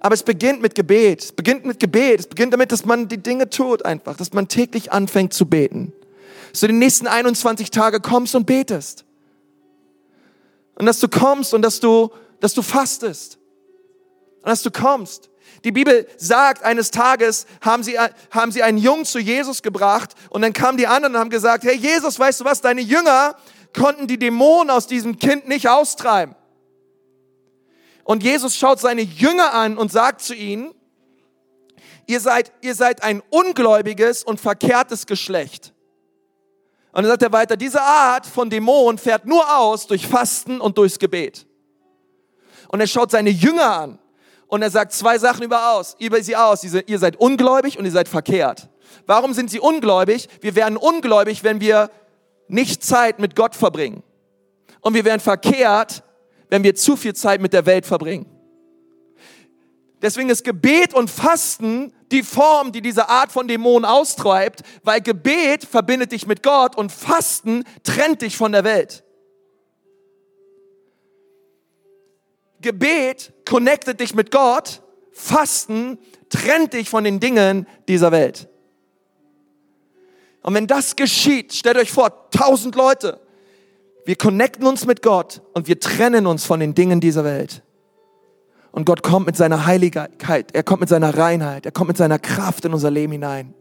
Aber 0.00 0.14
es 0.14 0.22
beginnt 0.22 0.62
mit 0.62 0.74
Gebet. 0.74 1.22
Es 1.22 1.32
beginnt 1.32 1.66
mit 1.66 1.78
Gebet. 1.78 2.20
Es 2.20 2.26
beginnt 2.26 2.52
damit, 2.52 2.72
dass 2.72 2.84
man 2.84 3.08
die 3.08 3.18
Dinge 3.18 3.50
tut 3.50 3.84
einfach, 3.84 4.16
dass 4.16 4.32
man 4.32 4.48
täglich 4.48 4.92
anfängt 4.92 5.34
zu 5.34 5.46
beten. 5.46 5.92
Dass 6.50 6.60
du 6.60 6.66
die 6.66 6.72
nächsten 6.72 7.06
21 7.06 7.70
Tage 7.70 8.00
kommst 8.00 8.34
und 8.34 8.46
betest. 8.46 9.04
Und 10.74 10.86
dass 10.86 10.98
du 10.98 11.08
kommst 11.08 11.52
und 11.52 11.62
dass 11.62 11.80
du, 11.80 12.10
dass 12.40 12.54
du 12.54 12.62
fastest. 12.62 13.38
Und 14.42 14.48
dass 14.48 14.62
du 14.62 14.70
kommst. 14.70 15.29
Die 15.64 15.72
Bibel 15.72 16.06
sagt, 16.16 16.62
eines 16.62 16.90
Tages 16.90 17.46
haben 17.60 17.82
sie, 17.82 17.98
haben 18.30 18.52
sie 18.52 18.62
einen 18.62 18.78
Jungen 18.78 19.04
zu 19.04 19.18
Jesus 19.18 19.62
gebracht 19.62 20.14
und 20.30 20.42
dann 20.42 20.52
kamen 20.52 20.78
die 20.78 20.86
anderen 20.86 21.14
und 21.14 21.20
haben 21.20 21.30
gesagt, 21.30 21.64
hey 21.64 21.76
Jesus, 21.76 22.18
weißt 22.18 22.40
du 22.40 22.44
was, 22.44 22.60
deine 22.60 22.80
Jünger 22.80 23.36
konnten 23.76 24.06
die 24.06 24.18
Dämonen 24.18 24.70
aus 24.70 24.86
diesem 24.86 25.18
Kind 25.18 25.48
nicht 25.48 25.68
austreiben. 25.68 26.34
Und 28.04 28.22
Jesus 28.22 28.56
schaut 28.56 28.80
seine 28.80 29.02
Jünger 29.02 29.52
an 29.52 29.76
und 29.76 29.92
sagt 29.92 30.22
zu 30.22 30.34
ihnen, 30.34 30.74
ihr 32.06 32.20
seid, 32.20 32.50
ihr 32.62 32.74
seid 32.74 33.02
ein 33.02 33.22
ungläubiges 33.30 34.24
und 34.24 34.40
verkehrtes 34.40 35.06
Geschlecht. 35.06 35.74
Und 36.92 37.02
dann 37.02 37.12
sagt 37.12 37.22
er 37.22 37.32
weiter, 37.32 37.56
diese 37.56 37.82
Art 37.82 38.26
von 38.26 38.50
Dämon 38.50 38.98
fährt 38.98 39.26
nur 39.26 39.56
aus 39.56 39.86
durch 39.86 40.06
Fasten 40.06 40.60
und 40.60 40.76
durchs 40.76 40.98
Gebet. 40.98 41.46
Und 42.68 42.80
er 42.80 42.86
schaut 42.86 43.10
seine 43.10 43.30
Jünger 43.30 43.70
an 43.70 43.98
und 44.50 44.62
er 44.62 44.70
sagt 44.70 44.92
zwei 44.92 45.16
Sachen 45.16 45.44
über, 45.44 45.72
aus, 45.72 45.96
über 46.00 46.20
sie 46.22 46.34
aus. 46.34 46.64
Ihr 46.64 46.98
seid 46.98 47.16
ungläubig 47.16 47.78
und 47.78 47.84
ihr 47.84 47.92
seid 47.92 48.08
verkehrt. 48.08 48.68
Warum 49.06 49.32
sind 49.32 49.48
sie 49.48 49.60
ungläubig? 49.60 50.28
Wir 50.40 50.56
werden 50.56 50.76
ungläubig, 50.76 51.44
wenn 51.44 51.60
wir 51.60 51.88
nicht 52.48 52.82
Zeit 52.84 53.20
mit 53.20 53.36
Gott 53.36 53.54
verbringen. 53.54 54.02
Und 54.80 54.94
wir 54.94 55.04
werden 55.04 55.20
verkehrt, 55.20 56.02
wenn 56.48 56.64
wir 56.64 56.74
zu 56.74 56.96
viel 56.96 57.14
Zeit 57.14 57.40
mit 57.40 57.52
der 57.52 57.64
Welt 57.64 57.86
verbringen. 57.86 58.26
Deswegen 60.02 60.30
ist 60.30 60.42
Gebet 60.42 60.94
und 60.94 61.10
Fasten 61.10 61.92
die 62.10 62.24
Form, 62.24 62.72
die 62.72 62.80
diese 62.80 63.08
Art 63.08 63.30
von 63.30 63.46
Dämonen 63.46 63.84
austreibt, 63.84 64.62
weil 64.82 65.00
Gebet 65.00 65.64
verbindet 65.64 66.10
dich 66.10 66.26
mit 66.26 66.42
Gott 66.42 66.76
und 66.76 66.90
Fasten 66.90 67.62
trennt 67.84 68.22
dich 68.22 68.36
von 68.36 68.50
der 68.50 68.64
Welt. 68.64 69.04
Gebet 72.60 73.32
connectet 73.48 74.00
dich 74.00 74.14
mit 74.14 74.30
Gott, 74.30 74.82
Fasten 75.12 75.98
trennt 76.28 76.72
dich 76.72 76.88
von 76.88 77.04
den 77.04 77.20
Dingen 77.20 77.66
dieser 77.88 78.12
Welt. 78.12 78.48
Und 80.42 80.54
wenn 80.54 80.66
das 80.66 80.96
geschieht, 80.96 81.52
stellt 81.52 81.76
euch 81.76 81.90
vor, 81.90 82.30
tausend 82.30 82.74
Leute, 82.74 83.20
wir 84.06 84.16
connecten 84.16 84.66
uns 84.66 84.86
mit 84.86 85.02
Gott 85.02 85.42
und 85.52 85.68
wir 85.68 85.78
trennen 85.78 86.26
uns 86.26 86.44
von 86.44 86.60
den 86.60 86.74
Dingen 86.74 87.00
dieser 87.00 87.24
Welt. 87.24 87.62
Und 88.72 88.86
Gott 88.86 89.02
kommt 89.02 89.26
mit 89.26 89.36
seiner 89.36 89.66
Heiligkeit, 89.66 90.54
er 90.54 90.62
kommt 90.62 90.80
mit 90.80 90.88
seiner 90.88 91.16
Reinheit, 91.16 91.66
er 91.66 91.72
kommt 91.72 91.88
mit 91.88 91.96
seiner 91.96 92.18
Kraft 92.18 92.64
in 92.64 92.72
unser 92.72 92.90
Leben 92.90 93.12
hinein. 93.12 93.52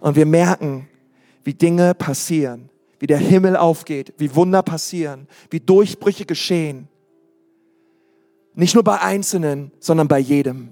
Und 0.00 0.16
wir 0.16 0.26
merken, 0.26 0.88
wie 1.44 1.54
Dinge 1.54 1.94
passieren, 1.94 2.68
wie 2.98 3.06
der 3.06 3.18
Himmel 3.18 3.56
aufgeht, 3.56 4.12
wie 4.18 4.34
Wunder 4.34 4.62
passieren, 4.62 5.28
wie 5.50 5.60
Durchbrüche 5.60 6.26
geschehen. 6.26 6.88
Nicht 8.56 8.74
nur 8.74 8.82
bei 8.82 9.00
Einzelnen, 9.00 9.70
sondern 9.78 10.08
bei 10.08 10.18
jedem. 10.18 10.70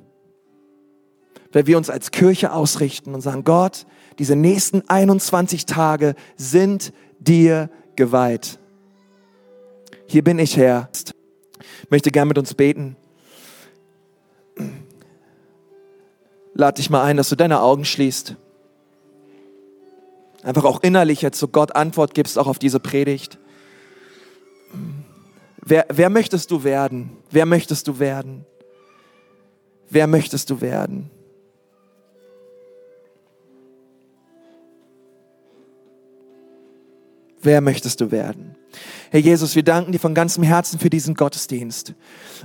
Weil 1.53 1.66
wir 1.66 1.76
uns 1.76 1.91
als 1.91 2.11
Kirche 2.11 2.53
ausrichten 2.53 3.14
und 3.14 3.20
sagen, 3.20 3.45
Gott, 3.45 3.87
diese 4.18 4.35
nächsten 4.35 4.82
21 4.89 5.66
Tage 5.66 6.16
sind 6.37 6.93
dir 7.20 7.70
geweiht. 7.95 8.59
Hier 10.07 10.24
bin 10.24 10.41
ich, 10.41 10.57
Herr. 10.57 10.89
Ich 11.82 11.91
möchte 11.91 12.11
gern 12.11 12.26
mit 12.26 12.39
uns 12.39 12.55
beten. 12.55 12.97
lade 16.55 16.76
dich 16.76 16.89
mal 16.89 17.03
ein, 17.03 17.16
dass 17.16 17.28
du 17.28 17.37
deine 17.37 17.61
Augen 17.61 17.85
schließt. 17.85 18.37
Einfach 20.43 20.64
auch 20.64 20.82
innerlich 20.82 21.22
jetzt 21.22 21.39
so 21.39 21.49
Gott 21.49 21.74
Antwort 21.74 22.14
gibst, 22.14 22.39
auch 22.39 22.47
auf 22.47 22.59
diese 22.59 22.80
Predigt. 22.80 23.39
Wer, 25.67 25.87
wer 25.91 26.11
möchtest 26.11 26.51
du 26.51 26.62
werden? 26.62 27.17
Wer 27.31 27.47
möchtest 27.47 27.89
du 27.89 27.99
werden? 27.99 28.45
Wer 29.89 30.07
möchtest 30.07 30.51
du 30.51 30.61
werden? 30.61 31.11
Wer 37.41 37.61
möchtest 37.61 38.01
du 38.01 38.11
werden? 38.11 38.57
Herr 39.11 39.21
Jesus, 39.21 39.55
wir 39.55 39.62
danken 39.62 39.93
dir 39.93 39.99
von 39.99 40.15
ganzem 40.15 40.43
Herzen 40.43 40.79
für 40.79 40.91
diesen 40.91 41.15
Gottesdienst. 41.15 41.95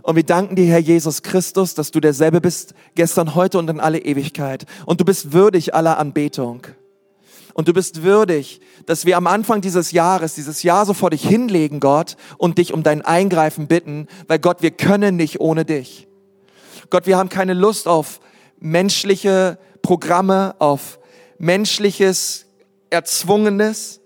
Und 0.03 0.15
wir 0.15 0.23
danken 0.23 0.55
dir, 0.55 0.65
Herr 0.65 0.79
Jesus 0.79 1.21
Christus, 1.21 1.73
dass 1.73 1.91
du 1.91 1.99
derselbe 1.99 2.41
bist, 2.41 2.73
gestern, 2.95 3.33
heute 3.35 3.57
und 3.59 3.69
in 3.69 3.79
alle 3.79 3.99
Ewigkeit. 3.99 4.65
Und 4.85 5.01
du 5.01 5.05
bist 5.05 5.33
würdig 5.33 5.73
aller 5.73 5.97
Anbetung. 5.97 6.67
Und 7.59 7.67
du 7.67 7.73
bist 7.73 8.03
würdig, 8.03 8.61
dass 8.85 9.05
wir 9.05 9.17
am 9.17 9.27
Anfang 9.27 9.59
dieses 9.59 9.91
Jahres, 9.91 10.33
dieses 10.33 10.63
Jahr 10.63 10.85
so 10.85 10.93
vor 10.93 11.09
dich 11.09 11.27
hinlegen, 11.27 11.81
Gott, 11.81 12.15
und 12.37 12.57
dich 12.57 12.73
um 12.73 12.83
dein 12.83 13.01
Eingreifen 13.01 13.67
bitten, 13.67 14.07
weil 14.29 14.39
Gott, 14.39 14.61
wir 14.61 14.71
können 14.71 15.17
nicht 15.17 15.41
ohne 15.41 15.65
dich. 15.65 16.07
Gott, 16.89 17.05
wir 17.05 17.17
haben 17.17 17.27
keine 17.27 17.53
Lust 17.53 17.85
auf 17.89 18.21
menschliche 18.61 19.59
Programme, 19.81 20.55
auf 20.59 20.99
menschliches, 21.37 22.45
erzwungenes, 22.91 23.99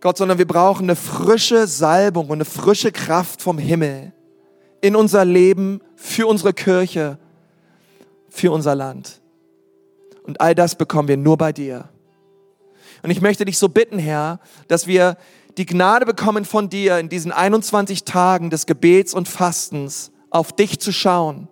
Gott, 0.00 0.16
sondern 0.16 0.38
wir 0.38 0.46
brauchen 0.46 0.84
eine 0.84 0.94
frische 0.94 1.66
Salbung 1.66 2.28
und 2.28 2.36
eine 2.36 2.44
frische 2.44 2.92
Kraft 2.92 3.42
vom 3.42 3.58
Himmel 3.58 4.12
in 4.80 4.94
unser 4.94 5.24
Leben, 5.24 5.80
für 5.96 6.28
unsere 6.28 6.52
Kirche, 6.52 7.18
für 8.28 8.52
unser 8.52 8.76
Land. 8.76 9.20
Und 10.22 10.40
all 10.40 10.54
das 10.54 10.76
bekommen 10.76 11.08
wir 11.08 11.16
nur 11.16 11.36
bei 11.36 11.52
dir. 11.52 11.88
Und 13.06 13.12
ich 13.12 13.20
möchte 13.20 13.44
dich 13.44 13.56
so 13.56 13.68
bitten, 13.68 14.00
Herr, 14.00 14.40
dass 14.66 14.88
wir 14.88 15.16
die 15.58 15.64
Gnade 15.64 16.04
bekommen 16.04 16.44
von 16.44 16.68
dir 16.68 16.98
in 16.98 17.08
diesen 17.08 17.30
21 17.30 18.02
Tagen 18.02 18.50
des 18.50 18.66
Gebets 18.66 19.14
und 19.14 19.28
Fastens, 19.28 20.10
auf 20.28 20.52
dich 20.52 20.80
zu 20.80 20.90
schauen, 20.90 21.46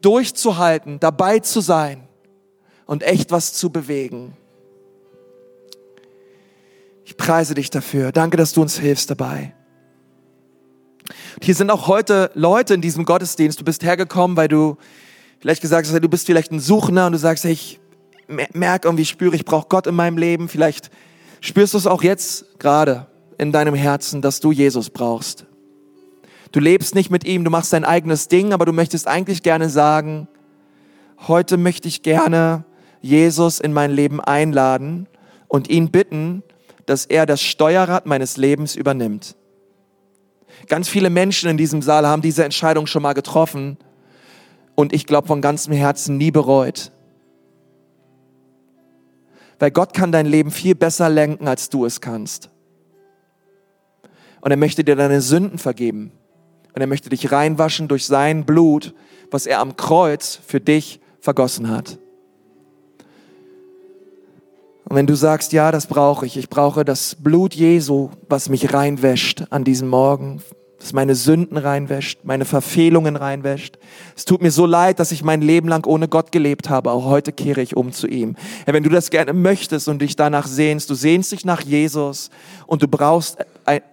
durchzuhalten, 0.00 1.00
dabei 1.00 1.40
zu 1.40 1.60
sein 1.60 2.06
und 2.86 3.02
echt 3.02 3.32
was 3.32 3.52
zu 3.52 3.70
bewegen. 3.70 4.36
Ich 7.04 7.16
preise 7.16 7.54
dich 7.54 7.68
dafür. 7.68 8.12
Danke, 8.12 8.36
dass 8.36 8.52
du 8.52 8.62
uns 8.62 8.78
hilfst 8.78 9.10
dabei. 9.10 9.56
hier 11.42 11.56
sind 11.56 11.72
auch 11.72 11.88
heute 11.88 12.30
Leute 12.34 12.74
in 12.74 12.80
diesem 12.80 13.04
Gottesdienst. 13.04 13.58
Du 13.58 13.64
bist 13.64 13.82
hergekommen, 13.82 14.36
weil 14.36 14.46
du 14.46 14.76
vielleicht 15.40 15.62
gesagt 15.62 15.88
hast, 15.88 16.00
du 16.00 16.08
bist 16.08 16.26
vielleicht 16.26 16.52
ein 16.52 16.60
Suchender 16.60 17.06
und 17.06 17.12
du 17.14 17.18
sagst, 17.18 17.44
ich 17.44 17.80
merke 18.52 18.88
irgendwie, 18.88 19.04
spüre, 19.04 19.34
ich 19.34 19.44
brauche 19.44 19.68
Gott 19.68 19.86
in 19.86 19.94
meinem 19.94 20.18
Leben. 20.18 20.48
Vielleicht 20.48 20.90
spürst 21.40 21.74
du 21.74 21.78
es 21.78 21.86
auch 21.86 22.02
jetzt 22.02 22.58
gerade 22.58 23.06
in 23.38 23.52
deinem 23.52 23.74
Herzen, 23.74 24.22
dass 24.22 24.40
du 24.40 24.52
Jesus 24.52 24.90
brauchst. 24.90 25.46
Du 26.52 26.60
lebst 26.60 26.94
nicht 26.94 27.10
mit 27.10 27.24
ihm, 27.24 27.44
du 27.44 27.50
machst 27.50 27.72
dein 27.72 27.84
eigenes 27.84 28.28
Ding, 28.28 28.52
aber 28.52 28.66
du 28.66 28.72
möchtest 28.72 29.08
eigentlich 29.08 29.42
gerne 29.42 29.70
sagen, 29.70 30.28
heute 31.26 31.56
möchte 31.56 31.88
ich 31.88 32.02
gerne 32.02 32.64
Jesus 33.00 33.58
in 33.58 33.72
mein 33.72 33.90
Leben 33.90 34.20
einladen 34.20 35.08
und 35.48 35.70
ihn 35.70 35.90
bitten, 35.90 36.42
dass 36.86 37.06
er 37.06 37.26
das 37.26 37.40
Steuerrad 37.40 38.06
meines 38.06 38.36
Lebens 38.36 38.76
übernimmt. 38.76 39.36
Ganz 40.68 40.88
viele 40.88 41.10
Menschen 41.10 41.48
in 41.48 41.56
diesem 41.56 41.82
Saal 41.82 42.06
haben 42.06 42.22
diese 42.22 42.44
Entscheidung 42.44 42.86
schon 42.86 43.02
mal 43.02 43.14
getroffen 43.14 43.78
und 44.74 44.92
ich 44.92 45.06
glaube 45.06 45.28
von 45.28 45.40
ganzem 45.40 45.72
Herzen 45.72 46.16
nie 46.16 46.30
bereut. 46.30 46.92
Weil 49.62 49.70
Gott 49.70 49.94
kann 49.94 50.10
dein 50.10 50.26
Leben 50.26 50.50
viel 50.50 50.74
besser 50.74 51.08
lenken, 51.08 51.46
als 51.46 51.68
du 51.68 51.84
es 51.84 52.00
kannst. 52.00 52.50
Und 54.40 54.50
er 54.50 54.56
möchte 54.56 54.82
dir 54.82 54.96
deine 54.96 55.20
Sünden 55.20 55.56
vergeben. 55.56 56.10
Und 56.74 56.80
er 56.80 56.88
möchte 56.88 57.10
dich 57.10 57.30
reinwaschen 57.30 57.86
durch 57.86 58.04
sein 58.04 58.44
Blut, 58.44 58.92
was 59.30 59.46
er 59.46 59.60
am 59.60 59.76
Kreuz 59.76 60.36
für 60.44 60.58
dich 60.58 60.98
vergossen 61.20 61.70
hat. 61.70 62.00
Und 64.84 64.96
wenn 64.96 65.06
du 65.06 65.14
sagst, 65.14 65.52
ja, 65.52 65.70
das 65.70 65.86
brauche 65.86 66.26
ich, 66.26 66.36
ich 66.36 66.48
brauche 66.48 66.84
das 66.84 67.14
Blut 67.14 67.54
Jesu, 67.54 68.10
was 68.28 68.48
mich 68.48 68.74
reinwäscht 68.74 69.44
an 69.50 69.62
diesem 69.62 69.86
Morgen, 69.86 70.42
das 70.82 70.92
meine 70.92 71.14
Sünden 71.14 71.56
reinwäscht, 71.56 72.24
meine 72.24 72.44
Verfehlungen 72.44 73.14
reinwäscht. 73.14 73.78
Es 74.16 74.24
tut 74.24 74.42
mir 74.42 74.50
so 74.50 74.66
leid, 74.66 74.98
dass 74.98 75.12
ich 75.12 75.22
mein 75.22 75.40
Leben 75.40 75.68
lang 75.68 75.86
ohne 75.86 76.08
Gott 76.08 76.32
gelebt 76.32 76.68
habe. 76.68 76.90
Auch 76.90 77.04
heute 77.04 77.32
kehre 77.32 77.62
ich 77.62 77.76
um 77.76 77.92
zu 77.92 78.08
ihm. 78.08 78.34
Ja, 78.66 78.72
wenn 78.72 78.82
du 78.82 78.90
das 78.90 79.10
gerne 79.10 79.32
möchtest 79.32 79.86
und 79.88 80.02
dich 80.02 80.16
danach 80.16 80.48
sehnst, 80.48 80.90
du 80.90 80.94
sehnst 80.94 81.30
dich 81.30 81.44
nach 81.44 81.60
Jesus 81.62 82.30
und 82.66 82.82
du 82.82 82.88
brauchst 82.88 83.38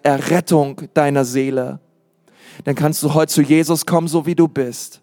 Errettung 0.02 0.82
deiner 0.96 1.26
Seele, 1.26 1.80
dann 2.64 2.74
kannst 2.74 3.04
du 3.04 3.14
heute 3.14 3.32
zu 3.32 3.44
Jesus 3.44 3.86
kommen, 3.86 4.08
so 4.08 4.26
wie 4.26 4.36
du 4.36 4.48
bist. 4.48 5.02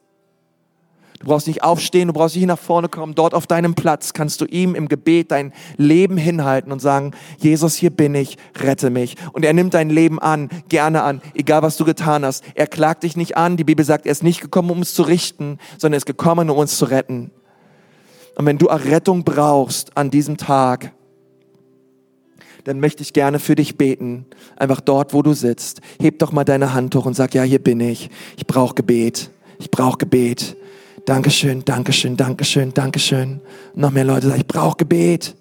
Du 1.18 1.26
brauchst 1.26 1.46
nicht 1.46 1.62
aufstehen, 1.62 2.08
du 2.08 2.12
brauchst 2.12 2.36
nicht 2.36 2.46
nach 2.46 2.58
vorne 2.58 2.88
kommen. 2.88 3.14
Dort 3.14 3.32
auf 3.32 3.46
deinem 3.46 3.74
Platz 3.74 4.12
kannst 4.12 4.40
du 4.40 4.44
ihm 4.44 4.74
im 4.74 4.88
Gebet 4.88 5.30
dein 5.30 5.52
Leben 5.76 6.16
hinhalten 6.16 6.72
und 6.72 6.80
sagen, 6.80 7.12
Jesus, 7.38 7.74
hier 7.74 7.90
bin 7.90 8.14
ich, 8.14 8.36
rette 8.58 8.90
mich. 8.90 9.16
Und 9.32 9.44
er 9.44 9.52
nimmt 9.52 9.74
dein 9.74 9.88
Leben 9.88 10.18
an, 10.18 10.50
gerne 10.68 11.02
an, 11.02 11.22
egal 11.34 11.62
was 11.62 11.76
du 11.76 11.84
getan 11.84 12.24
hast. 12.24 12.44
Er 12.54 12.66
klagt 12.66 13.02
dich 13.02 13.16
nicht 13.16 13.36
an. 13.36 13.56
Die 13.56 13.64
Bibel 13.64 13.84
sagt, 13.84 14.06
er 14.06 14.12
ist 14.12 14.22
nicht 14.22 14.40
gekommen, 14.40 14.70
um 14.70 14.78
uns 14.78 14.94
zu 14.94 15.02
richten, 15.02 15.58
sondern 15.78 15.94
er 15.94 15.98
ist 15.98 16.06
gekommen, 16.06 16.50
um 16.50 16.58
uns 16.58 16.76
zu 16.76 16.84
retten. 16.84 17.30
Und 18.36 18.44
wenn 18.44 18.58
du 18.58 18.66
Errettung 18.66 19.24
brauchst 19.24 19.96
an 19.96 20.10
diesem 20.10 20.36
Tag, 20.36 20.92
dann 22.64 22.80
möchte 22.80 23.02
ich 23.02 23.12
gerne 23.12 23.38
für 23.38 23.54
dich 23.54 23.78
beten. 23.78 24.26
Einfach 24.56 24.80
dort, 24.80 25.14
wo 25.14 25.22
du 25.22 25.32
sitzt. 25.32 25.80
Heb 26.00 26.18
doch 26.18 26.32
mal 26.32 26.44
deine 26.44 26.74
Hand 26.74 26.94
hoch 26.94 27.06
und 27.06 27.14
sag, 27.14 27.32
ja, 27.32 27.42
hier 27.42 27.60
bin 27.60 27.80
ich. 27.80 28.10
Ich 28.36 28.46
brauche 28.46 28.74
Gebet. 28.74 29.30
Ich 29.58 29.70
brauche 29.70 29.98
Gebet. 29.98 30.56
Dankeschön, 31.06 31.64
Dankeschön, 31.64 32.16
Dankeschön, 32.16 32.74
Dankeschön. 32.74 33.40
Noch 33.74 33.92
mehr 33.92 34.04
Leute 34.04 34.26
sagen, 34.26 34.40
ich 34.40 34.46
brauche 34.46 34.76
Gebet. 34.76 35.36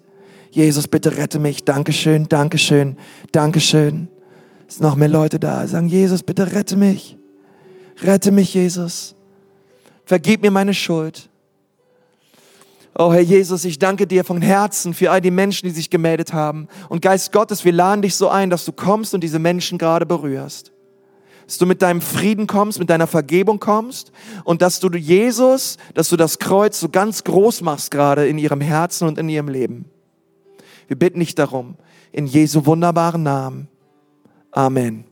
Jesus, 0.52 0.86
bitte 0.86 1.16
rette 1.16 1.40
mich. 1.40 1.64
Dankeschön, 1.64 2.28
Dankeschön, 2.28 2.96
Dankeschön. 3.32 4.06
Es 4.68 4.76
sind 4.76 4.84
noch 4.84 4.94
mehr 4.94 5.08
Leute 5.08 5.40
da, 5.40 5.66
sagen, 5.66 5.88
Jesus, 5.88 6.22
bitte 6.22 6.52
rette 6.52 6.76
mich. 6.76 7.18
Rette 8.00 8.30
mich, 8.30 8.54
Jesus. 8.54 9.16
Vergib 10.04 10.42
mir 10.42 10.52
meine 10.52 10.72
Schuld. 10.72 11.28
Oh 12.96 13.12
Herr 13.12 13.20
Jesus, 13.20 13.64
ich 13.64 13.80
danke 13.80 14.06
dir 14.06 14.24
von 14.24 14.40
Herzen 14.40 14.94
für 14.94 15.10
all 15.10 15.20
die 15.20 15.32
Menschen, 15.32 15.66
die 15.66 15.74
sich 15.74 15.90
gemeldet 15.90 16.32
haben. 16.32 16.68
Und 16.88 17.02
Geist 17.02 17.32
Gottes, 17.32 17.64
wir 17.64 17.72
laden 17.72 18.02
dich 18.02 18.14
so 18.14 18.28
ein, 18.28 18.50
dass 18.50 18.64
du 18.64 18.72
kommst 18.72 19.14
und 19.14 19.22
diese 19.22 19.40
Menschen 19.40 19.78
gerade 19.78 20.06
berührst 20.06 20.72
dass 21.46 21.58
du 21.58 21.66
mit 21.66 21.80
deinem 21.80 22.00
Frieden 22.00 22.46
kommst, 22.46 22.78
mit 22.78 22.90
deiner 22.90 23.06
Vergebung 23.06 23.60
kommst 23.60 24.12
und 24.44 24.62
dass 24.62 24.80
du 24.80 24.90
Jesus, 24.90 25.78
dass 25.94 26.08
du 26.08 26.16
das 26.16 26.38
Kreuz 26.38 26.78
so 26.78 26.88
ganz 26.88 27.24
groß 27.24 27.62
machst 27.62 27.90
gerade 27.90 28.26
in 28.26 28.36
ihrem 28.36 28.60
Herzen 28.60 29.08
und 29.08 29.18
in 29.18 29.28
ihrem 29.28 29.48
Leben. 29.48 29.86
Wir 30.88 30.98
bitten 30.98 31.20
dich 31.20 31.34
darum, 31.34 31.76
in 32.12 32.26
Jesu 32.26 32.66
wunderbaren 32.66 33.22
Namen. 33.22 33.68
Amen. 34.50 35.06